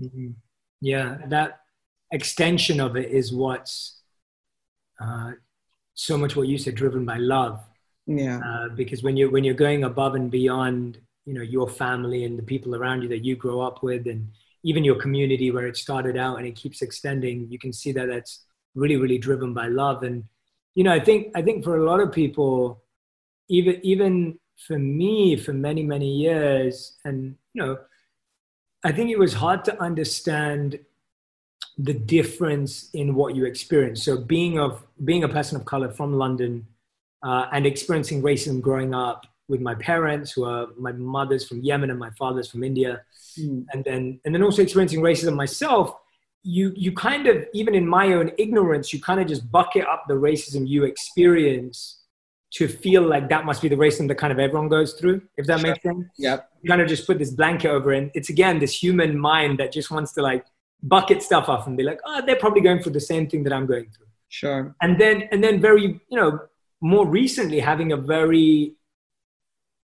mm-hmm. 0.00 0.28
yeah 0.80 1.18
that 1.28 1.60
extension 2.12 2.80
of 2.80 2.96
it 2.96 3.10
is 3.10 3.32
what's 3.32 4.00
uh, 5.00 5.32
so 5.94 6.16
much 6.16 6.36
what 6.36 6.48
you 6.48 6.58
said, 6.58 6.74
driven 6.74 7.04
by 7.04 7.16
love. 7.16 7.60
Yeah. 8.06 8.40
Uh, 8.44 8.68
because 8.70 9.02
when 9.02 9.16
you're 9.16 9.30
when 9.30 9.44
you're 9.44 9.54
going 9.54 9.84
above 9.84 10.14
and 10.14 10.30
beyond, 10.30 10.98
you 11.26 11.34
know, 11.34 11.42
your 11.42 11.68
family 11.68 12.24
and 12.24 12.38
the 12.38 12.42
people 12.42 12.74
around 12.74 13.02
you 13.02 13.08
that 13.08 13.24
you 13.24 13.36
grow 13.36 13.60
up 13.60 13.82
with, 13.82 14.06
and 14.06 14.28
even 14.62 14.84
your 14.84 14.96
community 14.96 15.50
where 15.50 15.66
it 15.66 15.76
started 15.76 16.16
out 16.16 16.38
and 16.38 16.46
it 16.46 16.56
keeps 16.56 16.82
extending, 16.82 17.48
you 17.50 17.58
can 17.58 17.72
see 17.72 17.92
that 17.92 18.08
that's 18.08 18.44
really 18.74 18.96
really 18.96 19.18
driven 19.18 19.52
by 19.52 19.68
love. 19.68 20.02
And 20.02 20.24
you 20.74 20.84
know, 20.84 20.92
I 20.92 21.00
think 21.00 21.32
I 21.34 21.42
think 21.42 21.64
for 21.64 21.76
a 21.76 21.84
lot 21.84 22.00
of 22.00 22.12
people, 22.12 22.82
even 23.48 23.80
even 23.82 24.38
for 24.66 24.78
me, 24.78 25.36
for 25.36 25.52
many 25.52 25.82
many 25.82 26.16
years, 26.16 26.98
and 27.04 27.36
you 27.54 27.62
know, 27.62 27.78
I 28.82 28.92
think 28.92 29.10
it 29.10 29.18
was 29.18 29.34
hard 29.34 29.64
to 29.66 29.82
understand 29.82 30.78
the 31.76 31.94
difference 31.94 32.90
in 32.92 33.14
what 33.14 33.34
you 33.34 33.44
experience. 33.44 34.02
So 34.02 34.18
being 34.18 34.58
of 34.58 34.82
being 35.04 35.24
a 35.24 35.28
person 35.28 35.56
of 35.56 35.64
color 35.64 35.90
from 35.90 36.14
London 36.14 36.66
uh, 37.22 37.46
and 37.52 37.66
experiencing 37.66 38.22
racism 38.22 38.60
growing 38.60 38.94
up 38.94 39.26
with 39.48 39.60
my 39.60 39.74
parents, 39.74 40.32
who 40.32 40.44
are 40.44 40.68
my 40.78 40.92
mother's 40.92 41.46
from 41.46 41.60
Yemen 41.60 41.90
and 41.90 41.98
my 41.98 42.10
father's 42.10 42.48
from 42.48 42.62
India, 42.62 43.02
mm. 43.38 43.64
and 43.72 43.84
then 43.84 44.20
and 44.24 44.34
then 44.34 44.42
also 44.42 44.62
experiencing 44.62 45.00
racism 45.00 45.34
myself. 45.34 45.94
You 46.42 46.72
you 46.76 46.92
kind 46.92 47.26
of 47.26 47.46
even 47.52 47.74
in 47.74 47.86
my 47.86 48.12
own 48.14 48.32
ignorance, 48.38 48.92
you 48.92 49.00
kind 49.00 49.20
of 49.20 49.26
just 49.26 49.50
bucket 49.50 49.84
up 49.86 50.04
the 50.08 50.14
racism 50.14 50.66
you 50.66 50.84
experience 50.84 51.99
to 52.52 52.66
feel 52.66 53.02
like 53.02 53.28
that 53.28 53.44
must 53.44 53.62
be 53.62 53.68
the 53.68 53.76
racism 53.76 54.08
that 54.08 54.16
kind 54.16 54.32
of 54.32 54.38
everyone 54.38 54.68
goes 54.68 54.94
through, 54.94 55.22
if 55.36 55.46
that 55.46 55.60
sure. 55.60 55.70
makes 55.70 55.82
sense. 55.82 56.06
Yeah. 56.18 56.40
Kind 56.66 56.82
of 56.82 56.88
just 56.88 57.06
put 57.06 57.18
this 57.18 57.30
blanket 57.30 57.68
over, 57.68 57.92
and 57.92 58.10
it's 58.14 58.28
again 58.28 58.58
this 58.58 58.82
human 58.82 59.18
mind 59.18 59.58
that 59.58 59.72
just 59.72 59.90
wants 59.90 60.12
to 60.14 60.22
like 60.22 60.44
bucket 60.82 61.22
stuff 61.22 61.48
off 61.48 61.66
and 61.66 61.76
be 61.76 61.82
like, 61.82 62.00
oh, 62.04 62.22
they're 62.24 62.36
probably 62.36 62.60
going 62.60 62.82
through 62.82 62.92
the 62.92 63.00
same 63.00 63.28
thing 63.28 63.44
that 63.44 63.52
I'm 63.52 63.66
going 63.66 63.90
through. 63.96 64.06
Sure. 64.28 64.74
And 64.80 65.00
then, 65.00 65.28
and 65.32 65.42
then 65.42 65.60
very, 65.60 65.82
you 65.82 66.16
know, 66.16 66.38
more 66.80 67.06
recently 67.06 67.60
having 67.60 67.92
a 67.92 67.96
very 67.96 68.74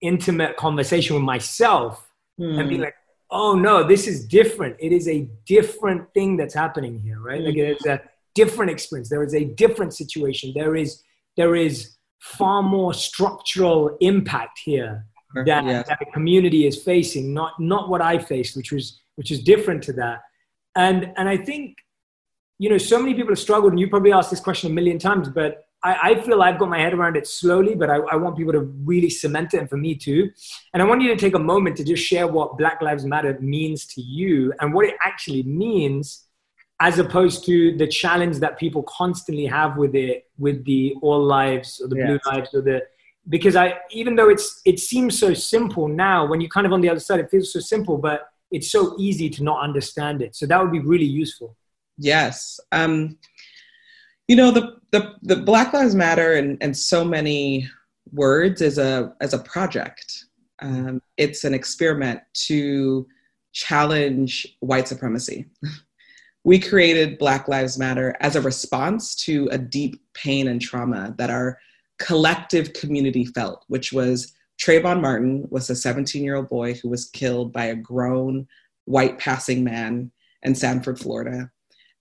intimate 0.01 0.57
conversation 0.57 1.15
with 1.15 1.25
myself 1.25 2.13
mm. 2.39 2.59
and 2.59 2.69
being 2.69 2.81
hmm. 2.81 2.87
like, 2.87 2.95
oh 3.31 3.55
no, 3.55 3.87
this 3.87 4.07
is 4.07 4.27
different. 4.27 4.77
It 4.79 4.93
is 4.93 5.09
a 5.09 5.29
different 5.47 6.13
thing 6.13 6.37
that's 6.37 6.55
happening 6.55 7.01
here, 7.01 7.21
right? 7.21 7.41
Mm. 7.41 7.47
Like 7.47 7.57
it 7.57 7.79
is 7.81 7.87
a 7.87 8.03
different 8.35 8.71
experience. 8.71 9.09
There 9.09 9.23
is 9.23 9.35
a 9.35 9.45
different 9.45 9.95
situation. 9.95 10.53
There 10.55 10.77
is, 10.77 11.03
there 11.37 11.55
is 11.55 11.97
far 12.23 12.63
more 12.63 12.95
structural 12.95 13.97
impact 14.01 14.61
here 14.65 15.05
that, 15.47 15.65
that 15.87 15.99
the 15.99 16.07
community 16.13 16.67
is 16.67 16.83
facing, 16.83 17.35
not, 17.35 17.53
not 17.59 17.89
what 17.89 18.01
I 18.01 18.19
faced, 18.19 18.57
which 18.57 18.73
was, 18.73 19.01
which 19.17 19.31
is 19.31 19.43
different 19.43 19.83
to 19.85 19.93
that 19.95 20.21
and 20.75 21.13
and 21.17 21.29
I 21.29 21.37
think, 21.37 21.79
you 22.59 22.71
know, 22.71 22.79
so 22.79 22.99
many 22.99 23.15
people 23.15 23.31
have 23.31 23.39
struggled, 23.39 23.73
and 23.73 23.81
you 23.81 23.89
probably 23.89 24.13
asked 24.13 24.31
this 24.31 24.41
question 24.41 24.71
a 24.71 24.75
million 24.75 24.99
times, 24.99 25.29
but 25.29 25.65
I, 25.85 26.11
I 26.11 26.21
feel 26.21 26.43
I've 26.43 26.59
got 26.59 26.69
my 26.69 26.79
head 26.79 26.95
around 26.95 27.17
it 27.17 27.27
slowly, 27.27 27.75
but 27.75 27.91
I, 27.91 27.97
I 27.97 28.17
want 28.17 28.37
people 28.37 28.53
to 28.53 28.61
really 28.61 29.11
cement 29.11 29.55
it, 29.55 29.59
and 29.59 29.69
for 29.69 29.77
me 29.77 29.95
too. 29.95 30.31
And 30.73 30.83
I 30.83 30.87
want 30.87 31.03
you 31.03 31.09
to 31.09 31.17
take 31.17 31.35
a 31.35 31.41
moment 31.41 31.77
to 31.79 31.85
just 31.85 32.05
share 32.05 32.27
what 32.27 32.57
Black 32.57 32.81
Lives 32.81 33.05
Matter 33.05 33.39
means 33.41 33.87
to 33.87 34.01
you 34.01 34.53
and 34.61 34.73
what 34.73 34.87
it 34.87 34.95
actually 35.03 35.43
means 35.43 36.27
as 36.85 36.99
opposed 36.99 37.45
to 37.45 37.77
the 37.77 37.87
challenge 37.87 38.37
that 38.39 38.59
people 38.59 38.83
constantly 39.01 39.47
have 39.47 39.77
with 39.77 39.95
it 39.95 40.27
with 40.39 40.65
the 40.65 40.95
all 41.03 41.23
lives 41.23 41.81
or 41.81 41.89
the 41.89 41.97
blue 41.97 42.19
lives 42.27 42.51
or 42.55 42.61
the 42.61 42.83
because 43.29 43.55
i 43.55 43.67
even 43.91 44.17
though 44.17 44.29
it's 44.35 44.61
it 44.65 44.79
seems 44.81 45.19
so 45.19 45.33
simple 45.33 45.87
now 45.87 46.19
when 46.27 46.41
you're 46.41 46.57
kind 46.57 46.67
of 46.67 46.73
on 46.73 46.81
the 46.81 46.91
other 46.93 47.05
side 47.09 47.21
it 47.21 47.31
feels 47.31 47.53
so 47.53 47.61
simple 47.61 47.97
but 47.97 48.33
it's 48.53 48.71
so 48.71 48.95
easy 48.99 49.29
to 49.31 49.43
not 49.43 49.63
understand 49.63 50.23
it. 50.23 50.37
So 50.37 50.47
that 50.47 50.63
would 50.63 50.71
be 50.71 50.81
really 50.81 51.07
useful. 51.07 51.57
Yes. 51.99 52.61
Um, 52.71 53.19
you 54.29 54.37
know, 54.37 54.51
the, 54.51 54.77
the, 54.93 55.15
the 55.23 55.37
Black 55.37 55.73
Lives 55.73 55.95
Matter 55.95 56.35
and, 56.35 56.59
and 56.61 56.77
so 56.77 57.05
many 57.05 57.69
words 58.13 58.61
is 58.61 58.79
a, 58.79 59.15
as 59.21 59.33
a 59.33 59.39
project. 59.39 60.27
Um, 60.61 61.03
it's 61.17 61.45
an 61.45 61.55
experiment 61.55 62.21
to 62.47 63.07
challenge 63.53 64.47
white 64.61 64.87
supremacy. 64.87 65.47
we 66.45 66.59
created 66.59 67.19
Black 67.19 67.49
Lives 67.49 67.79
Matter 67.79 68.17
as 68.21 68.37
a 68.37 68.41
response 68.41 69.15
to 69.25 69.49
a 69.53 69.59
deep 69.59 70.03
pain 70.15 70.49
and 70.49 70.61
trauma 70.61 71.15
that 71.19 71.31
our 71.31 71.59
collective 71.99 72.73
community 72.73 73.25
felt, 73.25 73.65
which 73.69 73.93
was 73.93 74.33
Trayvon 74.61 75.01
Martin 75.01 75.47
was 75.51 75.71
a 75.71 75.77
17 75.77 76.23
year 76.23 76.37
old 76.37 76.49
boy 76.49 76.75
who 76.75 76.89
was 76.89 77.11
killed 77.11 77.53
by 77.53 77.67
a 77.67 77.77
grown 77.77 78.47
white 78.85 79.19
passing 79.19 79.63
man 79.63 80.11
in 80.43 80.55
Sanford, 80.55 80.99
Florida. 80.99 81.51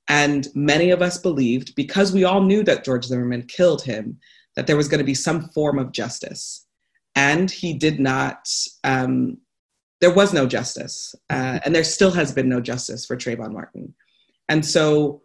And 0.10 0.47
many 0.56 0.89
of 0.89 1.01
us 1.01 1.17
believed, 1.17 1.75
because 1.75 2.12
we 2.12 2.23
all 2.23 2.41
knew 2.41 2.63
that 2.63 2.84
George 2.84 3.06
Zimmerman 3.06 3.43
killed 3.43 3.84
him, 3.84 4.19
that 4.56 4.67
there 4.67 4.75
was 4.75 4.88
going 4.88 4.99
to 4.99 5.06
be 5.06 5.13
some 5.13 5.49
form 5.49 5.77
of 5.77 5.91
justice. 5.91 6.65
And 7.15 7.49
he 7.49 7.73
did 7.73 7.99
not, 7.99 8.49
um, 8.84 9.38
there 10.01 10.13
was 10.13 10.34
no 10.34 10.47
justice. 10.47 11.13
Uh, 11.30 11.60
and 11.63 11.73
there 11.73 11.84
still 11.84 12.12
has 12.12 12.34
been 12.34 12.49
no 12.49 12.60
justice 12.60 13.06
for 13.06 13.15
Trayvon 13.15 13.54
Martin. 13.54 13.93
And 14.52 14.66
so 14.66 15.22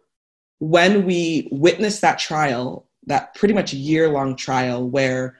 when 0.59 1.05
we 1.05 1.49
witnessed 1.51 1.99
that 1.99 2.17
trial, 2.17 2.87
that 3.07 3.35
pretty 3.35 3.53
much 3.53 3.73
year 3.73 4.07
long 4.07 4.37
trial 4.37 4.89
where 4.89 5.37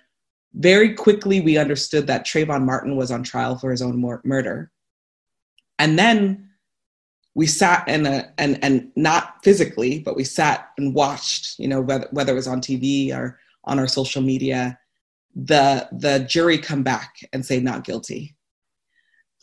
very 0.54 0.94
quickly, 0.94 1.40
we 1.40 1.58
understood 1.58 2.08
that 2.08 2.26
Trayvon 2.26 2.66
Martin 2.66 2.98
was 2.98 3.12
on 3.12 3.24
trial 3.24 3.58
for 3.58 3.72
his 3.72 3.82
own 3.82 3.98
mor- 4.02 4.22
murder. 4.26 4.74
And 5.80 5.98
then 5.98 6.50
we 7.34 7.48
sat 7.48 7.88
in 7.88 8.06
a, 8.06 8.34
and, 8.38 8.62
and 8.62 8.92
not 8.98 9.42
physically, 9.42 10.00
but 10.00 10.18
we 10.18 10.26
sat 10.26 10.72
and 10.78 10.94
watched, 10.94 11.58
you 11.58 11.70
know, 11.70 11.80
whether, 11.80 12.10
whether 12.12 12.34
it 12.34 12.36
was 12.36 12.48
on 12.48 12.60
TV 12.60 13.16
or 13.16 13.40
on 13.64 13.80
our 13.80 13.88
social 13.88 14.22
media, 14.22 14.78
the, 15.34 15.88
the 15.94 16.26
jury 16.28 16.58
come 16.58 16.84
back 16.84 17.16
and 17.32 17.46
say 17.46 17.62
not 17.62 17.86
guilty. 17.86 18.36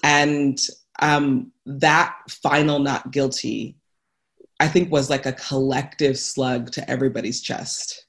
And 0.03 0.59
um, 0.99 1.53
that 1.65 2.15
final 2.29 2.79
not 2.79 3.11
guilty, 3.11 3.79
I 4.65 4.69
think 4.69 4.91
was 4.91 5.11
like 5.11 5.27
a 5.27 5.33
collective 5.33 6.19
slug 6.19 6.73
to 6.73 6.91
everybody's 6.91 7.41
chest 7.41 8.05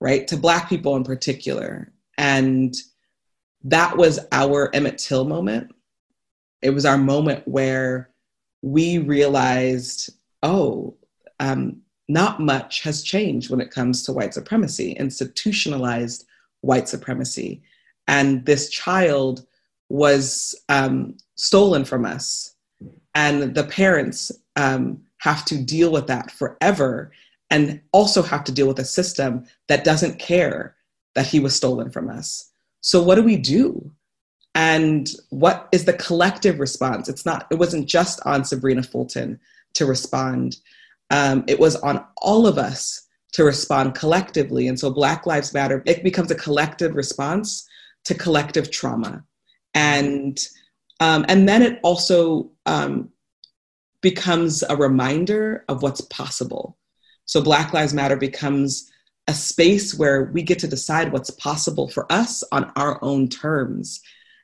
right? 0.00 0.26
To 0.28 0.36
Black 0.36 0.68
people 0.68 0.96
in 0.96 1.04
particular. 1.04 1.92
And 2.18 2.74
that 3.64 3.96
was 3.96 4.20
our 4.32 4.74
Emmett 4.74 4.98
Till 4.98 5.24
moment. 5.24 5.72
It 6.62 6.70
was 6.70 6.86
our 6.86 6.98
moment 6.98 7.46
where 7.46 8.10
we 8.62 8.98
realized, 8.98 10.10
oh, 10.42 10.96
um, 11.40 11.82
not 12.08 12.40
much 12.40 12.82
has 12.82 13.02
changed 13.02 13.50
when 13.50 13.60
it 13.60 13.70
comes 13.70 14.02
to 14.04 14.12
white 14.12 14.34
supremacy, 14.34 14.92
institutionalized 14.92 16.24
white 16.60 16.88
supremacy. 16.88 17.62
And 18.08 18.46
this 18.46 18.70
child 18.70 19.46
was 19.88 20.54
um, 20.68 21.16
stolen 21.36 21.84
from 21.84 22.04
us. 22.04 22.54
And 23.14 23.54
the 23.54 23.64
parents 23.64 24.32
um, 24.56 25.02
have 25.18 25.44
to 25.46 25.62
deal 25.62 25.90
with 25.90 26.06
that 26.06 26.30
forever 26.30 27.12
and 27.50 27.80
also 27.92 28.22
have 28.22 28.44
to 28.44 28.52
deal 28.52 28.66
with 28.66 28.78
a 28.78 28.84
system 28.84 29.44
that 29.68 29.84
doesn't 29.84 30.18
care 30.18 30.76
that 31.14 31.26
he 31.26 31.40
was 31.40 31.54
stolen 31.54 31.90
from 31.90 32.10
us. 32.10 32.50
So, 32.80 33.02
what 33.02 33.14
do 33.16 33.22
we 33.22 33.36
do? 33.36 33.90
And 34.54 35.08
what 35.30 35.68
is 35.72 35.84
the 35.84 35.92
collective 35.92 36.60
response? 36.60 37.08
It's 37.08 37.26
not, 37.26 37.46
it 37.50 37.56
wasn't 37.56 37.88
just 37.88 38.20
on 38.24 38.44
Sabrina 38.44 38.82
Fulton 38.82 39.38
to 39.74 39.86
respond, 39.86 40.56
um, 41.10 41.44
it 41.46 41.60
was 41.60 41.76
on 41.76 42.04
all 42.22 42.46
of 42.46 42.58
us 42.58 43.06
to 43.32 43.44
respond 43.44 43.94
collectively. 43.94 44.66
And 44.66 44.78
so, 44.78 44.90
Black 44.90 45.26
Lives 45.26 45.52
Matter, 45.54 45.82
it 45.86 46.02
becomes 46.02 46.30
a 46.30 46.36
collective 46.36 46.94
response 46.94 47.66
to 48.04 48.14
collective 48.14 48.70
trauma. 48.70 49.24
And 49.74 50.38
um, 51.00 51.26
and 51.28 51.48
then 51.48 51.62
it 51.62 51.78
also 51.82 52.50
um, 52.64 53.10
becomes 54.10 54.62
a 54.62 54.76
reminder 54.76 55.64
of 55.68 55.82
what's 55.82 56.00
possible. 56.02 56.78
So 57.24 57.42
Black 57.42 57.72
Lives 57.72 57.92
Matter 57.92 58.14
becomes 58.14 58.88
a 59.26 59.34
space 59.34 59.98
where 59.98 60.30
we 60.32 60.42
get 60.42 60.60
to 60.60 60.68
decide 60.68 61.10
what's 61.10 61.30
possible 61.30 61.88
for 61.88 62.06
us 62.12 62.44
on 62.52 62.70
our 62.76 63.02
own 63.02 63.28
terms. 63.28 64.00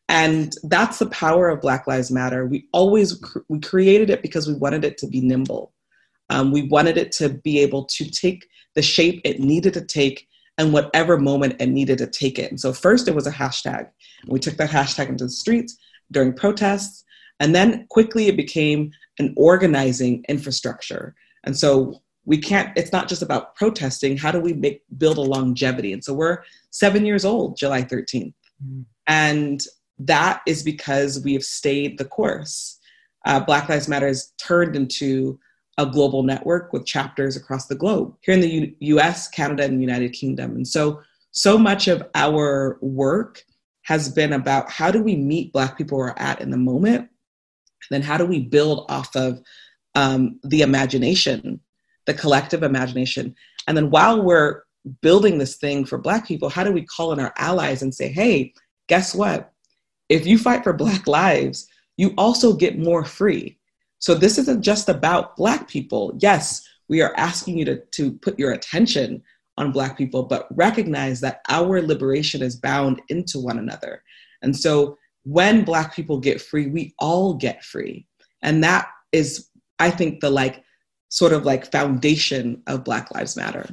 And 0.08 0.52
that's 0.64 0.98
the 0.98 1.10
power 1.10 1.48
of 1.48 1.60
Black 1.60 1.86
Lives 1.86 2.10
Matter. 2.10 2.44
We 2.44 2.66
always 2.72 3.22
we 3.48 3.60
created 3.60 4.10
it 4.10 4.20
because 4.20 4.48
we 4.48 4.54
wanted 4.54 4.84
it 4.84 4.98
to 4.98 5.06
be 5.06 5.20
nimble. 5.20 5.72
Um, 6.28 6.50
we 6.50 6.62
wanted 6.62 6.96
it 6.96 7.12
to 7.18 7.28
be 7.28 7.60
able 7.60 7.84
to 7.84 8.10
take 8.10 8.48
the 8.74 8.82
shape 8.82 9.20
it 9.22 9.38
needed 9.38 9.74
to 9.74 9.84
take 9.84 10.26
and 10.58 10.72
whatever 10.72 11.18
moment 11.18 11.54
it 11.60 11.68
needed 11.68 11.98
to 11.98 12.08
take 12.08 12.40
it. 12.40 12.50
And 12.50 12.60
so 12.60 12.72
first 12.72 13.06
it 13.06 13.14
was 13.14 13.28
a 13.28 13.38
hashtag. 13.42 13.88
We 14.26 14.40
took 14.40 14.56
that 14.56 14.70
hashtag 14.70 15.08
into 15.08 15.26
the 15.26 15.30
streets 15.30 15.78
during 16.10 16.32
protests, 16.32 17.04
and 17.38 17.54
then 17.54 17.86
quickly 17.90 18.26
it 18.26 18.36
became 18.36 18.90
an 19.18 19.34
organizing 19.36 20.24
infrastructure. 20.28 21.14
And 21.44 21.56
so 21.56 22.02
we 22.24 22.38
can't, 22.38 22.76
it's 22.76 22.92
not 22.92 23.08
just 23.08 23.22
about 23.22 23.54
protesting. 23.56 24.16
How 24.16 24.30
do 24.30 24.40
we 24.40 24.52
make, 24.52 24.82
build 24.96 25.18
a 25.18 25.22
longevity? 25.22 25.92
And 25.92 26.02
so 26.02 26.14
we're 26.14 26.38
seven 26.70 27.04
years 27.04 27.24
old, 27.24 27.56
July 27.56 27.82
13th. 27.82 28.32
Mm. 28.64 28.84
And 29.06 29.62
that 29.98 30.42
is 30.46 30.62
because 30.62 31.22
we 31.24 31.32
have 31.34 31.44
stayed 31.44 31.98
the 31.98 32.04
course. 32.04 32.78
Uh, 33.24 33.40
Black 33.40 33.68
Lives 33.68 33.88
Matter 33.88 34.06
has 34.06 34.32
turned 34.38 34.76
into 34.76 35.38
a 35.78 35.86
global 35.86 36.22
network 36.22 36.72
with 36.72 36.86
chapters 36.86 37.36
across 37.36 37.66
the 37.66 37.74
globe 37.74 38.14
here 38.20 38.34
in 38.34 38.40
the 38.40 38.48
U- 38.48 38.96
US, 38.96 39.28
Canada, 39.28 39.64
and 39.64 39.80
United 39.80 40.12
Kingdom. 40.12 40.56
And 40.56 40.66
so, 40.66 41.00
so 41.30 41.56
much 41.56 41.88
of 41.88 42.02
our 42.14 42.78
work 42.82 43.42
has 43.82 44.08
been 44.08 44.34
about 44.34 44.70
how 44.70 44.90
do 44.90 45.02
we 45.02 45.16
meet 45.16 45.52
Black 45.52 45.78
people 45.78 45.98
where 45.98 46.08
we're 46.08 46.22
at 46.22 46.40
in 46.40 46.50
the 46.50 46.56
moment 46.56 47.08
then 47.91 48.03
how 48.03 48.16
do 48.16 48.26
we 48.26 48.41
build 48.41 48.87
off 48.89 49.14
of 49.16 49.41
um, 49.95 50.39
the 50.45 50.62
imagination, 50.62 51.61
the 52.07 52.14
collective 52.14 52.62
imagination? 52.62 53.35
And 53.66 53.76
then 53.76 53.91
while 53.91 54.22
we're 54.22 54.62
building 55.01 55.39
this 55.39 55.57
thing 55.57 55.85
for 55.85 55.99
Black 55.99 56.26
people, 56.26 56.49
how 56.49 56.64
do 56.64 56.72
we 56.72 56.83
call 56.83 57.12
in 57.12 57.20
our 57.20 57.33
allies 57.39 57.83
and 57.83 57.95
say, 57.95 58.09
hey, 58.09 58.53
guess 58.89 59.14
what? 59.14 59.53
If 60.09 60.26
you 60.26 60.39
fight 60.39 60.64
for 60.64 60.72
Black 60.72 61.07
lives, 61.07 61.68
you 61.97 62.14
also 62.18 62.53
get 62.53 62.78
more 62.78 63.05
free. 63.05 63.59
So 63.99 64.14
this 64.14 64.39
isn't 64.39 64.62
just 64.62 64.89
about 64.89 65.37
Black 65.37 65.68
people. 65.68 66.16
Yes, 66.18 66.66
we 66.89 67.01
are 67.01 67.14
asking 67.16 67.59
you 67.59 67.64
to, 67.66 67.76
to 67.93 68.12
put 68.12 68.39
your 68.39 68.53
attention 68.53 69.22
on 69.59 69.70
Black 69.70 69.97
people, 69.97 70.24
but 70.24 70.49
recognize 70.57 71.20
that 71.20 71.43
our 71.49 71.80
liberation 71.80 72.43
is 72.43 72.57
bound 72.57 73.01
into 73.09 73.39
one 73.39 73.59
another. 73.59 74.03
And 74.43 74.57
so 74.57 74.99
when 75.24 75.64
black 75.64 75.94
people 75.94 76.18
get 76.18 76.40
free 76.40 76.66
we 76.66 76.94
all 76.98 77.34
get 77.34 77.64
free. 77.64 78.06
And 78.42 78.62
that 78.64 78.88
is 79.12 79.48
i 79.78 79.90
think 79.90 80.20
the 80.20 80.30
like 80.30 80.62
sort 81.08 81.32
of 81.32 81.44
like 81.44 81.70
foundation 81.70 82.62
of 82.66 82.84
black 82.84 83.14
lives 83.14 83.36
matter. 83.36 83.66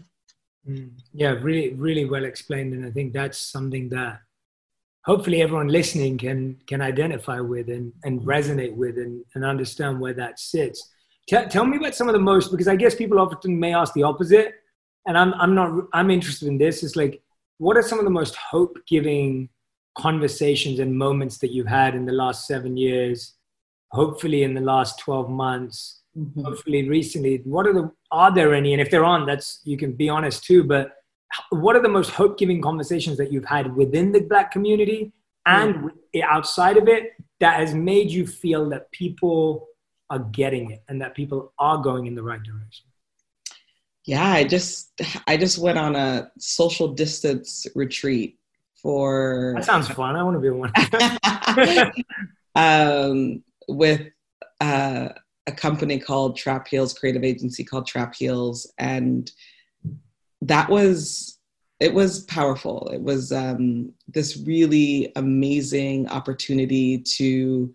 Mm. 0.67 0.91
yeah 1.13 1.31
really 1.41 1.73
really 1.73 2.05
well 2.05 2.25
explained. 2.25 2.73
And 2.73 2.85
i 2.85 2.91
think 2.91 3.13
that's 3.13 3.37
something 3.37 3.89
that 3.89 4.19
hopefully 5.05 5.41
everyone 5.41 5.69
listening 5.69 6.17
can 6.17 6.57
can 6.67 6.81
identify 6.81 7.39
with 7.39 7.69
and, 7.69 7.91
and 8.03 8.21
resonate 8.21 8.75
with 8.75 8.97
and, 8.97 9.23
and 9.33 9.45
understand 9.45 9.99
where 9.99 10.13
that 10.13 10.39
sits. 10.39 10.91
T- 11.27 11.45
tell 11.49 11.65
me 11.65 11.77
about 11.77 11.95
some 11.95 12.09
of 12.09 12.13
the 12.13 12.19
most 12.19 12.51
because 12.51 12.67
i 12.67 12.75
guess 12.75 12.95
people 12.95 13.19
often 13.19 13.59
may 13.59 13.73
ask 13.73 13.93
the 13.93 14.03
opposite. 14.03 14.53
And 15.07 15.17
i'm, 15.17 15.33
I'm 15.35 15.55
not 15.55 15.87
i'm 15.93 16.11
interested 16.11 16.47
in 16.47 16.57
this. 16.57 16.83
Is 16.83 16.95
like 16.95 17.21
what 17.57 17.77
are 17.77 17.81
some 17.81 17.99
of 17.99 18.05
the 18.05 18.11
most 18.11 18.35
hope 18.35 18.77
giving 18.87 19.49
conversations 19.97 20.79
and 20.79 20.97
moments 20.97 21.37
that 21.39 21.51
you've 21.51 21.67
had 21.67 21.95
in 21.95 22.05
the 22.05 22.13
last 22.13 22.47
seven 22.47 22.77
years, 22.77 23.35
hopefully 23.91 24.43
in 24.43 24.53
the 24.53 24.61
last 24.61 24.99
12 24.99 25.29
months, 25.29 26.01
mm-hmm. 26.17 26.43
hopefully 26.43 26.87
recently? 26.87 27.41
What 27.43 27.67
are 27.67 27.73
the, 27.73 27.91
are 28.11 28.33
there 28.33 28.53
any? 28.53 28.73
And 28.73 28.81
if 28.81 28.91
there 28.91 29.05
aren't, 29.05 29.27
that's, 29.27 29.61
you 29.63 29.77
can 29.77 29.93
be 29.93 30.09
honest 30.09 30.43
too, 30.43 30.63
but 30.63 30.93
what 31.49 31.75
are 31.75 31.81
the 31.81 31.89
most 31.89 32.11
hope 32.11 32.37
giving 32.37 32.61
conversations 32.61 33.17
that 33.17 33.31
you've 33.31 33.45
had 33.45 33.75
within 33.75 34.11
the 34.11 34.21
Black 34.21 34.51
community 34.51 35.11
and 35.45 35.75
mm-hmm. 35.75 36.19
outside 36.23 36.77
of 36.77 36.87
it 36.87 37.11
that 37.39 37.59
has 37.59 37.73
made 37.73 38.11
you 38.11 38.25
feel 38.25 38.69
that 38.69 38.91
people 38.91 39.67
are 40.09 40.19
getting 40.19 40.71
it 40.71 40.83
and 40.87 41.01
that 41.01 41.15
people 41.15 41.53
are 41.59 41.77
going 41.77 42.07
in 42.07 42.15
the 42.15 42.23
right 42.23 42.41
direction? 42.41 42.85
Yeah, 44.05 44.25
I 44.25 44.43
just 44.43 44.99
I 45.27 45.37
just 45.37 45.59
went 45.59 45.77
on 45.77 45.95
a 45.95 46.31
social 46.39 46.87
distance 46.87 47.67
retreat 47.75 48.39
for 48.81 49.53
that 49.55 49.65
sounds 49.65 49.87
fun. 49.87 50.15
I 50.15 50.23
want 50.23 50.35
to 50.35 50.41
be 50.41 50.49
one. 50.49 50.71
um, 52.55 53.43
with 53.67 54.07
uh, 54.61 55.09
a 55.47 55.51
company 55.51 55.99
called 55.99 56.37
Trap 56.37 56.67
Heals, 56.67 56.93
creative 56.93 57.23
agency 57.23 57.63
called 57.63 57.87
Trap 57.87 58.15
Heals, 58.15 58.71
and 58.77 59.31
that 60.41 60.69
was 60.69 61.39
it 61.79 61.93
was 61.93 62.23
powerful. 62.25 62.89
It 62.93 63.01
was 63.01 63.31
um, 63.31 63.93
this 64.07 64.37
really 64.37 65.11
amazing 65.15 66.09
opportunity 66.09 66.99
to 67.17 67.73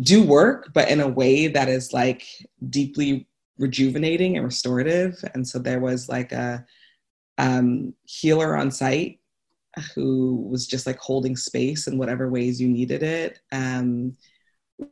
do 0.00 0.22
work, 0.22 0.70
but 0.74 0.90
in 0.90 1.00
a 1.00 1.08
way 1.08 1.46
that 1.46 1.68
is 1.68 1.92
like 1.92 2.24
deeply 2.68 3.26
rejuvenating 3.58 4.36
and 4.36 4.44
restorative. 4.44 5.24
And 5.32 5.46
so 5.46 5.58
there 5.58 5.80
was 5.80 6.08
like 6.08 6.32
a 6.32 6.66
um, 7.38 7.94
healer 8.04 8.56
on 8.56 8.70
site 8.70 9.20
who 9.94 10.46
was 10.50 10.66
just 10.66 10.86
like 10.86 10.98
holding 10.98 11.36
space 11.36 11.86
in 11.86 11.98
whatever 11.98 12.28
ways 12.28 12.60
you 12.60 12.68
needed 12.68 13.02
it. 13.02 13.40
Um, 13.52 14.16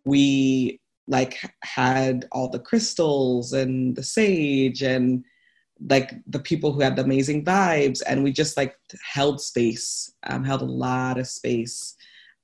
we 0.04 0.80
like 1.08 1.38
had 1.62 2.26
all 2.32 2.48
the 2.48 2.58
crystals 2.58 3.52
and 3.52 3.96
the 3.96 4.02
sage 4.02 4.82
and 4.82 5.24
like 5.88 6.14
the 6.26 6.38
people 6.38 6.72
who 6.72 6.80
had 6.80 6.96
the 6.96 7.02
amazing 7.02 7.44
vibes 7.44 8.00
and 8.06 8.22
we 8.22 8.32
just 8.32 8.56
like 8.56 8.76
held 9.02 9.40
space 9.40 10.12
um, 10.24 10.44
held 10.44 10.62
a 10.62 10.64
lot 10.64 11.18
of 11.18 11.26
space 11.26 11.96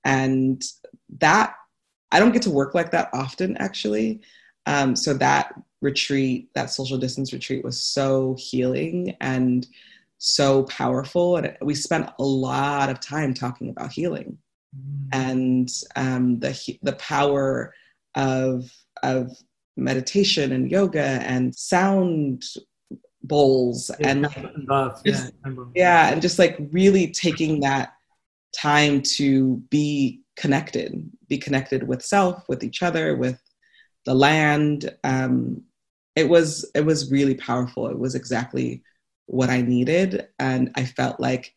and 0.04 0.62
that 1.18 1.54
i 2.10 2.18
don't 2.18 2.32
get 2.32 2.42
to 2.42 2.50
work 2.50 2.74
like 2.74 2.90
that 2.90 3.08
often 3.12 3.56
actually 3.58 4.20
um, 4.66 4.94
so 4.94 5.14
that 5.14 5.54
retreat 5.80 6.50
that 6.54 6.70
social 6.70 6.98
distance 6.98 7.32
retreat 7.32 7.64
was 7.64 7.80
so 7.80 8.34
healing 8.38 9.16
and 9.20 9.66
so 10.18 10.64
powerful. 10.64 11.36
And 11.36 11.56
we 11.62 11.74
spent 11.74 12.10
a 12.18 12.24
lot 12.24 12.90
of 12.90 13.00
time 13.00 13.34
talking 13.34 13.70
about 13.70 13.92
healing 13.92 14.38
mm. 14.76 15.08
and 15.12 15.68
um, 15.96 16.40
the, 16.40 16.78
the 16.82 16.94
power 16.94 17.74
of, 18.14 18.70
of 19.02 19.30
meditation 19.76 20.52
and 20.52 20.70
yoga 20.70 21.00
and 21.00 21.54
sound 21.54 22.44
bowls 23.22 23.90
yeah, 24.00 24.08
and 24.08 24.28
just, 25.04 25.32
yeah, 25.44 25.52
yeah, 25.74 26.12
and 26.12 26.22
just 26.22 26.38
like 26.38 26.56
really 26.72 27.10
taking 27.10 27.60
that 27.60 27.92
time 28.52 29.02
to 29.02 29.56
be 29.70 30.22
connected, 30.36 31.10
be 31.28 31.38
connected 31.38 31.86
with 31.86 32.04
self, 32.04 32.48
with 32.48 32.64
each 32.64 32.82
other, 32.82 33.16
with 33.16 33.40
the 34.04 34.14
land. 34.14 34.90
Um, 35.04 35.62
it 36.16 36.28
was 36.28 36.68
it 36.74 36.84
was 36.84 37.10
really 37.10 37.34
powerful. 37.34 37.88
It 37.88 37.98
was 37.98 38.14
exactly 38.14 38.82
what 39.28 39.50
I 39.50 39.60
needed. 39.60 40.26
And 40.38 40.72
I 40.74 40.84
felt 40.84 41.20
like 41.20 41.54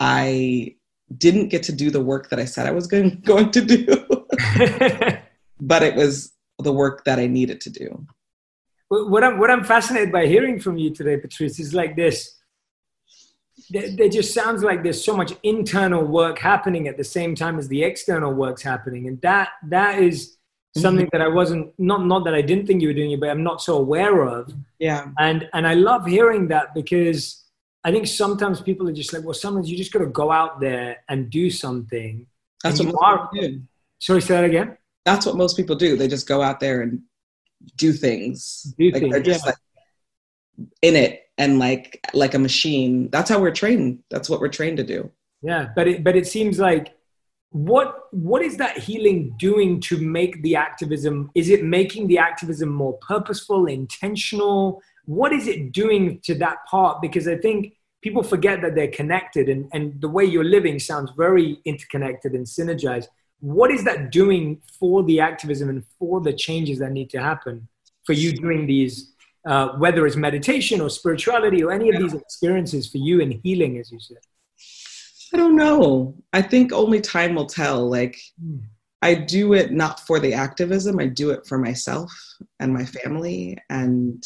I 0.00 0.76
didn't 1.16 1.48
get 1.48 1.62
to 1.64 1.72
do 1.72 1.90
the 1.90 2.00
work 2.00 2.30
that 2.30 2.40
I 2.40 2.46
said 2.46 2.66
I 2.66 2.72
was 2.72 2.86
going, 2.86 3.20
going 3.24 3.50
to 3.52 3.60
do, 3.60 3.86
but 5.60 5.82
it 5.82 5.94
was 5.94 6.32
the 6.58 6.72
work 6.72 7.04
that 7.04 7.18
I 7.18 7.26
needed 7.26 7.60
to 7.62 7.70
do. 7.70 8.06
What 8.88 9.24
I'm, 9.24 9.38
what 9.38 9.50
I'm 9.50 9.64
fascinated 9.64 10.12
by 10.12 10.26
hearing 10.26 10.58
from 10.58 10.76
you 10.76 10.92
today, 10.92 11.16
Patrisse, 11.16 11.60
is 11.60 11.72
like 11.72 11.96
this. 11.96 12.38
there 13.70 14.08
just 14.08 14.34
sounds 14.34 14.62
like 14.62 14.82
there's 14.82 15.02
so 15.02 15.16
much 15.16 15.32
internal 15.42 16.04
work 16.04 16.38
happening 16.38 16.88
at 16.88 16.98
the 16.98 17.04
same 17.04 17.34
time 17.34 17.58
as 17.58 17.68
the 17.68 17.82
external 17.84 18.34
work's 18.34 18.62
happening 18.62 19.06
and 19.06 19.20
that 19.22 19.50
that 19.68 19.98
is 19.98 20.36
something 20.76 21.06
mm-hmm. 21.06 21.16
that 21.16 21.24
i 21.24 21.28
wasn't 21.28 21.72
not 21.78 22.06
not 22.06 22.24
that 22.24 22.34
i 22.34 22.40
didn't 22.40 22.66
think 22.66 22.80
you 22.80 22.88
were 22.88 22.94
doing 22.94 23.10
it 23.12 23.20
but 23.20 23.28
i'm 23.28 23.42
not 23.42 23.62
so 23.62 23.76
aware 23.76 24.22
of. 24.22 24.52
Yeah. 24.78 25.08
And 25.18 25.48
and 25.52 25.66
i 25.66 25.74
love 25.74 26.06
hearing 26.06 26.48
that 26.48 26.74
because 26.74 27.44
i 27.84 27.92
think 27.92 28.06
sometimes 28.06 28.60
people 28.60 28.88
are 28.88 28.92
just 28.92 29.12
like 29.12 29.24
well 29.24 29.34
sometimes 29.34 29.70
you 29.70 29.76
just 29.76 29.92
got 29.92 30.00
to 30.00 30.06
go 30.06 30.32
out 30.32 30.60
there 30.60 30.98
and 31.08 31.30
do 31.30 31.50
something. 31.50 32.26
That's 32.62 32.78
what 32.78 32.86
most 32.86 33.02
are, 33.02 33.28
people 33.28 33.48
do. 33.48 33.62
sorry 33.98 34.22
say 34.22 34.34
that 34.34 34.44
again? 34.44 34.78
That's 35.04 35.26
what 35.26 35.36
most 35.36 35.56
people 35.56 35.76
do. 35.76 35.96
They 35.96 36.08
just 36.08 36.28
go 36.28 36.42
out 36.42 36.60
there 36.60 36.82
and 36.82 37.02
do 37.76 37.92
things. 37.92 38.74
Do 38.78 38.90
like 38.90 39.02
things, 39.02 39.12
they're 39.12 39.22
just 39.22 39.44
yeah. 39.44 39.50
like 39.50 40.68
in 40.80 40.96
it 40.96 41.28
and 41.38 41.58
like 41.58 42.00
like 42.14 42.34
a 42.34 42.38
machine. 42.38 43.10
That's 43.10 43.28
how 43.28 43.40
we're 43.40 43.52
trained. 43.52 44.04
That's 44.10 44.30
what 44.30 44.40
we're 44.40 44.48
trained 44.48 44.78
to 44.78 44.84
do. 44.84 45.10
Yeah 45.42 45.68
but 45.76 45.86
it 45.86 46.04
but 46.04 46.16
it 46.16 46.26
seems 46.26 46.58
like 46.58 46.96
what 47.52 48.08
what 48.12 48.42
is 48.42 48.56
that 48.56 48.78
healing 48.78 49.34
doing 49.38 49.78
to 49.80 49.98
make 49.98 50.42
the 50.42 50.56
activism 50.56 51.30
is 51.34 51.50
it 51.50 51.62
making 51.62 52.06
the 52.06 52.18
activism 52.18 52.70
more 52.70 52.94
purposeful 52.94 53.66
intentional? 53.66 54.82
What 55.04 55.32
is 55.32 55.46
it 55.46 55.72
doing 55.72 56.20
to 56.24 56.34
that 56.36 56.58
part? 56.66 57.02
Because 57.02 57.28
i 57.28 57.36
think 57.36 57.74
people 58.02 58.22
forget 58.22 58.60
that 58.62 58.74
they're 58.74 58.90
connected 58.90 59.48
and, 59.48 59.68
and 59.72 60.00
the 60.00 60.08
way 60.08 60.24
you're 60.24 60.44
living 60.44 60.78
sounds 60.78 61.10
very 61.16 61.60
interconnected 61.64 62.32
and 62.32 62.44
synergized. 62.46 63.06
What 63.40 63.70
is 63.70 63.84
that 63.84 64.10
doing 64.10 64.60
for 64.78 65.02
the 65.04 65.20
activism 65.20 65.68
and 65.68 65.84
for 65.98 66.20
the 66.20 66.32
changes 66.32 66.78
that 66.78 66.90
need 66.90 67.10
to 67.10 67.20
happen 67.20 67.68
for 68.04 68.14
you 68.14 68.32
doing 68.32 68.66
these 68.66 69.12
uh, 69.44 69.68
whether 69.78 70.06
it's 70.06 70.16
meditation 70.16 70.80
or 70.80 70.88
spirituality 70.88 71.64
or 71.64 71.72
any 71.72 71.90
of 71.90 72.00
these 72.00 72.14
experiences 72.14 72.88
for 72.88 72.98
you 72.98 73.20
in 73.20 73.40
healing, 73.42 73.76
as 73.78 73.90
you 73.90 73.98
said? 73.98 74.18
I 75.32 75.36
don't 75.36 75.56
know. 75.56 76.14
I 76.32 76.42
think 76.42 76.72
only 76.72 77.00
time 77.00 77.34
will 77.34 77.46
tell. 77.46 77.88
Like, 77.88 78.20
hmm. 78.40 78.58
I 79.00 79.14
do 79.14 79.52
it 79.52 79.72
not 79.72 80.00
for 80.00 80.20
the 80.20 80.32
activism, 80.32 81.00
I 81.00 81.06
do 81.06 81.30
it 81.30 81.46
for 81.46 81.58
myself 81.58 82.12
and 82.60 82.72
my 82.72 82.84
family. 82.84 83.58
And 83.68 84.24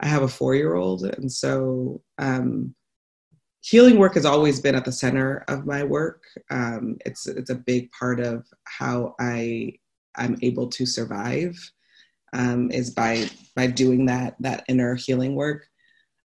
I 0.00 0.06
have 0.06 0.22
a 0.22 0.28
four 0.28 0.54
year 0.54 0.74
old. 0.74 1.04
And 1.04 1.30
so, 1.30 2.00
um, 2.18 2.74
healing 3.60 3.98
work 3.98 4.14
has 4.14 4.24
always 4.24 4.60
been 4.60 4.74
at 4.74 4.84
the 4.84 4.92
center 4.92 5.44
of 5.48 5.66
my 5.66 5.82
work. 5.82 6.22
Um, 6.50 6.98
it's, 7.04 7.26
it's 7.26 7.50
a 7.50 7.56
big 7.56 7.90
part 7.90 8.20
of 8.20 8.46
how 8.64 9.16
I, 9.18 9.72
I'm 10.16 10.36
able 10.42 10.68
to 10.68 10.86
survive 10.86 11.56
um, 12.34 12.70
is 12.70 12.90
by 12.90 13.30
by 13.54 13.68
doing 13.68 14.06
that 14.06 14.34
that 14.40 14.64
inner 14.68 14.96
healing 14.96 15.34
work. 15.34 15.66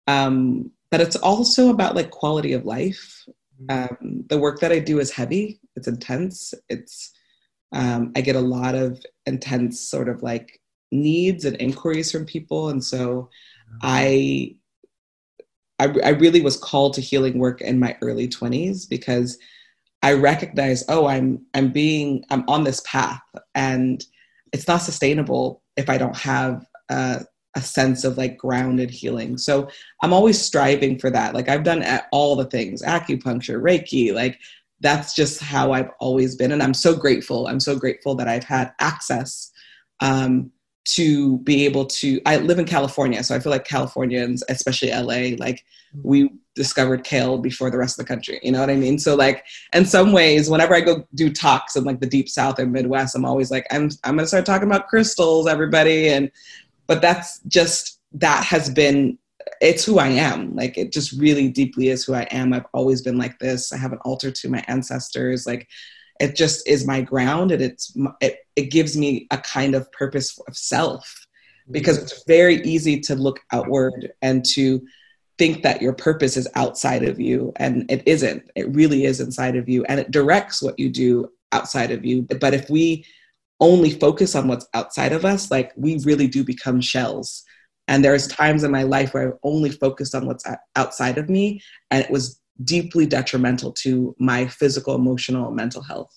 Um, 0.07 0.71
but 0.91 1.01
it's 1.01 1.17
also 1.17 1.71
about 1.71 1.97
like 1.97 2.11
quality 2.11 2.53
of 2.53 2.65
life. 2.65 3.25
Um, 3.69 4.25
the 4.29 4.39
work 4.39 4.61
that 4.61 4.73
I 4.73 4.79
do 4.79 4.99
is 5.01 5.11
heavy. 5.11 5.61
It's 5.77 5.89
intense. 5.89 6.55
It's 6.69 7.13
um, 7.73 8.13
I 8.15 8.21
get 8.21 8.37
a 8.37 8.41
lot 8.41 8.75
of 8.75 9.05
intense 9.27 9.81
sort 9.81 10.09
of 10.09 10.23
like 10.23 10.61
needs 10.93 11.45
and 11.45 11.57
inquiries 11.57 12.13
from 12.13 12.25
people, 12.27 12.69
and 12.69 12.83
so. 12.83 13.31
I, 13.83 14.55
I, 15.81 15.93
I 16.05 16.09
really 16.11 16.41
was 16.41 16.57
called 16.57 16.95
to 16.95 17.01
healing 17.01 17.39
work 17.39 17.61
in 17.61 17.81
my 17.81 17.97
early 18.01 18.29
20s 18.29 18.89
because 18.89 19.37
I 20.05 20.13
recognize, 20.13 20.85
oh, 20.91 21.07
I'm 21.07 21.47
I'm 21.55 21.73
being 21.73 22.25
I'm 22.29 22.45
on 22.47 22.65
this 22.65 22.83
path 22.87 23.23
and 23.55 24.05
it's 24.53 24.69
not 24.69 24.83
sustainable 24.83 25.63
if 25.79 25.89
I 25.89 25.97
don't 25.97 26.17
have 26.17 26.67
a, 26.91 27.25
a 27.57 27.61
sense 27.61 28.05
of 28.05 28.17
like 28.19 28.37
grounded 28.37 28.91
healing. 28.91 29.39
So 29.39 29.69
I'm 30.03 30.13
always 30.13 30.41
striving 30.41 30.99
for 30.99 31.11
that. 31.11 31.35
Like 31.35 31.49
I've 31.49 31.63
done 31.63 31.85
all 32.13 32.37
the 32.37 32.47
things, 32.47 32.83
acupuncture, 32.83 33.61
Reiki, 33.61 34.13
like 34.13 34.39
that's 34.81 35.15
just 35.15 35.41
how 35.41 35.73
I've 35.73 35.91
always 36.01 36.37
been. 36.37 36.53
And 36.53 36.63
I'm 36.63 36.75
so 36.75 36.95
grateful. 36.95 37.47
I'm 37.47 37.61
so 37.61 37.77
grateful 37.77 38.15
that 38.17 38.29
I've 38.29 38.45
had 38.45 38.73
access 38.81 39.51
um, 40.01 40.51
to 40.87 41.39
be 41.39 41.65
able 41.65 41.87
to. 41.87 42.21
I 42.27 42.37
live 42.37 42.59
in 42.59 42.67
California, 42.67 43.23
so 43.23 43.35
I 43.35 43.39
feel 43.39 43.51
like 43.51 43.65
Californians, 43.65 44.43
especially 44.49 44.91
LA, 44.91 45.37
like 45.39 45.65
we 46.03 46.31
discovered 46.55 47.05
kale 47.05 47.39
before 47.39 47.71
the 47.71 47.79
rest 47.79 47.99
of 47.99 48.05
the 48.05 48.09
country. 48.09 48.39
You 48.43 48.53
know 48.53 48.61
what 48.61 48.71
I 48.71 48.77
mean? 48.77 48.99
So 48.99 49.15
like 49.15 49.45
in 49.73 49.87
some 49.87 50.13
ways, 50.13 50.51
whenever 50.51 50.75
I 50.75 50.81
go 50.81 51.07
do 51.15 51.33
talks 51.33 51.77
in 51.77 51.85
like 51.85 52.01
the 52.01 52.07
deep 52.07 52.29
south 52.29 52.59
or 52.59 52.67
Midwest, 52.67 53.17
I'm 53.17 53.25
always 53.25 53.51
like, 53.51 53.67
I'm 53.71 53.91
I'm 54.05 54.17
gonna 54.17 54.27
start 54.27 54.47
talking 54.47 54.69
about 54.69 54.89
crystals, 54.89 55.47
everybody. 55.47 56.09
And 56.09 56.31
but 56.87 57.03
that's 57.03 57.41
just 57.41 58.01
that 58.13 58.45
has 58.45 58.71
been 58.71 59.19
it's 59.61 59.85
who 59.85 59.99
I 59.99 60.09
am. 60.09 60.55
Like 60.55 60.79
it 60.79 60.93
just 60.93 61.13
really 61.21 61.49
deeply 61.49 61.89
is 61.89 62.05
who 62.05 62.15
I 62.15 62.23
am. 62.31 62.53
I've 62.53 62.67
always 62.73 63.03
been 63.03 63.19
like 63.19 63.39
this. 63.39 63.73
I 63.73 63.77
have 63.77 63.93
an 63.93 63.99
altar 64.05 64.31
to 64.31 64.49
my 64.49 64.65
ancestors. 64.69 65.47
Like 65.47 65.69
it 66.21 66.37
just 66.37 66.67
is 66.69 66.87
my 66.87 67.01
ground 67.01 67.51
and 67.51 67.63
it's 67.63 67.97
it, 68.21 68.39
it 68.57 68.71
gives 68.71 68.97
me 68.97 69.27
a 69.31 69.39
kind 69.39 69.75
of 69.75 69.91
purpose 69.93 70.39
of 70.47 70.57
self 70.57 71.27
because 71.71 71.99
it's 71.99 72.25
very 72.27 72.63
easy 72.63 73.01
to 73.01 73.15
look 73.15 73.41
outward 73.53 74.13
and 74.23 74.45
to 74.45 74.83
think 75.39 75.63
that 75.63 75.83
your 75.83 75.93
purpose 75.93 76.37
is 76.37 76.49
outside 76.55 77.03
of 77.03 77.19
you 77.19 77.53
and 77.57 77.91
it 77.91 78.03
isn't 78.07 78.49
it 78.55 78.73
really 78.75 79.05
is 79.05 79.21
inside 79.21 79.57
of 79.57 79.69
you 79.69 79.85
and 79.87 79.99
it 79.99 80.11
directs 80.11 80.63
what 80.63 80.79
you 80.79 80.89
do 80.89 81.29
outside 81.53 81.91
of 81.91 82.05
you 82.05 82.23
but 82.23 82.55
if 82.55 82.69
we 82.71 83.05
only 83.65 83.91
focus 83.91 84.35
on 84.35 84.47
what's 84.47 84.67
outside 84.75 85.13
of 85.13 85.25
us 85.25 85.51
like 85.51 85.73
we 85.77 85.99
really 86.05 86.27
do 86.27 86.45
become 86.45 86.81
shells 86.81 87.43
and 87.89 88.05
there's 88.05 88.27
times 88.29 88.63
in 88.63 88.71
my 88.71 88.83
life 88.83 89.15
where 89.15 89.29
I've 89.29 89.39
only 89.43 89.71
focused 89.71 90.15
on 90.15 90.27
what's 90.27 90.45
outside 90.77 91.19
of 91.19 91.29
me 91.29 91.61
and 91.91 92.05
it 92.05 92.11
was 92.11 92.41
deeply 92.63 93.07
detrimental 93.07 93.73
to 93.73 94.15
my 94.19 94.47
physical 94.47 94.95
emotional 94.95 95.51
mental 95.51 95.83
health 95.83 96.15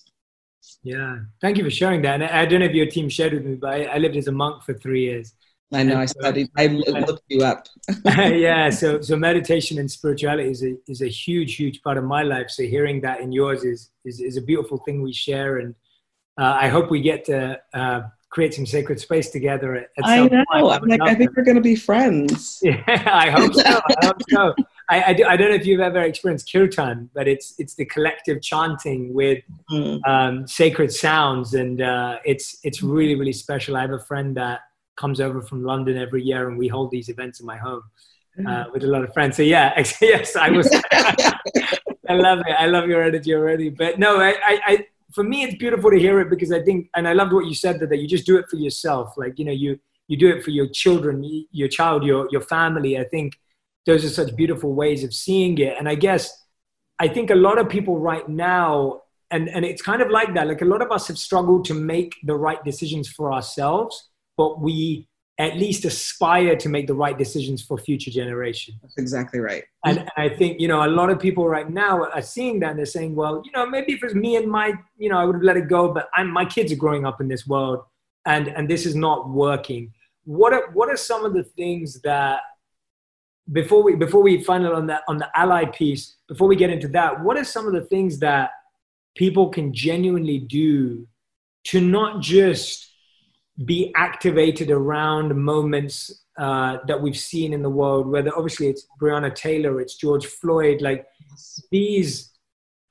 yeah 0.84 1.16
thank 1.40 1.56
you 1.56 1.64
for 1.64 1.70
sharing 1.70 2.00
that 2.02 2.20
and 2.20 2.24
i 2.24 2.46
don't 2.46 2.60
know 2.60 2.66
if 2.66 2.72
your 2.72 2.86
team 2.86 3.08
shared 3.08 3.32
with 3.32 3.44
me 3.44 3.56
but 3.56 3.70
i, 3.70 3.84
I 3.84 3.98
lived 3.98 4.16
as 4.16 4.28
a 4.28 4.32
monk 4.32 4.62
for 4.62 4.74
three 4.74 5.02
years 5.02 5.34
I 5.72 5.82
know. 5.82 5.98
I 5.98 6.06
studied. 6.06 6.48
I 6.56 6.66
looked 7.08 7.24
you 7.28 7.44
up. 7.44 7.66
yeah. 8.06 8.70
So, 8.70 9.00
so 9.00 9.16
meditation 9.16 9.78
and 9.78 9.90
spirituality 9.90 10.50
is 10.50 10.62
a 10.62 10.76
is 10.86 11.02
a 11.02 11.08
huge, 11.08 11.56
huge 11.56 11.82
part 11.82 11.98
of 11.98 12.04
my 12.04 12.22
life. 12.22 12.50
So, 12.50 12.62
hearing 12.62 13.00
that 13.02 13.20
in 13.20 13.32
yours 13.32 13.64
is 13.64 13.90
is, 14.04 14.20
is 14.20 14.36
a 14.36 14.42
beautiful 14.42 14.78
thing 14.78 15.02
we 15.02 15.12
share, 15.12 15.58
and 15.58 15.74
uh, 16.38 16.56
I 16.60 16.68
hope 16.68 16.90
we 16.90 17.00
get 17.00 17.24
to 17.26 17.60
uh, 17.74 18.02
create 18.30 18.54
some 18.54 18.66
sacred 18.66 19.00
space 19.00 19.30
together. 19.30 19.74
At, 19.74 19.88
at 19.98 20.04
I 20.04 20.28
know. 20.28 20.44
I'm 20.70 20.82
like, 20.86 21.00
I 21.02 21.14
think 21.14 21.36
we're 21.36 21.44
going 21.44 21.56
to 21.56 21.60
be 21.60 21.76
friends. 21.76 22.60
Yeah, 22.68 22.82
I 22.86 23.30
hope 23.30 23.54
so. 23.54 23.62
I 23.62 24.06
hope 24.06 24.22
so. 24.30 24.54
I, 24.90 25.02
I, 25.04 25.12
do, 25.12 25.24
I, 25.24 25.36
don't 25.36 25.50
know 25.50 25.54
if 25.54 25.66
you've 25.66 25.80
ever 25.80 26.00
experienced 26.00 26.50
kirtan, 26.50 27.10
but 27.14 27.28
it's 27.28 27.54
it's 27.58 27.74
the 27.74 27.84
collective 27.84 28.40
chanting 28.40 29.12
with 29.12 29.42
mm. 29.70 30.00
um, 30.06 30.46
sacred 30.46 30.92
sounds, 30.92 31.54
and 31.54 31.82
uh, 31.82 32.18
it's 32.24 32.58
it's 32.62 32.82
really 32.82 33.14
really 33.14 33.32
special. 33.32 33.76
I 33.76 33.82
have 33.82 33.92
a 33.92 33.98
friend 33.98 34.36
that 34.36 34.60
comes 34.96 35.20
over 35.20 35.42
from 35.42 35.62
London 35.62 35.96
every 35.98 36.22
year, 36.22 36.48
and 36.48 36.58
we 36.58 36.68
hold 36.68 36.90
these 36.90 37.08
events 37.08 37.40
in 37.40 37.46
my 37.46 37.56
home 37.56 37.82
uh, 38.38 38.42
mm. 38.42 38.72
with 38.72 38.84
a 38.84 38.86
lot 38.86 39.04
of 39.04 39.12
friends. 39.12 39.36
So 39.36 39.42
yeah, 39.42 39.72
yes, 40.00 40.36
I 40.36 40.50
was. 40.50 40.68
I 40.92 42.14
love 42.14 42.38
it. 42.40 42.56
I 42.58 42.66
love 42.66 42.88
your 42.88 43.02
energy 43.02 43.34
already. 43.34 43.68
But 43.68 43.98
no, 43.98 44.18
I, 44.18 44.34
I, 44.42 44.86
for 45.18 45.24
me, 45.24 45.42
it's 45.42 45.56
beautiful 45.56 45.90
to 45.90 45.98
hear 45.98 46.20
it 46.20 46.30
because 46.30 46.52
I 46.52 46.62
think, 46.62 46.88
and 46.94 47.08
I 47.08 47.12
loved 47.12 47.32
what 47.32 47.46
you 47.46 47.54
said 47.54 47.80
that, 47.80 47.88
that 47.90 47.98
you 47.98 48.08
just 48.08 48.26
do 48.26 48.36
it 48.36 48.48
for 48.48 48.56
yourself. 48.56 49.14
Like 49.16 49.38
you 49.38 49.44
know, 49.44 49.52
you 49.52 49.78
you 50.08 50.16
do 50.16 50.28
it 50.28 50.44
for 50.44 50.50
your 50.50 50.68
children, 50.68 51.14
your 51.50 51.68
child, 51.68 52.04
your 52.04 52.28
your 52.30 52.42
family. 52.42 52.98
I 52.98 53.04
think 53.04 53.38
those 53.86 54.04
are 54.04 54.08
such 54.20 54.36
beautiful 54.36 54.74
ways 54.74 55.04
of 55.04 55.12
seeing 55.12 55.58
it. 55.58 55.74
And 55.78 55.88
I 55.88 55.96
guess 55.96 56.22
I 56.98 57.08
think 57.08 57.30
a 57.30 57.34
lot 57.34 57.58
of 57.58 57.68
people 57.68 57.98
right 57.98 58.28
now, 58.28 59.02
and 59.30 59.48
and 59.48 59.64
it's 59.64 59.82
kind 59.82 60.02
of 60.02 60.10
like 60.10 60.34
that. 60.34 60.46
Like 60.46 60.62
a 60.62 60.70
lot 60.74 60.82
of 60.82 60.92
us 60.92 61.08
have 61.08 61.18
struggled 61.18 61.64
to 61.66 61.74
make 61.74 62.14
the 62.22 62.36
right 62.36 62.62
decisions 62.64 63.08
for 63.08 63.32
ourselves 63.32 64.08
but 64.38 64.60
we 64.60 65.06
at 65.38 65.56
least 65.56 65.84
aspire 65.84 66.56
to 66.56 66.68
make 66.68 66.88
the 66.88 66.94
right 66.94 67.16
decisions 67.16 67.62
for 67.62 67.78
future 67.78 68.10
generations. 68.10 68.76
That's 68.82 68.98
exactly 68.98 69.38
right. 69.38 69.62
And 69.84 70.08
I 70.16 70.28
think, 70.28 70.60
you 70.60 70.66
know, 70.66 70.84
a 70.84 70.90
lot 70.90 71.10
of 71.10 71.20
people 71.20 71.48
right 71.48 71.70
now 71.70 72.04
are 72.04 72.22
seeing 72.22 72.58
that 72.60 72.70
and 72.70 72.78
they're 72.78 72.86
saying, 72.86 73.14
well, 73.14 73.40
you 73.44 73.52
know, 73.52 73.64
maybe 73.64 73.92
if 73.92 74.02
it 74.02 74.06
was 74.06 74.14
me 74.16 74.34
and 74.34 74.50
my, 74.50 74.72
you 74.96 75.08
know, 75.08 75.16
I 75.16 75.24
would 75.24 75.36
have 75.36 75.44
let 75.44 75.56
it 75.56 75.68
go, 75.68 75.94
but 75.94 76.08
I'm, 76.16 76.28
my 76.28 76.44
kids 76.44 76.72
are 76.72 76.76
growing 76.76 77.06
up 77.06 77.20
in 77.20 77.28
this 77.28 77.46
world 77.46 77.84
and, 78.26 78.48
and 78.48 78.68
this 78.68 78.84
is 78.84 78.96
not 78.96 79.28
working. 79.28 79.92
What 80.24 80.52
are, 80.52 80.70
what 80.72 80.88
are 80.88 80.96
some 80.96 81.24
of 81.24 81.34
the 81.34 81.44
things 81.44 82.00
that 82.00 82.40
before 83.52 83.84
we, 83.84 83.94
before 83.94 84.22
we 84.22 84.42
final 84.42 84.74
on 84.74 84.88
that, 84.88 85.02
on 85.06 85.18
the 85.18 85.28
ally 85.38 85.66
piece, 85.66 86.16
before 86.26 86.48
we 86.48 86.56
get 86.56 86.70
into 86.70 86.88
that, 86.88 87.22
what 87.22 87.36
are 87.36 87.44
some 87.44 87.68
of 87.68 87.72
the 87.74 87.82
things 87.82 88.18
that 88.18 88.50
people 89.14 89.50
can 89.50 89.72
genuinely 89.72 90.40
do 90.40 91.06
to 91.64 91.80
not 91.80 92.20
just 92.20 92.87
be 93.64 93.92
activated 93.96 94.70
around 94.70 95.34
moments 95.36 96.24
uh, 96.38 96.78
that 96.86 97.00
we've 97.00 97.18
seen 97.18 97.52
in 97.52 97.62
the 97.62 97.70
world, 97.70 98.06
whether 98.06 98.30
obviously 98.36 98.68
it's 98.68 98.86
Breonna 99.00 99.34
Taylor, 99.34 99.80
it's 99.80 99.96
George 99.96 100.26
Floyd, 100.26 100.80
like 100.80 101.06
these 101.70 102.32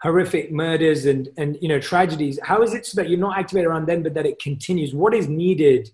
horrific 0.02 0.52
murders 0.52 1.06
and, 1.06 1.30
and 1.38 1.58
you 1.62 1.70
know 1.70 1.80
tragedies. 1.80 2.40
How 2.44 2.62
is 2.62 2.74
it 2.74 2.86
so 2.86 3.02
that 3.02 3.10
you're 3.10 3.20
not 3.20 3.38
activated 3.38 3.70
around 3.70 3.88
them, 3.88 4.04
but 4.04 4.14
that 4.16 4.26
it 4.26 4.40
continues? 4.40 4.94
What 4.94 5.14
is 5.14 5.28
needed? 5.30 5.90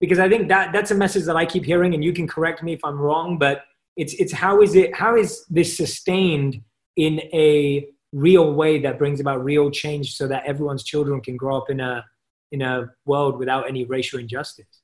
Because 0.00 0.18
I 0.18 0.28
think 0.28 0.48
that 0.48 0.72
that's 0.72 0.90
a 0.90 0.94
message 0.94 1.24
that 1.24 1.36
I 1.36 1.46
keep 1.46 1.64
hearing, 1.64 1.94
and 1.94 2.04
you 2.04 2.12
can 2.12 2.28
correct 2.28 2.62
me 2.62 2.74
if 2.74 2.84
I'm 2.84 2.98
wrong, 2.98 3.38
but 3.38 3.64
it's 3.96 4.12
it's 4.14 4.32
how 4.32 4.60
is 4.60 4.74
it 4.74 4.94
how 4.94 5.16
is 5.16 5.44
this 5.48 5.76
sustained 5.76 6.62
in 6.96 7.20
a 7.32 7.88
real 8.12 8.52
way 8.52 8.80
that 8.80 8.98
brings 8.98 9.20
about 9.20 9.42
real 9.44 9.70
change 9.70 10.14
so 10.14 10.26
that 10.28 10.44
everyone's 10.46 10.84
children 10.84 11.20
can 11.20 11.36
grow 11.36 11.56
up 11.56 11.70
in 11.70 11.80
a 11.80 12.04
in 12.52 12.62
a 12.62 12.86
world 13.04 13.38
without 13.38 13.68
any 13.68 13.84
racial 13.84 14.18
injustice 14.18 14.82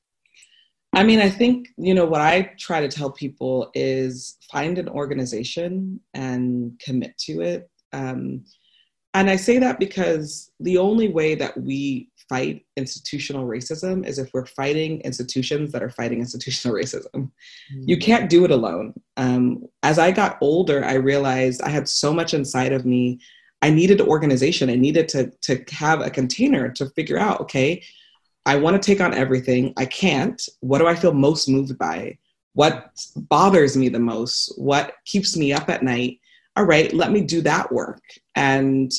I 0.94 1.02
mean, 1.02 1.20
I 1.20 1.28
think, 1.28 1.68
you 1.76 1.92
know, 1.92 2.04
what 2.04 2.20
I 2.20 2.52
try 2.58 2.80
to 2.80 2.88
tell 2.88 3.10
people 3.10 3.70
is 3.74 4.36
find 4.52 4.78
an 4.78 4.88
organization 4.88 6.00
and 6.14 6.80
commit 6.84 7.18
to 7.18 7.40
it. 7.40 7.68
Um, 7.92 8.44
and 9.12 9.28
I 9.28 9.36
say 9.36 9.58
that 9.58 9.78
because 9.80 10.50
the 10.60 10.78
only 10.78 11.08
way 11.08 11.34
that 11.34 11.60
we 11.60 12.10
fight 12.28 12.64
institutional 12.76 13.46
racism 13.46 14.06
is 14.06 14.18
if 14.18 14.30
we're 14.32 14.46
fighting 14.46 15.00
institutions 15.00 15.72
that 15.72 15.82
are 15.82 15.90
fighting 15.90 16.20
institutional 16.20 16.76
racism. 16.80 17.08
Mm-hmm. 17.14 17.82
You 17.86 17.98
can't 17.98 18.30
do 18.30 18.44
it 18.44 18.50
alone. 18.50 18.94
Um, 19.16 19.64
as 19.82 19.98
I 19.98 20.10
got 20.10 20.38
older, 20.40 20.84
I 20.84 20.94
realized 20.94 21.60
I 21.62 21.70
had 21.70 21.88
so 21.88 22.12
much 22.12 22.34
inside 22.34 22.72
of 22.72 22.86
me. 22.86 23.20
I 23.64 23.70
needed 23.70 24.02
organization. 24.02 24.68
I 24.68 24.74
needed 24.74 25.08
to, 25.08 25.32
to 25.40 25.64
have 25.70 26.02
a 26.02 26.10
container 26.10 26.70
to 26.72 26.90
figure 26.90 27.18
out, 27.18 27.40
okay, 27.40 27.82
I 28.44 28.56
want 28.56 28.76
to 28.76 28.86
take 28.86 29.00
on 29.00 29.14
everything. 29.14 29.72
I 29.78 29.86
can't. 29.86 30.38
What 30.60 30.80
do 30.80 30.86
I 30.86 30.94
feel 30.94 31.14
most 31.14 31.48
moved 31.48 31.78
by? 31.78 32.18
What 32.52 32.90
bothers 33.16 33.74
me 33.74 33.88
the 33.88 33.98
most? 33.98 34.52
What 34.58 34.92
keeps 35.06 35.34
me 35.34 35.54
up 35.54 35.70
at 35.70 35.82
night? 35.82 36.20
All 36.56 36.66
right, 36.66 36.92
let 36.92 37.10
me 37.10 37.22
do 37.22 37.40
that 37.40 37.72
work. 37.72 38.02
And 38.34 38.92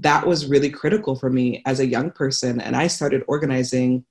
that 0.00 0.26
was 0.26 0.44
really 0.44 0.68
critical 0.68 1.16
for 1.16 1.30
me 1.30 1.62
as 1.64 1.80
a 1.80 1.86
young 1.86 2.10
person. 2.10 2.60
And 2.60 2.76
I 2.76 2.88
started 2.88 3.24
organizing 3.26 4.04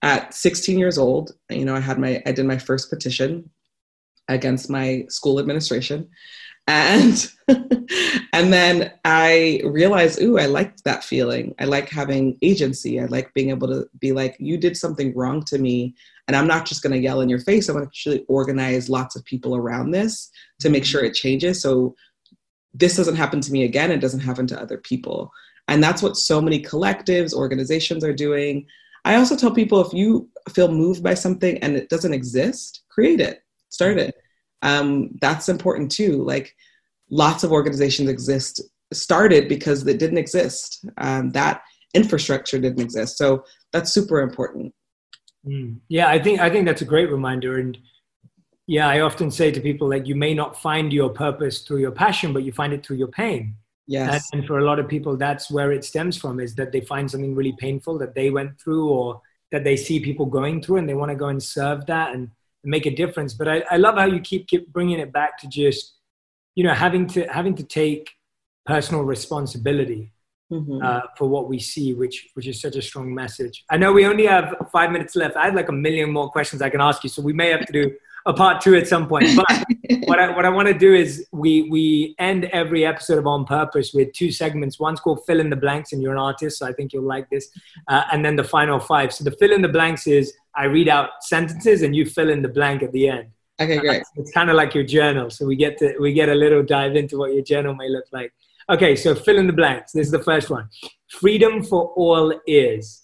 at 0.00 0.32
16 0.32 0.78
years 0.78 0.96
old. 0.96 1.32
You 1.50 1.66
know, 1.66 1.76
I 1.76 1.80
had 1.80 1.98
my, 1.98 2.22
I 2.24 2.32
did 2.32 2.46
my 2.46 2.56
first 2.56 2.88
petition 2.88 3.50
against 4.28 4.70
my 4.70 5.04
school 5.10 5.38
administration 5.38 6.08
and 6.68 7.32
and 8.32 8.52
then 8.52 8.92
i 9.04 9.60
realized 9.64 10.20
ooh 10.22 10.38
i 10.38 10.46
liked 10.46 10.84
that 10.84 11.04
feeling. 11.04 11.54
I 11.58 11.64
like 11.64 11.88
having 11.88 12.38
agency. 12.42 13.00
I 13.00 13.06
like 13.06 13.32
being 13.34 13.50
able 13.50 13.68
to 13.68 13.88
be 13.98 14.12
like 14.12 14.36
you 14.38 14.56
did 14.56 14.76
something 14.76 15.14
wrong 15.14 15.44
to 15.44 15.58
me 15.58 15.94
and 16.28 16.36
i'm 16.36 16.46
not 16.46 16.66
just 16.66 16.82
going 16.82 16.92
to 16.92 16.98
yell 16.98 17.20
in 17.20 17.28
your 17.28 17.40
face. 17.40 17.68
I'm 17.68 17.74
going 17.74 17.86
to 17.86 17.88
actually 17.88 18.24
organize 18.28 18.88
lots 18.88 19.16
of 19.16 19.24
people 19.24 19.56
around 19.56 19.90
this 19.90 20.30
to 20.60 20.70
make 20.70 20.84
sure 20.84 21.00
mm-hmm. 21.00 21.10
it 21.10 21.14
changes. 21.14 21.60
So 21.60 21.94
this 22.74 22.96
doesn't 22.96 23.16
happen 23.16 23.40
to 23.40 23.52
me 23.52 23.64
again. 23.64 23.90
It 23.90 24.00
doesn't 24.00 24.20
happen 24.20 24.46
to 24.48 24.60
other 24.60 24.78
people. 24.78 25.30
And 25.68 25.82
that's 25.82 26.02
what 26.02 26.16
so 26.16 26.40
many 26.40 26.62
collectives 26.62 27.34
organizations 27.34 28.02
are 28.02 28.14
doing. 28.14 28.66
I 29.04 29.16
also 29.16 29.36
tell 29.36 29.52
people 29.52 29.80
if 29.80 29.92
you 29.92 30.28
feel 30.54 30.68
moved 30.68 31.02
by 31.02 31.14
something 31.14 31.58
and 31.58 31.76
it 31.76 31.88
doesn't 31.88 32.14
exist 32.14 32.82
create 32.88 33.20
it. 33.20 33.42
Start 33.68 33.96
mm-hmm. 33.96 34.08
it 34.08 34.21
um, 34.62 35.10
that's 35.20 35.48
important 35.48 35.90
too. 35.90 36.22
Like 36.24 36.56
lots 37.10 37.44
of 37.44 37.52
organizations 37.52 38.08
exist 38.08 38.62
started 38.92 39.48
because 39.48 39.84
they 39.84 39.96
didn't 39.96 40.18
exist. 40.18 40.84
Um, 40.98 41.30
that 41.30 41.62
infrastructure 41.94 42.58
didn't 42.58 42.80
exist. 42.80 43.18
So 43.18 43.44
that's 43.72 43.92
super 43.92 44.20
important. 44.20 44.74
Mm. 45.46 45.78
Yeah, 45.88 46.08
I 46.08 46.22
think 46.22 46.40
I 46.40 46.48
think 46.50 46.66
that's 46.66 46.82
a 46.82 46.86
great 46.86 47.10
reminder. 47.10 47.58
And 47.58 47.76
yeah, 48.66 48.88
I 48.88 49.00
often 49.00 49.30
say 49.30 49.50
to 49.50 49.60
people 49.60 49.88
like 49.88 50.06
you 50.06 50.14
may 50.14 50.34
not 50.34 50.60
find 50.60 50.92
your 50.92 51.10
purpose 51.10 51.60
through 51.60 51.78
your 51.78 51.90
passion, 51.90 52.32
but 52.32 52.44
you 52.44 52.52
find 52.52 52.72
it 52.72 52.86
through 52.86 52.96
your 52.96 53.08
pain. 53.08 53.56
Yes. 53.88 54.30
And, 54.32 54.40
and 54.40 54.46
for 54.46 54.58
a 54.58 54.64
lot 54.64 54.78
of 54.78 54.88
people, 54.88 55.16
that's 55.16 55.50
where 55.50 55.72
it 55.72 55.84
stems 55.84 56.16
from 56.16 56.38
is 56.38 56.54
that 56.54 56.70
they 56.70 56.80
find 56.80 57.10
something 57.10 57.34
really 57.34 57.56
painful 57.58 57.98
that 57.98 58.14
they 58.14 58.30
went 58.30 58.60
through 58.60 58.88
or 58.88 59.20
that 59.50 59.64
they 59.64 59.76
see 59.76 60.00
people 60.00 60.26
going 60.26 60.62
through 60.62 60.76
and 60.76 60.88
they 60.88 60.94
want 60.94 61.10
to 61.10 61.16
go 61.16 61.26
and 61.26 61.42
serve 61.42 61.84
that. 61.86 62.14
And 62.14 62.30
make 62.64 62.86
a 62.86 62.94
difference. 62.94 63.34
But 63.34 63.48
I, 63.48 63.64
I 63.70 63.76
love 63.76 63.96
how 63.96 64.06
you 64.06 64.20
keep, 64.20 64.46
keep 64.48 64.72
bringing 64.72 64.98
it 64.98 65.12
back 65.12 65.38
to 65.38 65.48
just, 65.48 65.94
you 66.54 66.64
know, 66.64 66.74
having 66.74 67.06
to 67.08 67.24
having 67.26 67.54
to 67.56 67.62
take 67.62 68.10
personal 68.66 69.02
responsibility 69.02 70.12
mm-hmm. 70.52 70.82
uh, 70.82 71.00
for 71.16 71.28
what 71.28 71.48
we 71.48 71.58
see, 71.58 71.94
which 71.94 72.28
which 72.34 72.46
is 72.46 72.60
such 72.60 72.76
a 72.76 72.82
strong 72.82 73.14
message. 73.14 73.64
I 73.70 73.76
know 73.76 73.92
we 73.92 74.06
only 74.06 74.26
have 74.26 74.54
five 74.72 74.90
minutes 74.90 75.16
left. 75.16 75.36
I 75.36 75.46
have 75.46 75.54
like 75.54 75.68
a 75.68 75.72
million 75.72 76.12
more 76.12 76.30
questions 76.30 76.62
I 76.62 76.70
can 76.70 76.80
ask 76.80 77.02
you, 77.02 77.10
so 77.10 77.22
we 77.22 77.32
may 77.32 77.48
have 77.50 77.66
to 77.66 77.72
do 77.72 77.90
a 78.26 78.32
part 78.32 78.60
two 78.60 78.76
at 78.76 78.86
some 78.86 79.08
point. 79.08 79.26
But 79.36 79.64
what 80.04 80.18
I 80.18 80.34
what 80.34 80.44
I 80.44 80.48
want 80.48 80.68
to 80.68 80.74
do 80.74 80.94
is 80.94 81.26
we 81.32 81.68
we 81.70 82.14
end 82.18 82.44
every 82.46 82.84
episode 82.84 83.18
of 83.18 83.26
On 83.26 83.44
Purpose 83.44 83.92
with 83.92 84.12
two 84.12 84.30
segments. 84.30 84.78
One's 84.78 85.00
called 85.00 85.24
Fill 85.26 85.40
in 85.40 85.50
the 85.50 85.56
Blanks, 85.56 85.92
and 85.92 86.02
you're 86.02 86.12
an 86.12 86.18
artist, 86.18 86.58
so 86.58 86.66
I 86.66 86.72
think 86.72 86.92
you'll 86.92 87.06
like 87.06 87.28
this. 87.30 87.48
Uh, 87.88 88.04
and 88.12 88.24
then 88.24 88.36
the 88.36 88.44
final 88.44 88.78
five. 88.78 89.12
So 89.12 89.24
the 89.24 89.32
fill 89.32 89.52
in 89.52 89.62
the 89.62 89.68
blanks 89.68 90.06
is 90.06 90.34
I 90.54 90.64
read 90.64 90.88
out 90.88 91.10
sentences 91.22 91.82
and 91.82 91.94
you 91.96 92.04
fill 92.04 92.30
in 92.30 92.42
the 92.42 92.48
blank 92.48 92.82
at 92.82 92.92
the 92.92 93.08
end. 93.08 93.28
Okay, 93.60 93.78
great. 93.78 94.02
It's 94.16 94.32
kind 94.32 94.50
of 94.50 94.56
like 94.56 94.74
your 94.74 94.84
journal, 94.84 95.30
so 95.30 95.46
we 95.46 95.56
get 95.56 95.78
to 95.78 95.96
we 96.00 96.12
get 96.12 96.28
a 96.28 96.34
little 96.34 96.62
dive 96.62 96.96
into 96.96 97.18
what 97.18 97.32
your 97.32 97.44
journal 97.44 97.74
may 97.74 97.88
look 97.88 98.06
like. 98.12 98.32
Okay, 98.70 98.96
so 98.96 99.14
fill 99.14 99.38
in 99.38 99.46
the 99.46 99.52
blanks. 99.52 99.92
This 99.92 100.06
is 100.06 100.12
the 100.12 100.22
first 100.22 100.50
one. 100.50 100.68
Freedom 101.08 101.62
for 101.62 101.92
all 101.96 102.34
is. 102.46 103.02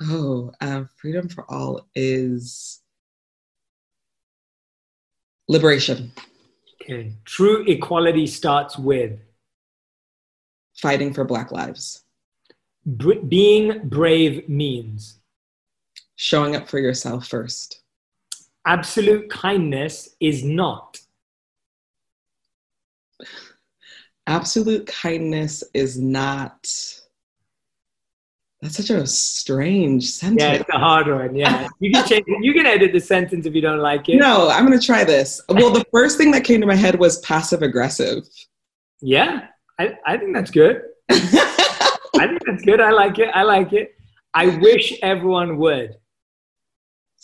Oh, 0.00 0.52
uh, 0.60 0.84
freedom 0.96 1.28
for 1.28 1.44
all 1.48 1.86
is 1.94 2.82
Liberation. 5.48 6.12
Okay. 6.82 7.12
True 7.24 7.64
equality 7.66 8.26
starts 8.26 8.78
with 8.78 9.18
fighting 10.76 11.12
for 11.12 11.24
Black 11.24 11.52
lives. 11.52 12.02
Br- 12.86 13.20
being 13.28 13.88
brave 13.88 14.48
means 14.48 15.20
showing 16.16 16.56
up 16.56 16.68
for 16.68 16.78
yourself 16.78 17.26
first. 17.26 17.82
Absolute 18.66 19.28
kindness 19.30 20.16
is 20.20 20.44
not. 20.44 20.98
Absolute 24.26 24.86
kindness 24.86 25.62
is 25.74 25.98
not 25.98 26.66
that's 28.64 28.78
such 28.78 28.88
a 28.88 29.06
strange 29.06 30.08
sentence. 30.08 30.40
Yeah, 30.40 30.52
it's 30.52 30.70
a 30.72 30.78
hard 30.78 31.06
one. 31.06 31.36
Yeah, 31.36 31.68
you 31.80 31.90
can 31.90 32.08
change. 32.08 32.24
It. 32.26 32.42
You 32.42 32.54
can 32.54 32.64
edit 32.64 32.94
the 32.94 32.98
sentence 32.98 33.44
if 33.44 33.54
you 33.54 33.60
don't 33.60 33.80
like 33.80 34.08
it. 34.08 34.16
No, 34.16 34.48
I'm 34.48 34.64
gonna 34.64 34.80
try 34.80 35.04
this. 35.04 35.38
Well, 35.50 35.70
the 35.70 35.84
first 35.92 36.16
thing 36.16 36.30
that 36.30 36.44
came 36.44 36.62
to 36.62 36.66
my 36.66 36.74
head 36.74 36.98
was 36.98 37.18
passive 37.18 37.60
aggressive. 37.60 38.26
Yeah, 39.02 39.48
I, 39.78 39.98
I 40.06 40.16
think 40.16 40.34
that's 40.34 40.50
good. 40.50 40.80
I 41.10 42.26
think 42.26 42.42
that's 42.46 42.64
good. 42.64 42.80
I 42.80 42.90
like 42.90 43.18
it. 43.18 43.28
I 43.34 43.42
like 43.42 43.74
it. 43.74 43.98
I 44.32 44.46
wish 44.46 44.98
everyone 45.02 45.58
would 45.58 45.96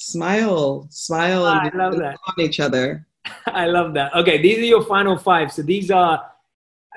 smile, 0.01 0.89
smile, 0.91 1.45
oh, 1.45 1.53
and 1.53 1.71
I 1.73 1.77
love 1.77 1.99
that. 1.99 2.17
on 2.27 2.45
each 2.45 2.59
other. 2.59 3.07
I 3.47 3.67
love 3.67 3.95
that. 3.95 4.15
Okay, 4.15 4.41
these 4.41 4.59
are 4.59 4.65
your 4.65 4.85
final 4.85 5.17
five. 5.19 5.53
So 5.53 5.63
these 5.63 5.91
are 5.91 6.25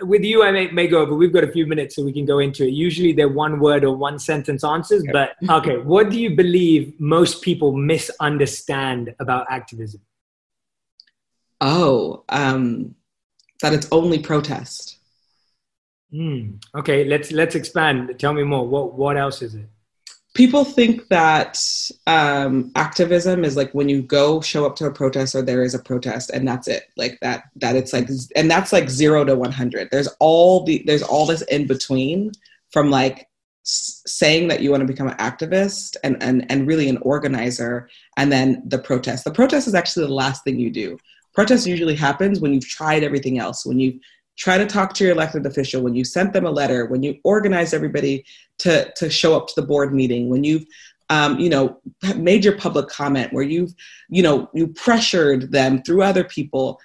with 0.01 0.23
you, 0.23 0.43
I 0.43 0.51
may, 0.51 0.71
may 0.71 0.87
go 0.87 1.01
over. 1.01 1.13
We've 1.13 1.33
got 1.33 1.43
a 1.43 1.51
few 1.51 1.67
minutes, 1.67 1.95
so 1.95 2.03
we 2.03 2.13
can 2.13 2.25
go 2.25 2.39
into 2.39 2.63
it. 2.65 2.71
Usually, 2.71 3.11
they're 3.11 3.29
one 3.29 3.59
word 3.59 3.83
or 3.83 3.95
one 3.95 4.17
sentence 4.17 4.63
answers. 4.63 5.03
But 5.11 5.35
okay, 5.49 5.77
what 5.77 6.09
do 6.09 6.19
you 6.19 6.35
believe 6.35 6.99
most 6.99 7.41
people 7.41 7.73
misunderstand 7.73 9.13
about 9.19 9.47
activism? 9.49 10.01
Oh, 11.61 12.23
um, 12.29 12.95
that 13.61 13.73
it's 13.73 13.87
only 13.91 14.19
protest. 14.19 14.97
Mm, 16.13 16.63
okay, 16.75 17.03
let's 17.03 17.31
let's 17.31 17.55
expand. 17.55 18.15
Tell 18.17 18.33
me 18.33 18.43
more. 18.43 18.67
What 18.67 18.93
what 18.93 19.17
else 19.17 19.41
is 19.41 19.55
it? 19.55 19.67
People 20.33 20.65
think 20.65 21.07
that 21.09 21.59
um, 22.07 22.71
activism 22.75 23.45
is 23.45 23.55
like 23.55 23.71
when 23.73 23.87
you 23.87 24.01
go 24.01 24.41
show 24.41 24.65
up 24.65 24.75
to 24.77 24.85
a 24.85 24.91
protest 24.91 25.35
or 25.35 25.41
there 25.41 25.63
is 25.63 25.75
a 25.75 25.79
protest 25.79 26.31
and 26.31 26.47
that's 26.47 26.67
it. 26.67 26.83
Like 26.97 27.19
that 27.21 27.45
that 27.57 27.75
it's 27.75 27.93
like 27.93 28.09
and 28.35 28.49
that's 28.49 28.73
like 28.73 28.89
zero 28.89 29.23
to 29.25 29.35
100 29.35 29.89
there's 29.91 30.09
all 30.19 30.63
the 30.63 30.83
there's 30.85 31.03
all 31.03 31.25
this 31.25 31.43
in 31.43 31.67
between 31.67 32.31
from 32.71 32.89
like 32.89 33.27
saying 33.63 34.49
that 34.49 34.61
you 34.61 34.69
want 34.71 34.81
to 34.81 34.87
become 34.87 35.07
an 35.07 35.17
activist 35.17 35.95
and, 36.03 36.21
and 36.21 36.49
and 36.51 36.67
really 36.67 36.89
an 36.89 36.97
organizer 36.97 37.87
and 38.17 38.31
then 38.31 38.61
the 38.65 38.79
protest. 38.79 39.23
The 39.23 39.31
protest 39.31 39.67
is 39.67 39.75
actually 39.75 40.07
the 40.07 40.13
last 40.13 40.43
thing 40.43 40.59
you 40.59 40.71
do. 40.71 40.97
Protest 41.33 41.65
usually 41.65 41.95
happens 41.95 42.39
when 42.39 42.53
you've 42.53 42.67
tried 42.67 43.03
everything 43.03 43.39
else 43.39 43.65
when 43.65 43.79
you've 43.79 43.99
try 44.35 44.57
to 44.57 44.65
talk 44.65 44.93
to 44.95 45.03
your 45.03 45.13
elected 45.13 45.45
official 45.45 45.83
when 45.83 45.93
you 45.93 46.03
sent 46.03 46.33
them 46.33 46.45
a 46.45 46.51
letter 46.51 46.87
when 46.87 47.03
you 47.03 47.15
organized 47.23 47.73
everybody 47.73 48.25
to 48.63 48.91
to 48.95 49.09
show 49.09 49.35
up 49.35 49.47
to 49.47 49.53
the 49.55 49.67
board 49.67 49.93
meeting 49.93 50.29
when 50.29 50.43
you've 50.43 50.65
um, 51.09 51.37
you 51.37 51.49
know 51.49 51.79
made 52.15 52.43
your 52.45 52.57
public 52.57 52.87
comment 52.87 53.33
where 53.33 53.43
you've 53.43 53.73
you 54.09 54.23
know 54.23 54.49
you 54.53 54.67
pressured 54.67 55.51
them 55.51 55.83
through 55.83 56.01
other 56.01 56.23
people 56.23 56.79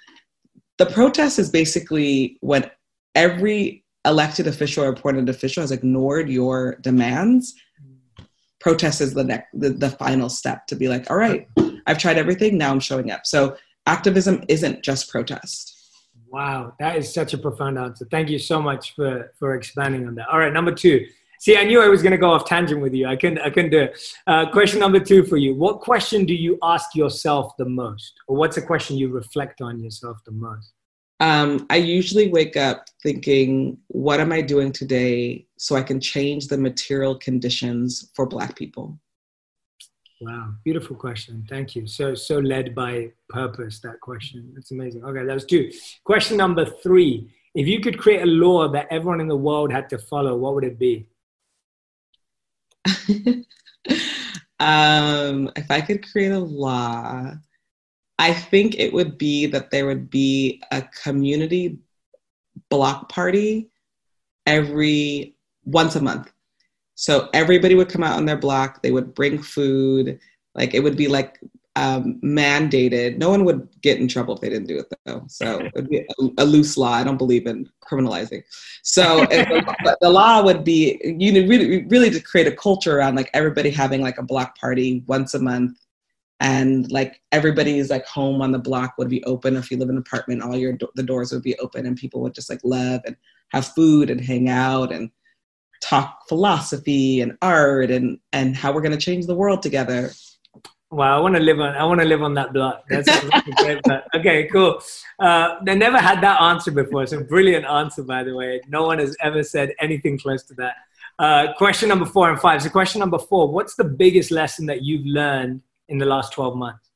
the 0.77 0.85
protest 0.85 1.39
is 1.39 1.49
basically 1.49 2.37
when 2.41 2.69
every 3.15 3.83
elected 4.05 4.45
official 4.47 4.83
or 4.83 4.89
appointed 4.89 5.29
official 5.29 5.61
has 5.61 5.71
ignored 5.71 6.29
your 6.29 6.75
demands 6.81 7.55
protest 8.59 8.99
is 8.99 9.13
the 9.13 9.23
next 9.23 9.47
the, 9.53 9.69
the 9.69 9.89
final 9.89 10.27
step 10.27 10.67
to 10.67 10.75
be 10.75 10.89
like 10.89 11.09
all 11.09 11.17
right 11.17 11.47
i've 11.87 11.97
tried 11.97 12.17
everything 12.17 12.57
now 12.57 12.71
i'm 12.71 12.79
showing 12.79 13.09
up 13.09 13.25
so 13.25 13.55
activism 13.87 14.43
isn't 14.49 14.83
just 14.83 15.09
protest 15.09 15.79
Wow, 16.31 16.73
that 16.79 16.95
is 16.95 17.11
such 17.11 17.33
a 17.33 17.39
profound 17.39 17.79
answer. 17.79 18.05
Thank 18.09 18.29
you 18.29 18.37
so 18.37 18.61
much 18.61 18.93
for 18.95 19.33
for 19.39 19.55
expanding 19.55 20.07
on 20.07 20.15
that. 20.15 20.27
All 20.29 20.37
right, 20.37 20.53
number 20.53 20.71
two. 20.71 21.07
See, 21.39 21.57
I 21.57 21.63
knew 21.63 21.81
I 21.81 21.87
was 21.87 22.03
going 22.03 22.11
to 22.11 22.17
go 22.17 22.31
off 22.31 22.45
tangent 22.45 22.81
with 22.81 22.93
you. 22.93 23.07
I 23.07 23.15
couldn't. 23.15 23.39
I 23.39 23.49
couldn't 23.49 23.71
do 23.71 23.79
it. 23.79 23.99
Uh, 24.27 24.51
question 24.51 24.79
number 24.79 24.99
two 24.99 25.23
for 25.23 25.37
you: 25.37 25.55
What 25.55 25.79
question 25.79 26.25
do 26.25 26.35
you 26.35 26.59
ask 26.61 26.95
yourself 26.95 27.55
the 27.57 27.65
most, 27.65 28.13
or 28.27 28.35
what's 28.35 28.57
a 28.57 28.61
question 28.61 28.97
you 28.97 29.09
reflect 29.09 29.61
on 29.61 29.79
yourself 29.79 30.17
the 30.25 30.31
most? 30.31 30.73
Um, 31.21 31.65
I 31.69 31.77
usually 31.77 32.29
wake 32.29 32.55
up 32.55 32.85
thinking, 33.03 33.77
what 33.87 34.21
am 34.21 34.31
I 34.31 34.41
doing 34.41 34.71
today 34.71 35.45
so 35.57 35.75
I 35.75 35.83
can 35.83 35.99
change 35.99 36.47
the 36.47 36.57
material 36.57 37.15
conditions 37.15 38.09
for 38.15 38.25
Black 38.25 38.55
people? 38.55 38.97
Wow, 40.21 40.53
beautiful 40.63 40.95
question. 40.95 41.45
Thank 41.49 41.75
you. 41.75 41.87
So, 41.87 42.13
so 42.13 42.39
led 42.39 42.73
by 42.73 43.11
purpose, 43.29 43.79
that 43.81 43.99
question. 44.01 44.51
That's 44.53 44.71
amazing. 44.71 45.03
Okay, 45.03 45.25
that 45.25 45.33
was 45.33 45.45
two. 45.45 45.71
Question 46.03 46.37
number 46.37 46.65
three 46.65 47.29
If 47.53 47.67
you 47.67 47.81
could 47.81 47.97
create 47.97 48.21
a 48.21 48.25
law 48.25 48.69
that 48.69 48.87
everyone 48.89 49.21
in 49.21 49.27
the 49.27 49.37
world 49.37 49.71
had 49.71 49.89
to 49.89 49.97
follow, 49.97 50.37
what 50.37 50.55
would 50.55 50.65
it 50.65 50.79
be? 50.79 51.07
um, 54.59 55.51
if 55.55 55.69
I 55.69 55.81
could 55.81 56.09
create 56.11 56.31
a 56.31 56.39
law, 56.39 57.33
I 58.17 58.33
think 58.33 58.75
it 58.77 58.93
would 58.93 59.17
be 59.17 59.45
that 59.47 59.71
there 59.71 59.85
would 59.85 60.09
be 60.09 60.61
a 60.71 60.81
community 61.03 61.79
block 62.69 63.09
party 63.09 63.69
every 64.45 65.35
once 65.63 65.95
a 65.95 66.01
month. 66.01 66.31
So 66.95 67.29
everybody 67.33 67.75
would 67.75 67.89
come 67.89 68.03
out 68.03 68.17
on 68.17 68.25
their 68.25 68.37
block, 68.37 68.81
they 68.81 68.91
would 68.91 69.13
bring 69.13 69.41
food, 69.41 70.19
like 70.53 70.73
it 70.73 70.81
would 70.81 70.97
be 70.97 71.07
like 71.07 71.39
um, 71.79 72.19
mandated. 72.21 73.17
No 73.17 73.29
one 73.29 73.45
would 73.45 73.69
get 73.81 73.99
in 73.99 74.09
trouble 74.09 74.35
if 74.35 74.41
they 74.41 74.49
didn't 74.49 74.67
do 74.67 74.79
it 74.79 74.93
though. 75.05 75.23
So 75.27 75.59
it 75.59 75.71
would 75.75 75.89
be 75.89 75.99
a, 75.99 76.13
a 76.39 76.45
loose 76.45 76.77
law. 76.77 76.91
I 76.91 77.05
don't 77.05 77.17
believe 77.17 77.47
in 77.47 77.69
criminalizing. 77.81 78.43
So 78.83 79.19
the, 79.25 79.97
the, 80.01 80.09
law 80.09 80.43
would 80.43 80.65
be 80.65 80.99
you 81.03 81.31
know 81.31 81.47
really 81.47 81.85
really 81.85 82.09
to 82.09 82.19
create 82.19 82.47
a 82.47 82.51
culture 82.51 82.97
around 82.97 83.15
like 83.15 83.29
everybody 83.33 83.69
having 83.69 84.01
like 84.01 84.17
a 84.17 84.23
block 84.23 84.57
party 84.57 85.03
once 85.07 85.33
a 85.33 85.39
month 85.39 85.77
and 86.41 86.91
like 86.91 87.21
everybody's 87.31 87.89
like 87.89 88.05
home 88.05 88.41
on 88.41 88.51
the 88.51 88.59
block 88.59 88.95
would 88.97 89.09
be 89.09 89.23
open 89.23 89.55
if 89.55 89.71
you 89.71 89.77
live 89.77 89.89
in 89.89 89.95
an 89.95 90.01
apartment 90.01 90.41
all 90.41 90.57
your 90.57 90.77
the 90.95 91.03
doors 91.03 91.31
would 91.31 91.43
be 91.43 91.57
open 91.59 91.85
and 91.85 91.95
people 91.95 92.21
would 92.21 92.33
just 92.33 92.49
like 92.49 92.59
love 92.63 93.01
and 93.05 93.15
have 93.53 93.67
food 93.67 94.09
and 94.09 94.19
hang 94.19 94.49
out 94.49 94.91
and 94.91 95.09
talk 95.81 96.27
philosophy 96.27 97.21
and 97.21 97.37
art 97.41 97.89
and 97.89 98.19
and 98.33 98.55
how 98.55 98.73
we're 98.73 98.81
going 98.81 98.91
to 98.91 98.97
change 98.97 99.25
the 99.27 99.35
world 99.35 99.61
together 99.61 100.11
Wow, 100.91 101.17
I 101.17 101.21
want 101.21 101.35
to 101.35 101.41
live 101.41 101.59
on. 101.59 101.75
I 101.75 101.83
want 101.83 101.99
to 101.99 102.05
live 102.05 102.23
on 102.23 102.33
that 102.33 102.51
block. 102.51 102.83
That's 102.89 103.07
great. 103.61 103.79
okay, 104.15 104.47
cool. 104.47 104.81
Uh, 105.19 105.57
they 105.63 105.75
never 105.75 105.99
had 105.99 106.19
that 106.21 106.41
answer 106.41 106.71
before. 106.71 107.03
It's 107.03 107.11
a 107.11 107.21
brilliant 107.21 107.65
answer, 107.65 108.01
by 108.01 108.23
the 108.23 108.35
way. 108.35 108.59
No 108.67 108.87
one 108.87 108.97
has 108.97 109.15
ever 109.21 109.43
said 109.43 109.73
anything 109.79 110.17
close 110.17 110.43
to 110.45 110.55
that. 110.55 110.75
Uh, 111.19 111.53
question 111.53 111.89
number 111.89 112.07
four 112.07 112.31
and 112.31 112.39
five. 112.39 112.63
So, 112.63 112.69
question 112.69 112.99
number 112.99 113.19
four: 113.19 113.51
What's 113.51 113.75
the 113.75 113.83
biggest 113.83 114.31
lesson 114.31 114.65
that 114.65 114.81
you've 114.81 115.05
learned 115.05 115.61
in 115.89 115.99
the 115.99 116.05
last 116.05 116.33
12 116.33 116.55
months? 116.55 116.89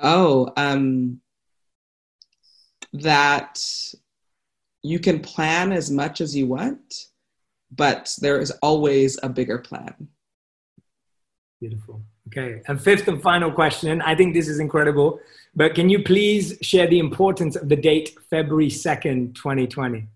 Oh, 0.00 0.52
um, 0.56 1.20
that 2.92 3.62
you 4.82 4.98
can 4.98 5.20
plan 5.20 5.72
as 5.72 5.92
much 5.92 6.20
as 6.20 6.34
you 6.34 6.48
want, 6.48 7.06
but 7.70 8.12
there 8.20 8.40
is 8.40 8.50
always 8.62 9.16
a 9.22 9.28
bigger 9.28 9.58
plan. 9.58 10.08
Beautiful. 11.60 12.02
Okay. 12.28 12.62
And 12.68 12.80
fifth 12.80 13.08
and 13.08 13.20
final 13.20 13.50
question. 13.50 14.00
I 14.02 14.14
think 14.14 14.34
this 14.34 14.48
is 14.48 14.60
incredible, 14.60 15.20
but 15.54 15.74
can 15.74 15.88
you 15.88 16.02
please 16.02 16.56
share 16.62 16.86
the 16.86 16.98
importance 16.98 17.56
of 17.56 17.68
the 17.68 17.76
date 17.76 18.16
February 18.30 18.68
2nd, 18.68 19.34
2020? 19.34 20.06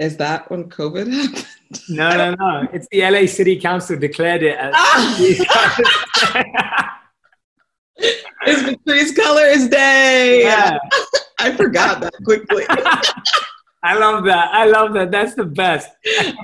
Is 0.00 0.16
that 0.16 0.50
when 0.50 0.68
COVID 0.70 1.12
happened? 1.12 1.46
No, 1.88 2.10
no, 2.16 2.34
no. 2.34 2.68
It's 2.72 2.88
the 2.90 3.08
LA 3.08 3.26
City 3.26 3.56
Council 3.60 3.96
declared 3.96 4.42
it 4.42 4.58
as. 4.58 4.74
Ah! 4.76 5.16
it's 7.96 8.62
Patrisse 8.62 9.14
Cullors 9.14 9.70
Day. 9.70 10.42
Yeah. 10.42 10.78
I 11.38 11.52
forgot 11.52 12.00
that 12.00 12.14
quickly. 12.24 12.64
I 13.82 13.98
love 13.98 14.24
that. 14.24 14.52
I 14.52 14.66
love 14.66 14.92
that. 14.94 15.10
That's 15.10 15.34
the 15.34 15.44
best. 15.44 15.88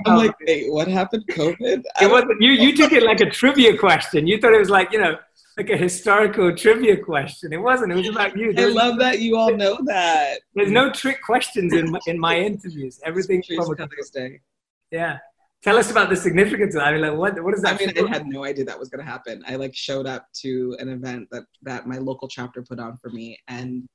I'm 0.05 0.17
like, 0.17 0.35
wait, 0.45 0.71
what 0.71 0.87
happened? 0.87 1.25
COVID? 1.27 1.83
It 2.01 2.11
wasn't 2.11 2.41
you. 2.41 2.51
You 2.51 2.75
took 2.75 2.91
it 2.91 3.03
like 3.03 3.19
a 3.19 3.29
trivia 3.29 3.77
question. 3.77 4.25
You 4.25 4.39
thought 4.39 4.53
it 4.53 4.59
was 4.59 4.69
like 4.69 4.91
you 4.91 4.99
know 4.99 5.17
like 5.57 5.69
a 5.71 5.77
historical 5.77 6.55
trivia 6.55 6.97
question. 6.97 7.51
It 7.51 7.57
wasn't. 7.57 7.91
It 7.91 7.95
was 7.95 8.09
about 8.09 8.37
you. 8.37 8.53
There 8.53 8.69
I 8.69 8.71
love 8.71 8.99
that 8.99 9.19
you 9.19 9.37
all 9.37 9.55
know 9.55 9.77
that. 9.85 10.39
There's 10.53 10.71
no 10.71 10.91
trick 10.91 11.21
questions 11.23 11.73
in 11.73 11.91
my, 11.91 11.99
in 12.05 12.19
my 12.19 12.37
interviews. 12.37 12.99
Everything 13.03 13.41
from 13.43 13.75
Day. 14.13 14.41
Yeah. 14.91 15.17
Tell 15.63 15.77
us 15.77 15.89
about 15.89 16.11
the 16.11 16.15
significance 16.15 16.75
of 16.75 16.81
that. 16.81 16.89
I 16.89 16.91
mean, 16.93 17.01
like, 17.01 17.17
what, 17.17 17.43
what 17.43 17.55
is 17.55 17.63
that? 17.63 17.81
I 17.81 17.85
mean, 17.85 18.07
I 18.07 18.07
had 18.07 18.27
no 18.27 18.45
idea 18.45 18.65
that 18.65 18.79
was 18.79 18.89
going 18.89 19.03
to 19.03 19.11
happen. 19.11 19.43
I 19.47 19.55
like 19.55 19.75
showed 19.75 20.05
up 20.05 20.27
to 20.41 20.77
an 20.79 20.89
event 20.89 21.27
that, 21.31 21.45
that 21.63 21.87
my 21.87 21.97
local 21.97 22.27
chapter 22.27 22.61
put 22.61 22.79
on 22.79 22.97
for 22.97 23.09
me 23.09 23.39
and 23.47 23.87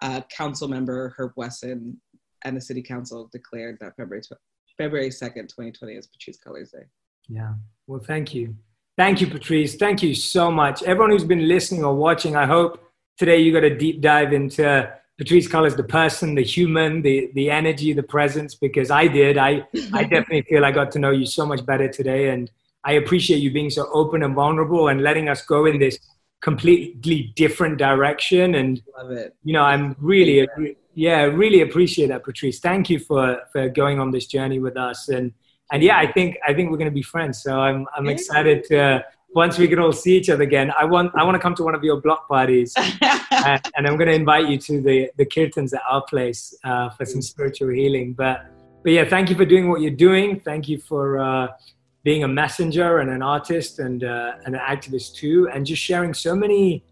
a 0.00 0.24
council 0.34 0.66
member, 0.66 1.14
Herb 1.18 1.32
Wesson, 1.36 2.00
and 2.44 2.56
the 2.56 2.60
city 2.60 2.82
council 2.82 3.28
declared 3.32 3.78
that 3.80 3.96
February, 3.96 4.22
February 4.76 5.10
2nd, 5.10 5.48
2020 5.48 5.94
is 5.94 6.06
Patrisse 6.06 6.38
Cullors 6.44 6.70
Day. 6.70 6.84
Yeah. 7.28 7.54
Well, 7.86 8.00
thank 8.00 8.34
you. 8.34 8.56
Thank 8.96 9.20
you, 9.20 9.26
Patrisse. 9.26 9.78
Thank 9.78 10.02
you 10.02 10.14
so 10.14 10.50
much. 10.50 10.82
Everyone 10.82 11.10
who's 11.10 11.24
been 11.24 11.48
listening 11.48 11.84
or 11.84 11.94
watching, 11.94 12.36
I 12.36 12.46
hope 12.46 12.80
today 13.18 13.38
you 13.38 13.52
got 13.52 13.64
a 13.64 13.76
deep 13.76 14.00
dive 14.00 14.32
into 14.32 14.92
Patrisse 15.20 15.48
Cullors 15.48 15.76
the 15.76 15.84
person, 15.84 16.34
the 16.34 16.42
human, 16.42 17.02
the 17.02 17.30
the 17.34 17.50
energy, 17.50 17.92
the 17.92 18.02
presence, 18.02 18.54
because 18.54 18.90
I 18.90 19.06
did. 19.06 19.38
I 19.38 19.66
I 19.92 20.02
definitely 20.14 20.42
feel 20.42 20.64
I 20.64 20.72
got 20.72 20.90
to 20.92 20.98
know 20.98 21.10
you 21.10 21.26
so 21.26 21.46
much 21.46 21.64
better 21.64 21.88
today. 21.88 22.30
And 22.30 22.50
I 22.84 22.92
appreciate 22.92 23.38
you 23.38 23.52
being 23.52 23.70
so 23.70 23.88
open 23.92 24.22
and 24.22 24.34
vulnerable 24.34 24.88
and 24.88 25.02
letting 25.02 25.28
us 25.28 25.42
go 25.42 25.66
in 25.66 25.78
this 25.78 25.98
completely 26.40 27.32
different 27.36 27.78
direction. 27.78 28.54
And 28.56 28.82
love 28.96 29.12
it. 29.12 29.34
You 29.44 29.54
know, 29.54 29.62
I'm 29.62 29.96
really 29.98 30.48
yeah, 30.94 31.22
really 31.22 31.60
appreciate 31.62 32.08
that, 32.08 32.24
Patrisse. 32.24 32.60
Thank 32.60 32.88
you 32.88 32.98
for 32.98 33.38
for 33.52 33.68
going 33.68 34.00
on 34.00 34.10
this 34.10 34.26
journey 34.26 34.58
with 34.58 34.76
us. 34.76 35.08
And 35.08 35.32
and 35.72 35.82
yeah, 35.82 35.98
I 35.98 36.10
think 36.10 36.36
I 36.46 36.54
think 36.54 36.70
we're 36.70 36.78
going 36.78 36.90
to 36.90 36.94
be 36.94 37.02
friends. 37.02 37.42
So 37.42 37.60
I'm 37.60 37.86
I'm 37.96 38.08
excited 38.08 38.64
to 38.64 39.04
once 39.34 39.58
we 39.58 39.66
can 39.66 39.80
all 39.80 39.92
see 39.92 40.16
each 40.16 40.30
other 40.30 40.44
again. 40.44 40.72
I 40.78 40.84
want 40.84 41.12
I 41.16 41.24
want 41.24 41.34
to 41.34 41.40
come 41.40 41.54
to 41.56 41.64
one 41.64 41.74
of 41.74 41.82
your 41.82 42.00
block 42.00 42.28
parties, 42.28 42.74
and, 43.00 43.60
and, 43.76 43.86
I'm 43.86 43.96
going 43.96 44.08
to 44.08 44.14
invite 44.14 44.48
you 44.48 44.58
to 44.58 44.80
the 44.80 45.10
the 45.16 45.26
kirtans 45.26 45.74
at 45.74 45.82
our 45.88 46.02
place 46.02 46.54
uh, 46.64 46.90
for 46.90 47.04
some 47.04 47.22
spiritual 47.22 47.70
healing. 47.70 48.12
But 48.12 48.46
but 48.82 48.92
yeah, 48.92 49.04
thank 49.04 49.30
you 49.30 49.36
for 49.36 49.44
doing 49.44 49.68
what 49.68 49.80
you're 49.80 49.90
doing. 49.90 50.40
Thank 50.40 50.68
you 50.68 50.78
for. 50.78 51.18
Uh, 51.18 51.48
being 52.04 52.22
a 52.22 52.28
messenger 52.28 52.98
and 52.98 53.08
an 53.08 53.22
artist 53.22 53.78
and, 53.78 54.04
uh, 54.04 54.32
and 54.44 54.54
an 54.54 54.60
activist 54.60 55.14
too, 55.14 55.48
and 55.48 55.64
just 55.64 55.82
sharing 55.82 56.12
so 56.12 56.36
many 56.36 56.84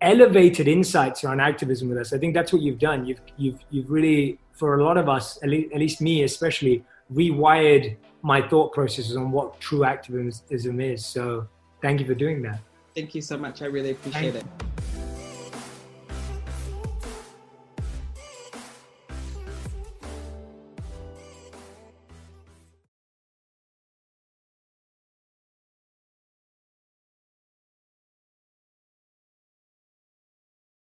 elevated 0.00 0.68
insights 0.68 1.24
around 1.24 1.40
activism 1.40 1.88
with 1.88 1.98
us. 1.98 2.12
I 2.12 2.18
think 2.18 2.34
that's 2.34 2.52
what 2.52 2.62
you've 2.62 2.78
done. 2.78 3.06
You've 3.06 3.20
you've 3.36 3.60
you've 3.70 3.90
really, 3.90 4.38
for 4.52 4.78
a 4.78 4.84
lot 4.84 4.96
of 4.96 5.08
us, 5.08 5.38
at 5.42 5.48
least, 5.48 5.72
at 5.72 5.80
least 5.80 6.00
me 6.00 6.22
especially, 6.22 6.84
rewired 7.12 7.96
my 8.22 8.46
thought 8.46 8.72
processes 8.72 9.16
on 9.16 9.30
what 9.30 9.58
true 9.60 9.84
activism 9.84 10.80
is. 10.80 11.04
So 11.04 11.48
thank 11.82 12.00
you 12.00 12.06
for 12.06 12.14
doing 12.14 12.42
that. 12.42 12.60
Thank 12.94 13.14
you 13.14 13.22
so 13.22 13.36
much. 13.36 13.62
I 13.62 13.66
really 13.66 13.92
appreciate 13.92 14.34
it. 14.34 14.44